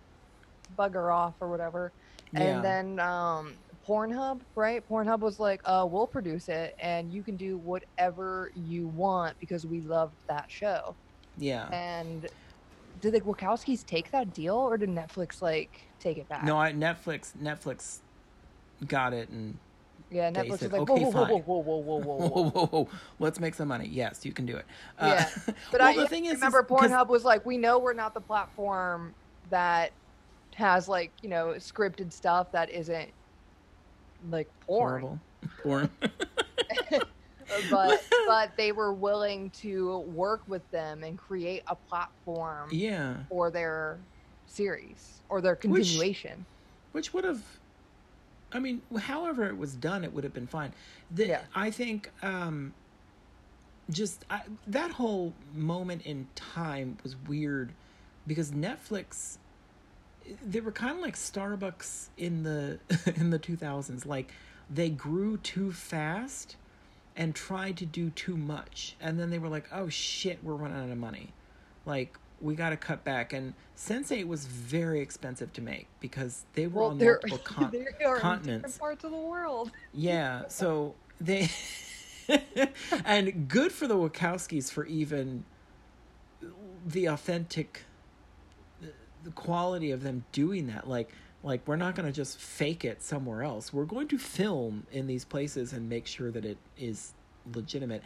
[0.73, 1.93] bugger off or whatever."
[2.31, 2.61] Yeah.
[2.61, 4.85] And then um, Pornhub, right?
[4.87, 9.65] Pornhub was like, "Uh, we'll produce it, and you can do whatever you want because
[9.67, 10.97] we loved that show."
[11.35, 12.29] yeah And
[13.01, 15.69] did the Wachowskis take that deal, or did Netflix like
[15.99, 16.43] take it back?
[16.43, 17.99] no i netflix netflix
[18.87, 19.57] got it and
[20.11, 22.27] Yeah, Netflix said, was like, "Okay, whoa, whoa, fine." whoa, whoa, whoa, whoa, whoa, whoa,
[22.29, 22.49] whoa.
[22.49, 23.87] whoa, whoa, let's make some money.
[23.87, 24.65] Yes you can do it.
[24.99, 25.29] Uh, Yeah,
[25.71, 28.13] But well, I the thing is remember is Pornhub was like, we know we're not
[28.13, 29.15] the platform
[29.49, 29.91] that
[30.55, 33.11] has like you know scripted stuff that isn't
[34.29, 35.19] like porn, horrible.
[35.63, 35.89] Porn
[37.71, 43.49] but but they were willing to work with them and create a platform yeah for
[43.51, 43.97] their
[44.47, 46.45] series or their Which- continuation.
[46.91, 47.41] which would have
[48.51, 50.73] i mean however it was done it would have been fine
[51.11, 51.41] the, Yeah.
[51.55, 52.73] i think um
[53.89, 57.71] just I, that whole moment in time was weird
[58.25, 59.37] because netflix
[60.45, 62.79] they were kind of like starbucks in the
[63.15, 64.31] in the 2000s like
[64.69, 66.57] they grew too fast
[67.18, 70.77] and tried to do too much and then they were like oh shit we're running
[70.77, 71.34] out of money
[71.85, 76.68] like we got to cut back and sense8 was very expensive to make because they
[76.68, 79.72] were Well, on multiple con- they are continents different parts of the world.
[79.94, 81.49] yeah, so they
[83.06, 85.45] and good for the Wachowskis for even
[86.85, 87.84] the authentic
[89.23, 90.88] the quality of them doing that.
[90.88, 91.10] Like
[91.47, 93.71] Like we're not going to just fake it somewhere else.
[93.71, 97.13] We're going to film in these places and make sure that it is
[97.55, 98.03] legitimate.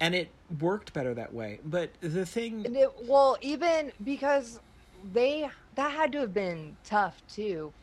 [0.00, 0.30] And it
[0.60, 1.58] worked better that way.
[1.64, 4.60] But the thing And it, well, even because
[5.12, 7.74] they that had to have been tough too,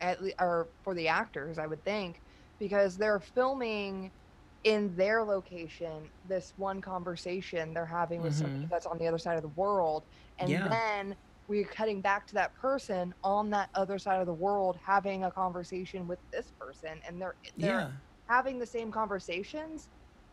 [0.00, 2.22] at le- or for the actors, I would think,
[2.60, 4.12] because they're filming
[4.64, 8.70] in their location this one conversation they're having with somebody Mhm.
[8.70, 10.04] that's on the other side of the world,
[10.38, 10.68] and Yeah.
[10.68, 11.16] then
[11.48, 15.30] we're cutting back to that person on that other side of the world having a
[15.30, 17.90] conversation with this person, and they're they're yeah.
[18.28, 19.88] having the same conversations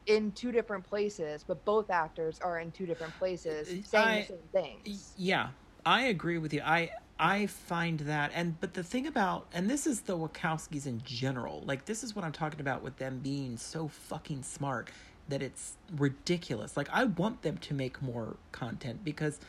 [0.06, 4.28] in two different places, but both actors are in two different places saying I- the
[4.28, 5.14] same things.
[5.18, 5.50] Yeah,
[5.86, 6.62] I agree with you.
[6.64, 11.02] I I find that, and but the thing about, and this is the Wachowskis in
[11.06, 11.64] general.
[11.66, 14.92] Like this is what I'm talking about with them being so fucking smart
[15.30, 16.76] that it's ridiculous.
[16.76, 19.40] Like I want them to make more content because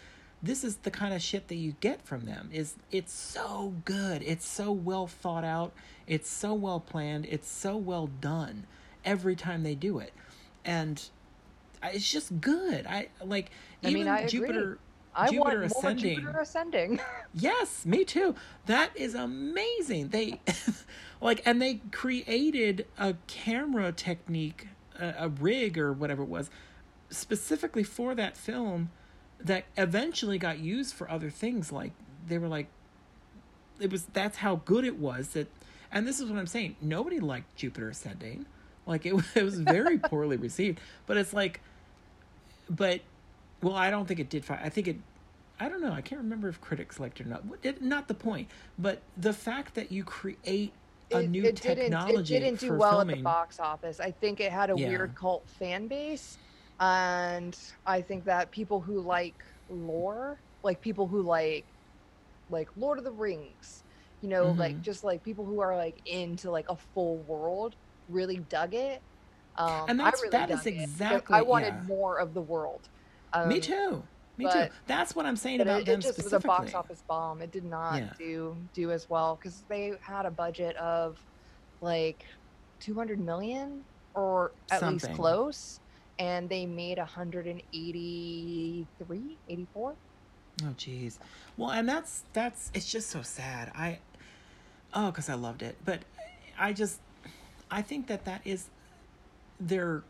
[0.43, 2.51] this is the kind of shit that you get from them.
[2.53, 4.23] Is it's so good.
[4.23, 5.73] It's so well thought out.
[6.07, 7.27] It's so well planned.
[7.29, 8.67] It's so well done
[9.05, 10.13] every time they do it,
[10.65, 11.03] and
[11.83, 12.87] it's just good.
[12.87, 13.51] I like
[13.83, 14.31] I mean, even I agree.
[14.41, 14.79] Jupiter.
[15.19, 16.21] I Jupiter want more Ascending.
[16.21, 17.01] Jupiter ascending.
[17.35, 18.35] Yes, me too.
[18.67, 20.09] That is amazing.
[20.09, 20.41] They
[21.21, 24.69] like and they created a camera technique,
[24.99, 26.51] a, a rig or whatever it was,
[27.09, 28.91] specifically for that film
[29.41, 31.93] that eventually got used for other things like
[32.27, 32.67] they were like
[33.79, 35.47] it was that's how good it was that
[35.93, 36.77] and this is what I'm saying.
[36.81, 38.47] Nobody liked Jupiter Ascending.
[38.87, 41.61] Like it, it was very poorly received, but it's like
[42.69, 43.01] but
[43.63, 44.59] well, I don't think it did fine.
[44.63, 44.97] I think it
[45.59, 45.93] I don't know.
[45.93, 47.43] I can't remember if critics liked it or not.
[47.63, 48.49] It, not the point,
[48.79, 50.73] but the fact that you create
[51.13, 53.15] a it, new it technology didn't, it didn't do for well filming.
[53.15, 54.01] at the box office.
[54.01, 54.89] I think it had a Yeah.
[54.89, 56.37] weird cult fan base,
[56.81, 61.65] and I think that people who like lore, like people who like
[62.51, 63.83] like Lord of the Rings,
[64.23, 64.83] you know, like Mhm.
[64.83, 67.75] just like people who are like into like a full world,
[68.09, 69.03] really dug it.
[69.57, 71.83] Um, And that's- really that is exactly- I wanted yeah.
[71.89, 72.89] more of the world.
[73.33, 74.03] Um, Me too.
[74.37, 74.75] Me but- too.
[74.87, 77.41] That's what I'm saying about it, them it just was a box office bomb.
[77.43, 78.13] It did not Yeah.
[78.19, 81.21] do do as well because they had a budget of
[81.81, 82.25] like
[82.81, 83.85] 200 million
[84.15, 85.81] or at least close,
[86.19, 89.95] and they made 183, 84.
[90.63, 91.19] Oh jeez.
[91.57, 93.71] Well, and that's that's it's just so sad.
[93.75, 93.99] I
[94.95, 95.77] oh, cuz I loved it.
[95.85, 96.01] But
[96.59, 97.01] I just
[97.71, 98.69] I think that that is
[99.61, 100.03] their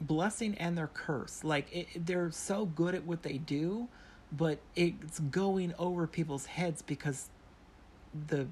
[0.00, 1.44] blessing and their curse.
[1.44, 3.88] Like it, they're so good at what they do,
[4.32, 7.28] but it's going over people's heads because
[8.28, 8.46] the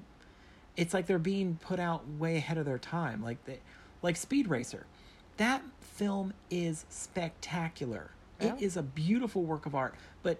[0.75, 3.23] it's like they're being put out way ahead of their time.
[3.23, 3.59] Like they,
[4.01, 4.85] like Speed Racer.
[5.37, 8.11] That film is spectacular.
[8.39, 8.55] Yeah.
[8.55, 10.39] It is a beautiful work of art, but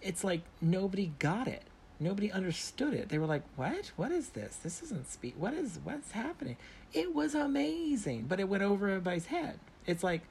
[0.00, 1.64] it's like nobody got it.
[2.00, 3.08] Nobody understood it.
[3.08, 3.92] They were like, "What?
[3.96, 4.56] What is this?
[4.56, 5.34] This isn't speed.
[5.38, 6.56] What is what's happening?"
[6.92, 9.58] It was amazing, but it went over everybody's head.
[9.86, 10.22] It's like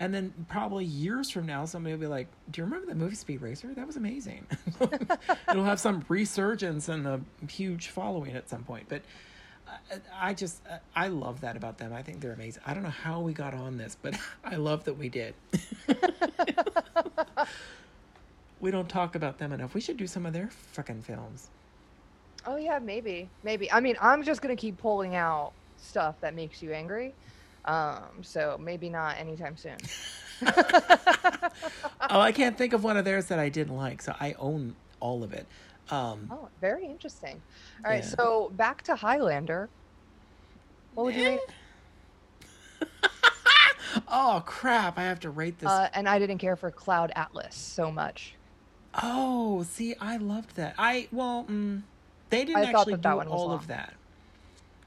[0.00, 3.14] and then probably years from now, somebody will be like, "Do you remember that movie
[3.14, 3.74] Speed Racer?
[3.74, 4.46] That was amazing."
[5.50, 8.86] It'll have some resurgence and a huge following at some point.
[8.88, 9.02] But
[10.18, 10.60] I, just,
[10.94, 11.92] I love that about them.
[11.92, 12.62] I think they're amazing.
[12.66, 14.14] I don't know how we got on this, but
[14.44, 15.34] I love that we did.
[18.60, 19.74] we don't talk about them enough.
[19.74, 21.48] We should do some of their fucking films.
[22.46, 23.70] Oh yeah, maybe, maybe.
[23.70, 27.14] I mean, I'm just gonna keep pulling out stuff that makes you angry.
[27.64, 29.76] Um, so maybe not anytime soon.
[32.10, 34.74] oh, I can't think of one of theirs that I didn't like, so I own
[35.00, 35.46] all of it.
[35.90, 37.42] Um, Oh, very interesting.
[37.84, 38.10] All right, Yeah.
[38.18, 39.70] so back to Highlander.
[40.94, 41.40] What would you rate?
[44.08, 44.98] oh crap!
[44.98, 45.68] I have to rate this.
[45.70, 48.34] Uh, and I didn't care for Cloud Atlas so much.
[49.02, 50.74] oh, see, I loved that.
[50.78, 51.82] I well, mm,
[52.30, 53.56] they didn't I actually that that do was all long.
[53.56, 53.94] of that.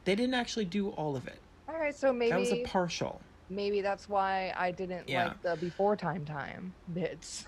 [0.05, 1.41] They didn't actually do all of it.
[1.67, 3.21] All right, so maybe that was a partial.
[3.49, 5.25] maybe that's why I didn't Yeah.
[5.27, 7.45] like the before time time bits.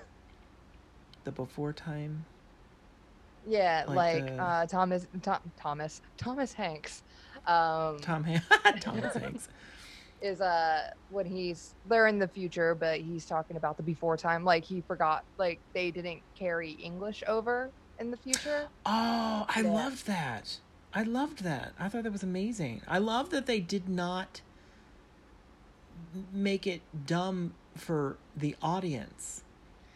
[1.25, 2.25] The before time.
[3.47, 7.03] Yeah, Like like, the- uh, Thomas Tho- Thomas Thomas Hanks.
[7.45, 8.41] Um, Tom Han-
[8.79, 9.47] Thomas Hanks.
[10.21, 14.43] is uh when he's they're in the future but he's talking about the before time
[14.45, 17.69] like he forgot like they didn't carry english over
[17.99, 19.69] in the future Oh, I Yeah.
[19.71, 20.57] loved that.
[20.93, 21.73] I loved that.
[21.77, 22.81] I thought that was amazing.
[22.87, 24.41] I love that they did not
[26.33, 29.43] make it dumb for the audience.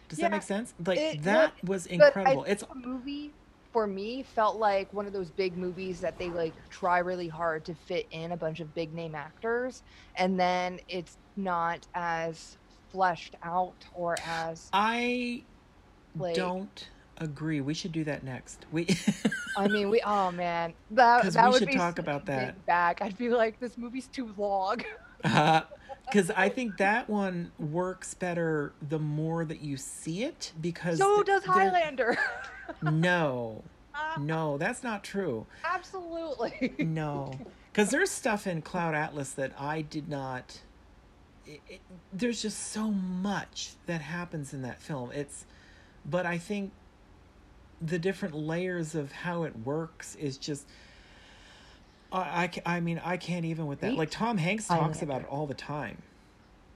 [0.10, 0.74] Does Yeah, that make sense?
[0.86, 2.44] Like it that would, was incredible.
[2.44, 3.32] It's the movie
[3.80, 7.64] for me felt like one of those big movies that they like try really hard
[7.64, 9.84] to fit in a bunch of big name actors
[10.18, 12.58] and then it's not as
[12.92, 15.44] fleshed out or as I
[16.18, 16.90] Like- don't
[17.20, 17.62] agree.
[17.62, 18.66] We should do that next.
[18.74, 18.86] We
[19.56, 22.66] I mean, we oh man, that that would should be talk about that.
[22.66, 24.82] Back, I'd be like, this movie's too long.
[25.24, 25.64] Uh-huh.
[26.06, 30.52] because I think that one works better the more that you see it.
[30.60, 32.18] Because so th- does Highlander.
[32.82, 33.64] No,
[34.20, 35.46] no, that's not true.
[35.64, 36.74] Absolutely.
[36.80, 37.34] No,
[37.72, 40.60] because there's stuff in Cloud Atlas that I did not.
[41.46, 41.82] It, it,
[42.14, 45.12] there's just so much that happens in that film.
[45.12, 45.46] It's,
[46.06, 46.72] but I think
[47.82, 50.66] the different layers of how it works is just.
[52.12, 53.94] I, I, I mean, I can't even with that.
[53.94, 56.02] Like Tom Hanks talks about it all the time.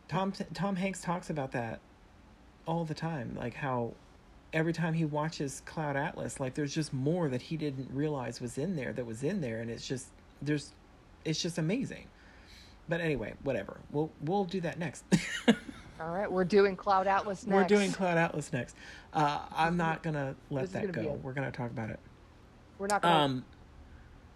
[0.07, 1.79] Tom Tom Hanks talks about that
[2.67, 3.93] all the time, like how
[4.53, 8.57] every time he watches Cloud Atlas, like there's just more that he didn't realize was
[8.57, 10.07] in there that was in there, and it's just
[10.41, 10.73] there's
[11.25, 12.07] it's just amazing.
[12.87, 13.77] But anyway, whatever.
[13.91, 15.03] We'll we'll do that next.
[15.99, 17.55] All right, we're doing Cloud Atlas next.
[17.55, 18.75] We're doing Cloud Atlas next.
[19.13, 21.19] Uh, I'm not gonna let that gonna go.
[21.21, 21.99] We're gonna talk about it.
[22.77, 23.15] We're not gonna.
[23.15, 23.45] Um,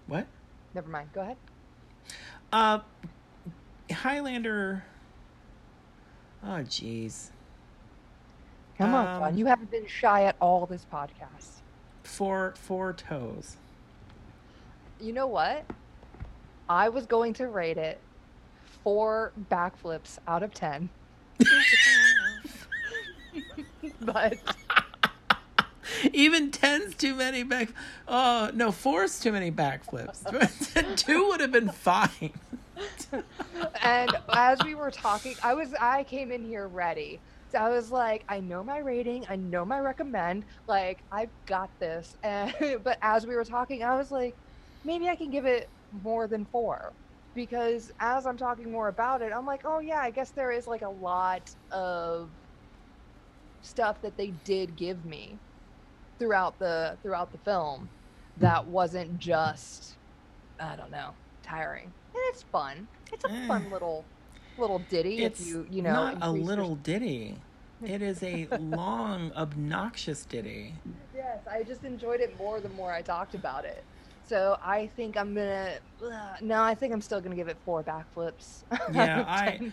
[0.07, 0.27] what?
[0.73, 1.09] never mind.
[1.13, 1.37] Go ahead.
[2.53, 2.79] Uh,
[3.91, 4.83] Highlander.
[6.43, 7.31] Oh, jeez.
[8.77, 9.37] Come on, Um, John.
[9.37, 11.61] You haven't been shy at all this podcast.
[12.03, 13.57] Four four toes.
[14.99, 15.65] You know what?
[16.69, 17.99] I was going to rate it
[18.83, 20.89] four backflips out of ten.
[24.01, 24.37] but
[26.13, 27.69] Even ten's too many back.
[28.07, 30.23] Oh no, four's too many backflips.
[30.97, 32.31] Two would have been fine.
[33.81, 37.19] and as we were talking, I was I came in here ready.
[37.49, 41.71] So I was like, I know my rating, I know my recommend, like I've got
[41.79, 42.15] this.
[42.23, 44.37] And but as we were talking, I was like,
[44.83, 46.95] maybe I can give it more than four.
[47.33, 50.67] Because as I'm talking more about it, I'm like, oh yeah, I guess there is
[50.67, 52.33] like a lot of
[53.61, 55.41] stuff that they did give me
[56.19, 57.91] throughout the throughout the film
[58.37, 59.99] that wasn't just
[60.59, 61.85] I don't know, tiring.
[61.87, 61.95] And
[62.29, 62.89] it's fun.
[63.13, 63.33] It's a Eh.
[63.47, 64.11] fun little
[64.57, 67.35] little ditty It's if you you know not a increase your- little ditty.
[67.85, 70.73] It is a long, obnoxious ditty.
[71.15, 73.83] Yes, I just enjoyed it more the more I talked about it.
[74.25, 75.73] So I think I'm gonna.
[76.03, 76.09] Uh,
[76.41, 78.63] no, I think I'm still gonna give it four backflips.
[78.93, 79.71] Yeah, I-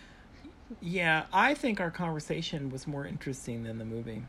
[0.81, 4.23] Yeah, I think our conversation was more interesting than the movie,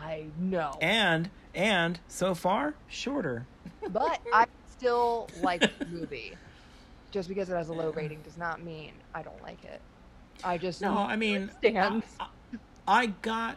[0.00, 3.46] I know, and and so far shorter.
[3.90, 4.46] but I
[4.76, 6.34] still like the movie.
[7.10, 9.80] Just because it has a low rating does not mean I don't like it.
[10.44, 11.50] I just No, I mean.
[11.64, 12.02] I,
[12.86, 13.56] I got,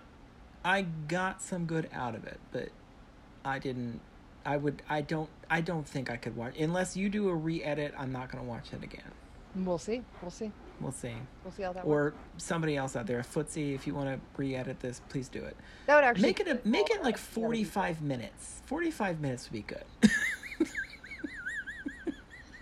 [0.64, 2.69] I got some good out of it, but
[3.45, 3.99] I didn't.
[4.45, 4.82] I would.
[4.90, 5.30] I don't.
[5.49, 7.94] I don't think I could watch unless you do a re-edit.
[7.98, 9.11] I'm not going to watch it again.
[9.56, 10.02] We'll see.
[10.22, 10.52] We'll see.
[10.80, 11.14] We'll see.
[11.44, 12.15] We'll see how that works.
[12.15, 15.44] Or somebody else out there, A Footsie, if you want to re-edit this, please do
[15.44, 15.56] it.
[15.86, 18.61] That would actually Make it a, make it like That would be 45 minutes.
[18.65, 19.84] 45 minutes would be good.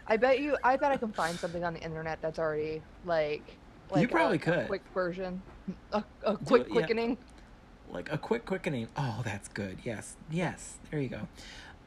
[0.10, 0.58] I bet you.
[0.64, 3.44] I bet I can find something on the internet that's already like.
[3.92, 4.60] like You probably a, could.
[4.60, 5.42] A quick version,
[5.94, 6.74] a, a quick it, yeah.
[6.74, 7.18] quickening.
[7.92, 8.88] like a quick quickening.
[8.98, 9.78] Oh, that's good.
[9.84, 10.16] Yes.
[10.32, 10.78] Yes.
[10.90, 11.28] There you go.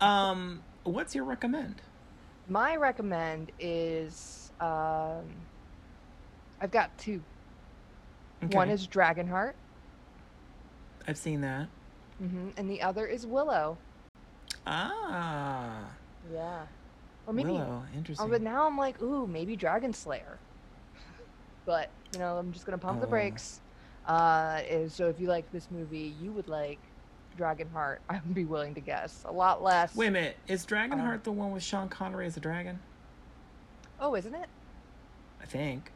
[0.01, 1.83] Um, what's your recommend?
[2.49, 4.53] My recommend is.
[4.61, 5.25] Um,
[6.61, 7.21] I've got two.
[8.53, 8.75] One Okay.
[8.75, 9.53] is Dragonheart,
[11.07, 11.69] I've seen that.
[12.19, 13.79] hmm and the other is Willow.
[14.67, 15.85] Ah.
[16.33, 16.63] Yeah.
[17.33, 17.53] Or maybe.
[17.53, 17.83] Willow.
[17.91, 18.29] Oh, Interesting.
[18.31, 20.39] but now I'm like, ooh, maybe Dragon Slayer.
[21.65, 23.11] But you know, I'm just gonna pump the Oh.
[23.11, 23.61] brakes.
[24.05, 26.81] Uh, so if you like this movie, you would like
[27.39, 27.99] Dragonheart.
[28.09, 29.95] I would be willing to guess a lot less.
[29.95, 30.37] Wait a minute.
[30.49, 32.81] Is Dragonheart Um, the one with Sean Connery as a dragon?
[33.99, 34.49] Oh, isn't it?
[35.41, 35.93] I think.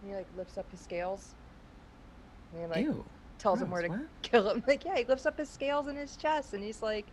[0.00, 1.34] And he like lifts up his scales.
[2.52, 3.04] And he like Ew.
[3.38, 4.00] tells him where to what?
[4.22, 4.64] kill him.
[4.66, 7.12] Like, yeah, he lifts up his scales in his chest, and he's like,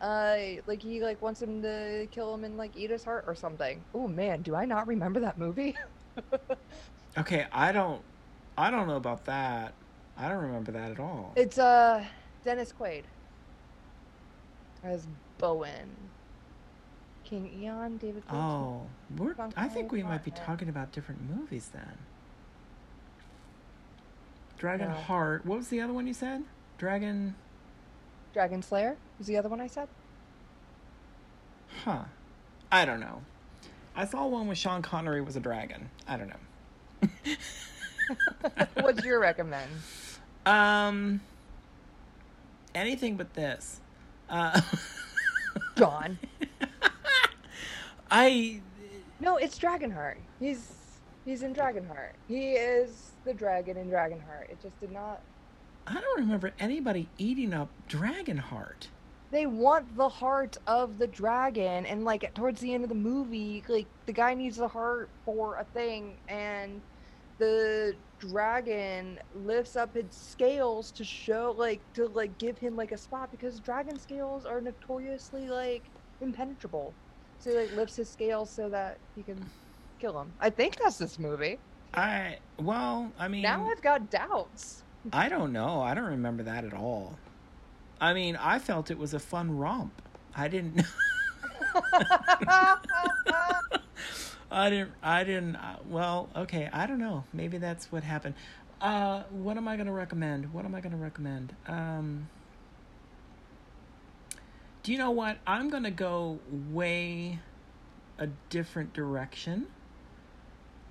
[0.00, 0.36] uh,
[0.66, 3.84] like he like wants him to kill him and like eat his heart or something.
[3.94, 5.76] Oh man, do I not remember that movie?
[7.18, 8.02] Okay, I don't.
[8.56, 9.74] I don't know about that.
[10.16, 11.32] I don't remember that at all.
[11.34, 12.04] It's uh
[12.44, 13.04] Dennis Quaid
[14.84, 15.06] as
[15.38, 15.88] Bowen.
[17.24, 18.24] King Einon, David.
[18.30, 18.82] Oh,
[19.16, 21.98] we're, I think we might be talking about different movies then.
[24.58, 24.94] Dragon No.
[24.94, 25.46] Heart.
[25.46, 26.42] What was the other one you said?
[26.76, 27.36] Dragon.
[28.32, 29.88] Dragon Slayer was the other one I said.
[31.84, 32.04] Huh.
[32.70, 33.22] I don't know.
[33.96, 35.90] I saw one with Sean Connery was a dragon.
[36.06, 37.08] I don't know.
[38.74, 39.70] What's your recommend?
[40.46, 41.20] Um.
[42.74, 43.80] Anything but this.
[44.28, 44.60] Uh,
[45.76, 46.18] John.
[48.10, 48.60] I.
[49.18, 50.16] No, it's Dragonheart.
[50.38, 50.72] He's
[51.24, 52.12] he's in Dragonheart.
[52.28, 54.50] He is the dragon in Dragonheart.
[54.50, 55.20] It just did not.
[55.90, 58.90] I don't remember anybody eating up Dragon Heart.
[59.32, 63.64] they want the heart of the dragon and like towards the end of the movie
[63.68, 66.82] like the guy needs the heart for a thing and
[67.38, 72.98] the dragon lifts up its scales to show like to like give him like a
[72.98, 75.90] spot because dragon scales are notoriously like
[76.20, 76.96] impenetrable.
[77.38, 79.50] So he like lifts his scales so that he can
[80.00, 80.34] kill him.
[80.40, 81.60] I think that's this movie.
[81.94, 85.80] I well, I mean, now i've got doubts I don't know.
[85.80, 87.18] I don't remember that at all.
[88.00, 90.02] I mean, I felt it was a fun romp.
[90.34, 90.82] I didn't.
[94.50, 94.92] I didn't.
[95.02, 95.56] I didn't.
[95.56, 96.68] Uh, well, okay.
[96.72, 97.24] I don't know.
[97.32, 98.34] Maybe that's what happened.
[98.80, 100.52] Uh, what am I going to recommend?
[100.52, 101.54] What am I going to recommend?
[101.66, 102.28] Um,
[104.82, 105.38] do you know what?
[105.46, 106.38] I'm going to go
[106.70, 107.38] way
[108.18, 109.66] a different direction,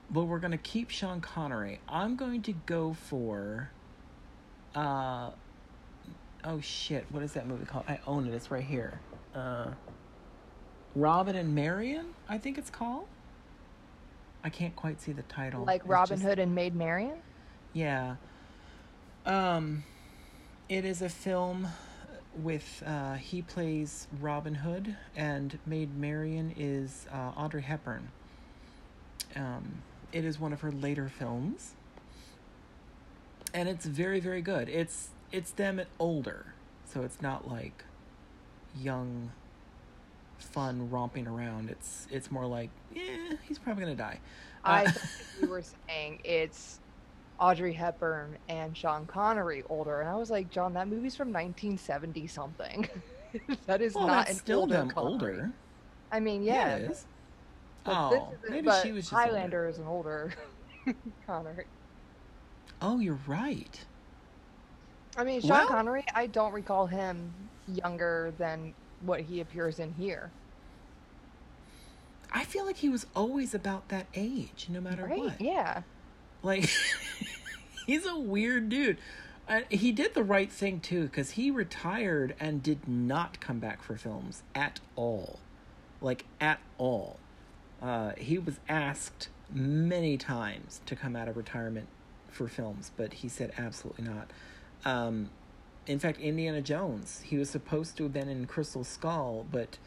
[0.10, 1.80] but we're going to keep Sean Connery.
[1.88, 3.72] I'm going to go for.
[4.76, 5.32] Uh,
[6.44, 7.06] oh shit!
[7.10, 7.86] What is that movie called?
[7.88, 8.34] I own it.
[8.34, 9.00] It's right here.
[9.36, 9.68] Uh,
[10.96, 13.06] Robin and Marian, I think it's called.
[14.44, 15.66] I can't quite see the title.
[15.66, 17.18] like It's robin just- hood and maid marian
[17.74, 18.16] Yeah.
[19.26, 19.84] Um,
[20.70, 21.68] it is a film
[22.36, 28.10] with uh, he plays Robin Hood and Maid Marian is uh, Audrey Hepburn.
[29.36, 29.82] Um,
[30.14, 31.74] it is one of her later films,
[33.54, 34.70] and it's very very good.
[34.70, 36.54] It's it's them older,
[36.86, 37.84] so it's not like
[38.80, 39.32] young,
[40.38, 41.70] fun romping around.
[41.70, 44.20] It's it's more like yeah, he's probably gonna die.
[44.64, 45.10] I Uh, thought
[45.42, 46.80] you were saying it's
[47.40, 52.28] Audrey Hepburn and Sean Connery older, and I was like, John, that movie's from 1970
[52.28, 52.88] something.
[53.68, 55.12] that is well, not an still older them Connery.
[55.12, 55.52] older.
[56.12, 57.08] I mean, Yeah, yeah, it is.
[57.84, 59.70] but this Oh, maybe she was just Highlander older.
[59.70, 60.34] is an older
[61.28, 61.66] Connery.
[62.82, 63.86] Oh, you're right.
[65.18, 67.34] I mean, Sean Well- Connery, I don't recall him
[67.68, 70.32] younger than what he appears in here.
[72.32, 75.20] I feel like he was always about that age, no matter Right?
[75.20, 75.42] what.
[75.42, 75.82] Yeah.
[76.44, 76.70] Like,
[77.88, 78.98] he's a weird dude.
[79.48, 83.82] Uh, he did the right thing too, because he retired and did not come back
[83.82, 85.40] for films at all.
[86.02, 87.20] Like at all.
[87.82, 91.88] Uh, he was asked many times to come out of retirement
[92.40, 94.32] for films, but he said absolutely not.
[94.86, 95.30] Um,
[95.86, 99.78] in fact, Indiana Jones, he was supposed to have been in Crystal Skull, but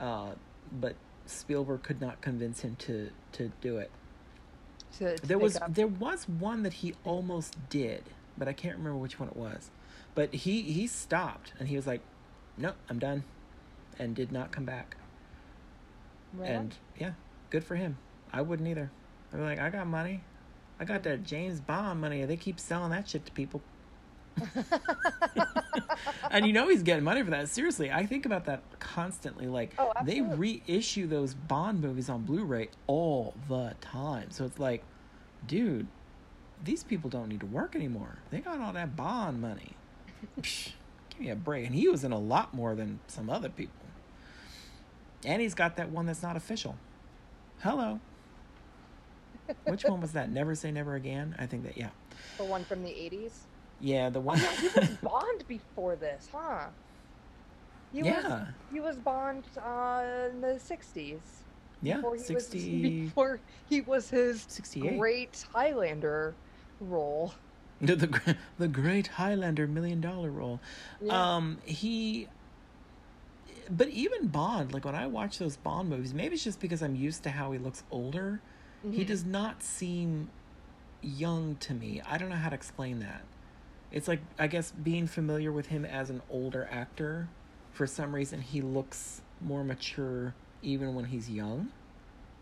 [0.00, 0.30] uh,
[0.72, 0.94] but
[1.26, 3.90] Spielberg could not convince him to to do it.
[4.98, 8.04] To, to There was up- there was one that he almost did,
[8.38, 9.70] but I can't remember which one it was.
[10.14, 12.00] But he he stopped and he was like,
[12.56, 13.24] "Nope, I'm done,"
[13.98, 14.96] and did not come back.
[16.32, 16.48] Right.
[16.50, 17.12] And yeah,
[17.50, 17.98] good for him.
[18.32, 18.90] I wouldn't either.
[19.32, 20.22] I'd be like, I got money.
[20.80, 22.24] I got that James Bond money.
[22.24, 23.60] They keep selling that shit to people.
[26.30, 27.48] and you know he's getting money for that.
[27.48, 29.46] Seriously, I think about that constantly.
[29.46, 34.30] Like Oh, they reissue those Bond movies on Blu-ray all the time.
[34.30, 34.84] So it's like,
[35.46, 35.88] dude,
[36.64, 38.18] these people don't need to work anymore.
[38.30, 39.72] They got all that Bond money.
[40.40, 40.72] Psh,
[41.10, 41.66] give me a break.
[41.66, 43.74] And he was in a lot more than some other people.
[45.24, 46.76] And he's got that one that's not official.
[47.60, 47.98] Hello.
[49.64, 50.30] Which one was that?
[50.30, 51.34] Never Say Never Again?
[51.38, 51.88] I think that, yeah.
[52.36, 53.32] the one from the 80s.
[53.80, 54.38] Yeah, the one.
[54.38, 56.66] He was Bond before this, huh?
[57.92, 58.46] He was yeah.
[58.72, 61.18] he was Bond uh, in the 60s.
[61.80, 61.96] Yeah.
[61.96, 64.98] before he 60, was before he was his 68.
[64.98, 66.34] great Highlander
[66.80, 67.34] role.
[67.80, 70.58] The, the, the great Highlander million dollar role.
[71.00, 71.36] Yeah.
[71.36, 72.26] Um, he.
[73.70, 76.96] But even Bond, like when I watch those Bond movies, maybe it's just because I'm
[76.96, 78.40] used to how he looks older.
[78.82, 79.06] He Mhm.
[79.06, 80.30] does not seem
[81.02, 82.00] young to me.
[82.06, 83.22] I don't know how to explain that.
[83.90, 87.28] It's like I guess being familiar with him as an older actor,
[87.72, 91.70] for some reason he looks more mature even when he's young.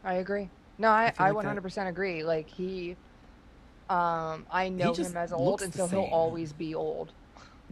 [0.04, 0.48] I agree.
[0.78, 2.22] No, I, I like 100% agree.
[2.22, 2.96] Like he,
[3.88, 7.12] um, I know him as old, and so he'll always be old.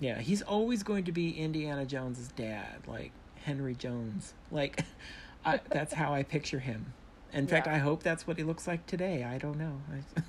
[0.01, 3.13] Yeah, he's always going to be Indiana Jones's dad, like
[3.45, 4.35] Henry Jones.
[4.51, 4.85] Like
[5.45, 6.95] I, that's how I picture him.
[7.35, 7.75] In fact, Yeah.
[7.75, 9.25] I hope that's what he looks like today.
[9.25, 9.81] I don't know.
[9.93, 10.23] I,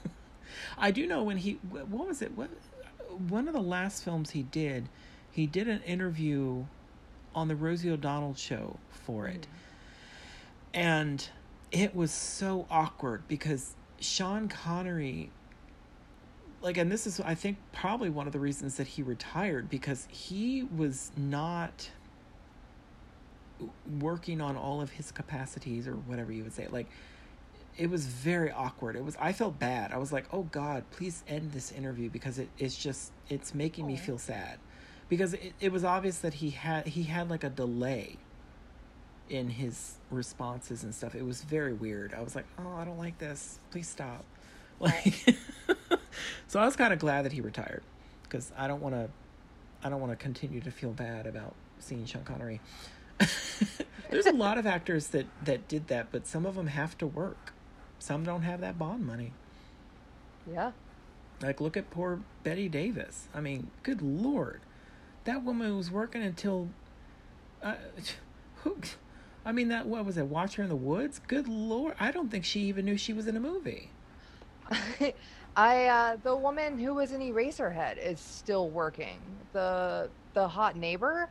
[0.88, 2.36] I do know when he what was it?
[2.36, 2.49] What
[3.30, 4.90] one of the last films he did,
[5.32, 6.65] he did an interview
[7.34, 9.41] on the Rosie O'Donnell show for it.
[9.41, 10.80] Mm-hmm.
[10.80, 11.30] And
[11.72, 15.30] it was so awkward because Sean Connery
[16.61, 20.07] like and this is I think probably one of the reasons that he retired because
[20.10, 21.90] he was not
[23.99, 26.88] working on all of his capacities or whatever you would say like
[27.77, 31.23] it was very awkward it was i felt bad i was like oh god please
[31.27, 34.60] end this interview because it, it's just it's making me feel sad
[35.10, 38.18] because it, it was obvious that he had he had like a delay
[39.30, 41.15] in his responses and stuff.
[41.15, 42.14] It was very weird.
[42.14, 43.60] I was like, oh, I don't like this.
[43.72, 44.23] Please stop.
[44.77, 45.15] Like,
[46.48, 47.82] so I was kind of glad that he retired
[48.23, 49.10] because I don't want to.
[49.82, 52.60] I don't want to continue to feel bad about seeing Sean Connery.
[54.09, 57.07] There's a lot of actors that that did that, but some of them have to
[57.07, 57.53] work.
[57.99, 59.33] Some don't have that bond money.
[60.51, 60.71] Yeah.
[61.41, 63.27] Like look at poor Bette Davis.
[63.33, 64.61] I mean, good lord,
[65.25, 66.69] that woman was working until.
[67.61, 67.75] Uh,
[68.63, 68.77] who?
[69.43, 70.25] I mean, that what was it?
[70.25, 71.19] Watcher in the Woods.
[71.27, 73.89] Good lord, I don't think she even knew she was in a movie.
[75.55, 79.19] I uh the woman who was in Eraserhead is still working.
[79.53, 81.29] The the hot neighbor.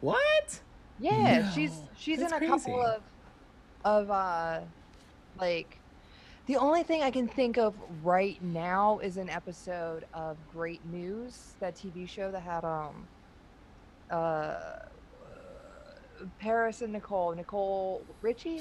[0.00, 0.60] What?
[0.98, 3.02] Yeah, No, she's she's in a couple of
[3.84, 4.60] of uh
[5.38, 5.78] like
[6.46, 11.54] the only thing I can think of right now is an episode of Great News,
[11.60, 13.08] that TV show that had um
[14.10, 14.54] uh
[16.38, 18.58] Paris and Nicole, Nicole Richie.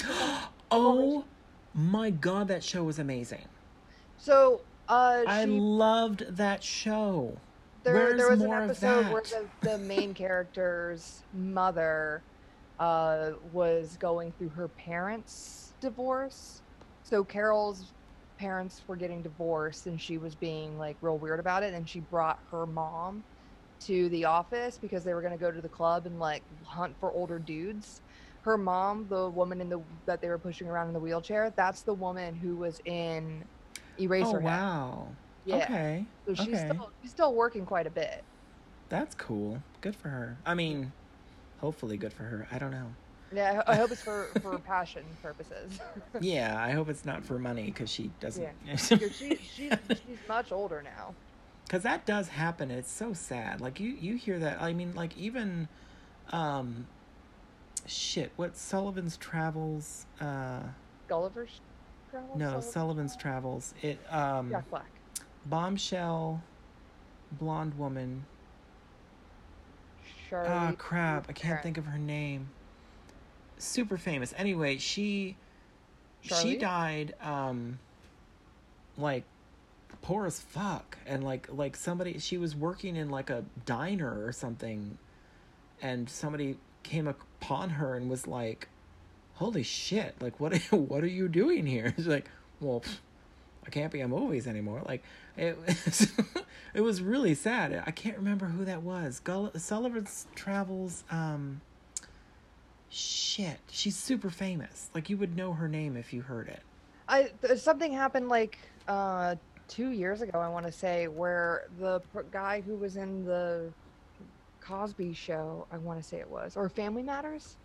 [0.70, 1.26] Oh
[1.74, 3.48] my god, that show was amazing.
[4.18, 7.38] So uh I she loved that show.
[7.84, 12.24] There Where's there was an episode where the, the main character's mother
[12.80, 16.62] uh, was going through her parents' divorce.
[17.04, 17.94] So Carol's
[18.38, 21.74] parents were getting divorced, and she was being like real weird about it.
[21.74, 23.24] And she brought her mom
[23.82, 26.96] to the office because they were going to go to the club and like hunt
[27.00, 28.02] for older dudes.
[28.42, 31.84] Her mom, the woman in the that they were pushing around in the wheelchair, that's
[31.84, 33.46] the woman who was in
[34.00, 34.24] Eraserhead.
[34.24, 35.08] Oh wow.
[35.46, 35.56] Yeah.
[35.58, 36.06] Okay.
[36.26, 36.70] So she's okay.
[36.70, 38.24] still she's still working quite a bit.
[38.90, 39.62] That's cool.
[39.82, 40.38] Good for her.
[40.46, 40.92] I mean,
[41.60, 42.48] hopefully good for her.
[42.52, 42.88] I don't know.
[43.34, 45.80] Yeah, I, hope it's for for passion purposes.
[46.20, 48.44] Yeah, I hope it's not for money because she doesn't.
[48.66, 48.76] Yeah.
[48.76, 49.72] she, she's she's
[50.28, 51.14] much older now.
[51.66, 52.70] Because that does happen.
[52.70, 53.62] It's so sad.
[53.62, 54.62] Like you, you hear that.
[54.62, 55.70] I mean, like even,
[56.34, 56.86] um,
[57.86, 58.34] shit.
[58.36, 60.06] What Sullivan's Travels?
[60.20, 60.64] Uh,
[61.08, 61.62] Gulliver's
[62.10, 62.38] Travels.
[62.38, 62.72] no, Sullivan?
[62.72, 63.74] Sullivan's Travels.
[63.82, 64.92] It um, Jack Black.
[65.46, 66.42] Bombshell,
[67.32, 68.26] blonde woman.
[70.30, 70.50] Charlie.
[70.50, 71.26] Ah, crap!
[71.30, 72.50] I can't think of her name.
[73.58, 74.34] Super famous.
[74.38, 75.36] Anyway, she
[76.22, 77.80] she died um
[78.98, 79.24] like
[80.02, 84.32] poor as fuck and like like somebody she was working in like a diner or
[84.32, 84.98] something
[85.82, 88.68] and somebody came upon her and was like
[89.36, 92.98] holy shit like what what are you doing here she's like well pff,
[93.66, 94.82] i can't be in movies anymore.
[94.86, 95.04] Like
[95.38, 95.58] it
[96.74, 97.84] it was really sad.
[97.86, 99.20] I can't remember who that was.
[99.20, 101.62] Gull- sullivan's travels um
[102.90, 103.60] shit.
[103.70, 104.90] She's super famous.
[104.94, 106.62] Like you would know her name if you heard it.
[107.08, 108.58] I something happened like
[108.88, 109.36] uh
[109.68, 110.40] two years ago.
[110.40, 112.02] I want to say where the
[112.32, 113.72] guy who was in the
[114.60, 117.58] Cosby Show, I want to say it was, or Family Matters,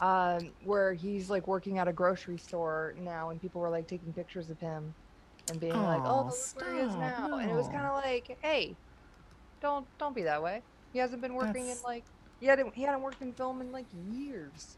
[0.00, 4.12] um, where he's like working at a grocery store now, and people were like taking
[4.12, 4.94] pictures of him
[5.50, 7.00] and being like, "Oh, look where he is stop,
[7.30, 8.76] now," and it was kind of like, "Hey,
[9.60, 10.62] don't don't be that way.
[10.92, 12.04] He hasn't been working That's- in like
[12.40, 14.76] he hadn't he hadn't worked in film in like years."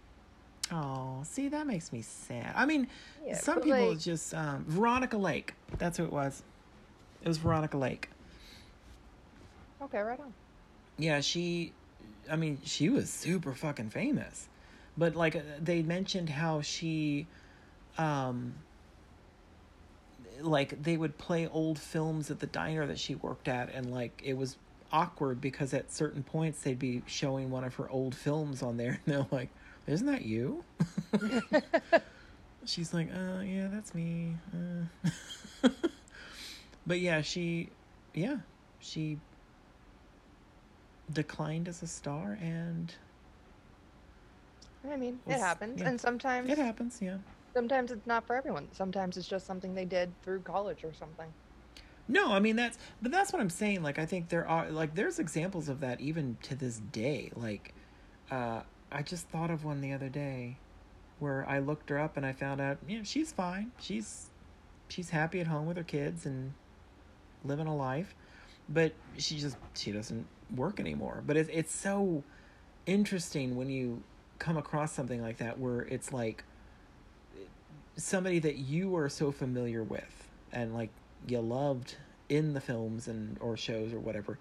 [0.70, 2.52] Oh, see, that makes me sad.
[2.54, 2.88] I mean,
[3.24, 5.54] Yeah, some people like- just um, Veronica Lake.
[5.78, 6.42] That's who it was.
[7.22, 8.10] It was Veronica Lake.
[9.80, 10.32] Okay, right on.
[10.98, 11.72] Yeah, she.
[12.30, 14.48] I mean, she was super fucking famous,
[14.98, 17.26] but like uh, they mentioned how she,
[17.96, 18.54] um,
[20.40, 24.20] like they would play old films at the diner that she worked at, and like
[24.24, 24.56] it was
[24.90, 29.00] awkward because at certain points they'd be showing one of her old films on there,
[29.06, 29.50] and they're like,
[29.86, 30.64] "Isn't that you?"
[32.64, 35.68] She's like, "Uh, yeah, that's me." Uh.
[36.86, 37.70] but yeah, she,
[38.14, 38.38] yeah,
[38.80, 39.18] she
[41.12, 42.92] declined as a star, and
[44.90, 45.88] I mean, it happens, yeah.
[45.88, 46.98] and sometimes it happens.
[47.00, 47.18] Yeah.
[47.54, 48.68] sometimes it's not for everyone.
[48.72, 51.26] Sometimes it's just something they did through college or something.
[52.08, 53.82] No, I mean that's but that's what I'm saying.
[53.82, 57.30] Like I think there are like there's examples of that even to this day.
[57.36, 57.74] Like
[58.30, 60.56] uh I just thought of one the other day
[61.18, 63.72] where I looked her up and I found out, yeah, she's fine.
[63.78, 64.30] She's
[64.88, 66.54] she's happy at home with her kids and
[67.44, 68.14] living a life.
[68.68, 71.22] But she just she doesn't work anymore.
[71.26, 72.22] But it's it's so
[72.86, 74.02] interesting when you
[74.38, 76.44] come across something like that where it's like
[77.96, 80.90] somebody that you are so familiar with and like
[81.26, 81.96] you loved
[82.28, 84.38] in the films and or shows or whatever.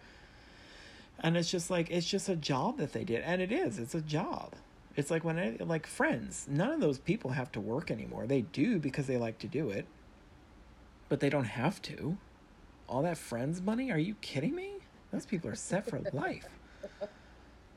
[1.20, 3.22] And it's just like it's just a job that they did.
[3.24, 3.80] And it is.
[3.80, 4.54] It's a job.
[4.96, 6.48] It's like when I, like friends.
[6.50, 8.28] None of those people have to work anymore.
[8.28, 9.86] They do because they like to do it.
[11.10, 12.18] But they don't have to.
[12.88, 13.92] All that friends money?
[13.92, 14.74] Are you kidding me?
[15.12, 16.57] Those people are set for life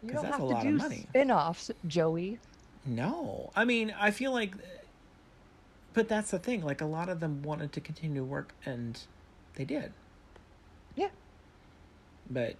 [0.02, 1.06] You because don't that's have a to lot do of money.
[1.10, 2.38] spin-offs, Joey.
[2.86, 4.54] No, I mean, I feel like,
[5.92, 6.62] but that's the thing.
[6.64, 8.98] Like a lot of them wanted to continue to work, and
[9.54, 9.92] they did.
[10.96, 11.10] Yeah.
[12.30, 12.56] But,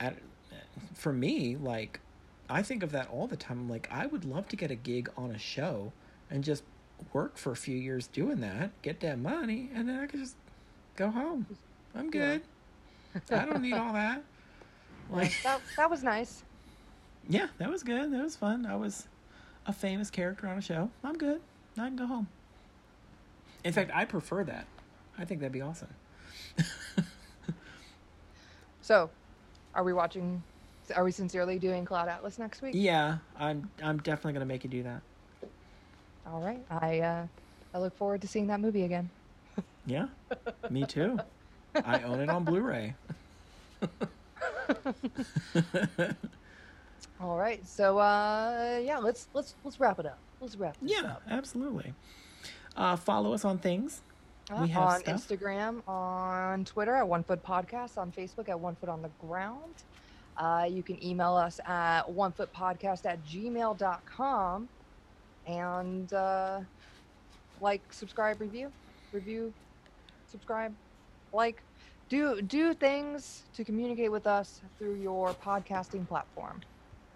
[0.00, 0.12] I,
[0.94, 2.00] for me, like,
[2.48, 3.68] I think of that all the time.
[3.68, 5.92] Like, I would love to get a gig on a show
[6.30, 6.64] and just
[7.12, 10.36] work for a few years doing that, get that money, and then I could just
[10.96, 11.46] go home.
[11.94, 12.38] I'm Yeah.
[12.38, 12.42] good.
[13.30, 14.22] I don't need all that.
[15.10, 16.42] Like, That that was nice.
[17.28, 18.12] yeah, that was good.
[18.12, 18.64] That was fun.
[18.66, 19.06] I was
[19.66, 20.90] a famous character on a show.
[21.04, 21.40] I'm good.
[21.78, 22.28] I can go home.
[23.64, 24.66] In fact, I prefer that.
[25.18, 25.88] I think that'd be awesome.
[28.82, 29.08] So,
[29.74, 30.42] are we watching?
[30.96, 32.72] Are we sincerely doing Cloud Atlas next week?
[32.74, 33.70] Yeah, I'm.
[33.82, 35.02] I'm definitely gonna make you do that.
[36.26, 36.60] All right.
[36.70, 37.26] I uh,
[37.74, 39.08] I look forward to seeing that movie again.
[39.86, 40.06] Yeah,
[40.70, 41.18] me too.
[41.84, 42.94] I own it on Blu-ray.
[47.20, 47.66] All right.
[47.66, 50.18] So uh, yeah, let's let's let's wrap it up.
[50.40, 51.22] Let's wrap yeah, up.
[51.28, 51.92] absolutely.
[52.76, 54.02] Uh, follow us on things.
[54.50, 55.28] Uh, we have on stuff.
[55.28, 59.74] Instagram, on Twitter at One Foot Podcast, on Facebook at One Foot on the Ground.
[60.36, 64.68] Uh, you can email us at onefootpodcast at gmail.com
[65.46, 66.60] and uh,
[67.60, 68.72] like, subscribe, review,
[69.12, 69.52] review,
[70.30, 70.72] subscribe,
[71.32, 71.62] like,
[72.10, 76.60] do do things to communicate with us through your podcasting platform,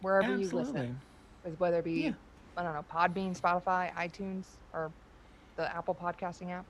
[0.00, 0.80] wherever you Absolutely.
[1.42, 2.12] listen, whether it be Yeah.
[2.56, 4.92] I don't know Podbean, Spotify, iTunes, or
[5.56, 6.66] the Apple podcasting app.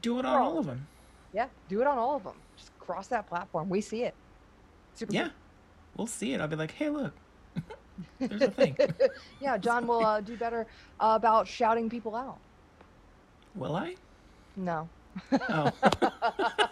[0.00, 0.88] Do it on all of them.
[1.32, 2.42] Yeah, do it on all of them.
[2.56, 3.68] Just cross that platform.
[3.68, 4.16] We see it.
[4.94, 5.28] Super Yeah,
[5.96, 6.40] we'll see it.
[6.40, 7.14] I'll be like, hey, look,
[8.18, 8.76] there's a thing.
[9.40, 10.66] yeah, John will uh, do better
[10.98, 12.40] uh, about shouting people out.
[13.54, 13.94] Will I?
[14.56, 14.88] No.
[15.48, 15.70] Oh.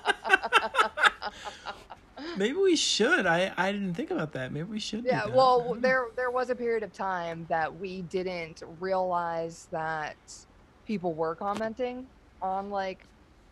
[2.36, 3.26] Maybe we should.
[3.26, 4.52] I I didn't think about that.
[4.52, 5.04] Maybe we should.
[5.04, 5.26] Yeah.
[5.26, 10.16] Well, there there was a period of time that we didn't realize that
[10.86, 12.06] people were commenting
[12.40, 13.00] on like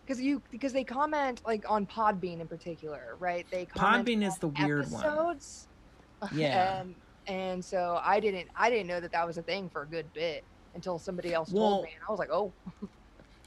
[0.04, 3.46] because you because they comment like on Podbean in particular, right?
[3.50, 5.04] They comment Podbean is the weird one.
[5.04, 5.68] episodes.
[6.32, 6.82] Yeah.
[6.82, 6.94] and
[7.26, 10.06] and so I didn't I didn't know that that was a thing for a good
[10.12, 10.44] bit
[10.76, 12.52] until somebody else Well- told me, and I was like, oh,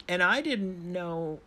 [0.08, 1.40] and I didn't know.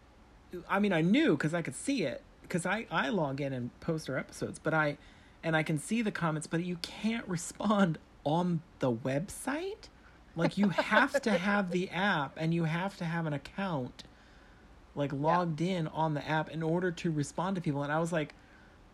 [0.69, 3.77] I mean, I knew because I could see it because I I log in and
[3.80, 4.97] post our episodes, but I
[5.43, 9.88] and I can see the comments, but you can't respond on the website.
[10.35, 14.03] Like you have to have the app and you have to have an account
[14.95, 17.84] like logged in on the app in order to respond to people.
[17.84, 18.34] And I was like,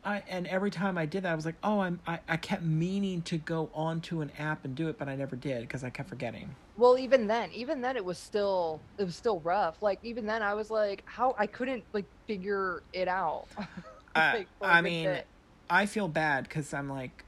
[0.06, 2.62] I and every time I did that, I was like, oh, I'm I, I kept
[2.62, 5.90] meaning to go onto an app and do it, but I never did because I
[5.90, 6.56] kept forgetting.
[6.78, 9.82] Well, even then, even then, it was still it was still rough.
[9.82, 13.48] Like even then, I was like, how I couldn't like figure it out.
[14.16, 15.28] I, Like, I good mean, bit.
[15.70, 17.26] I feel bad because I'm like,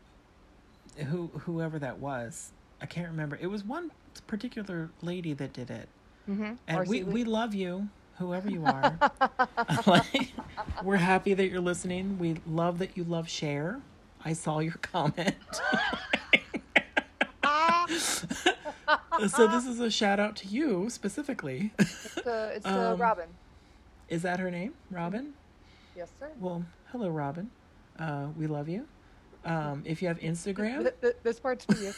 [0.97, 3.37] who whoever that was, I can't remember.
[3.41, 3.91] It was one
[4.27, 5.89] particular lady that did it,
[6.29, 6.53] mm-hmm.
[6.67, 8.97] and we we love you, whoever you are.
[9.85, 10.33] like,
[10.83, 12.17] we're happy that you're listening.
[12.19, 13.79] We love that you love share.
[14.25, 15.35] I saw your comment.
[17.89, 21.71] so this is a shout out to you specifically.
[21.79, 23.27] it's uh, it's uh, Um, Robin.
[24.09, 25.33] is that her name, Robin?
[25.95, 26.29] Yes, sir.
[26.39, 27.49] Well, hello, Robin.
[27.97, 28.85] Uh, we love you.
[29.45, 31.93] Um, if you have Instagram, Th- th- this part's for you.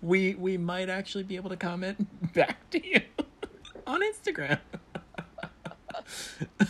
[0.00, 3.00] we we might actually be able to comment back to you
[3.86, 4.58] on Instagram.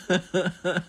[0.08, 0.84] That-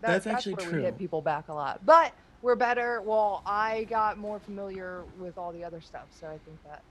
[0.00, 0.78] That's actually where true.
[0.78, 2.12] We hit people back a lot, but
[2.42, 3.02] we're better.
[3.02, 6.82] Well, I got more familiar with all the other stuff, so I think that.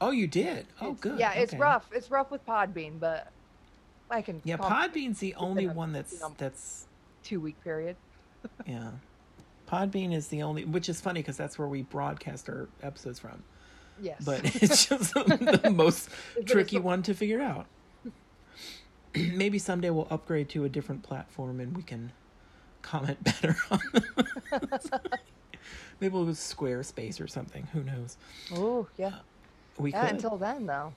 [0.00, 0.66] Oh, you did.
[0.80, 1.18] Oh, good.
[1.18, 1.86] Yeah, it's rough.
[1.92, 3.28] It's rough with Podbean, but
[4.10, 4.40] I can.
[4.44, 6.86] Yeah, Podbean's the only one that's that's
[7.24, 7.96] two week period.
[8.66, 8.90] yeah.
[9.68, 13.42] Podbean is the only, which is funny because that's where we broadcast our episodes from.
[14.00, 16.08] Yes, But it's just the most
[16.46, 17.66] tricky one to figure out.
[19.34, 22.12] Maybe someday we'll upgrade to a different platform and we can
[22.82, 23.80] comment better on
[26.00, 27.66] Maybe we'll use Squarespace or something.
[27.72, 28.16] Who knows?
[28.52, 29.14] Oh yeah.
[29.78, 30.14] We Yeah, could.
[30.16, 30.92] until then though.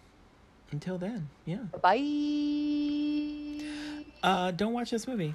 [0.72, 1.60] Until then, yeah.
[1.82, 1.98] Bye.
[4.22, 5.34] Uh, don't watch this movie.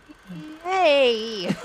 [0.62, 1.48] Hey.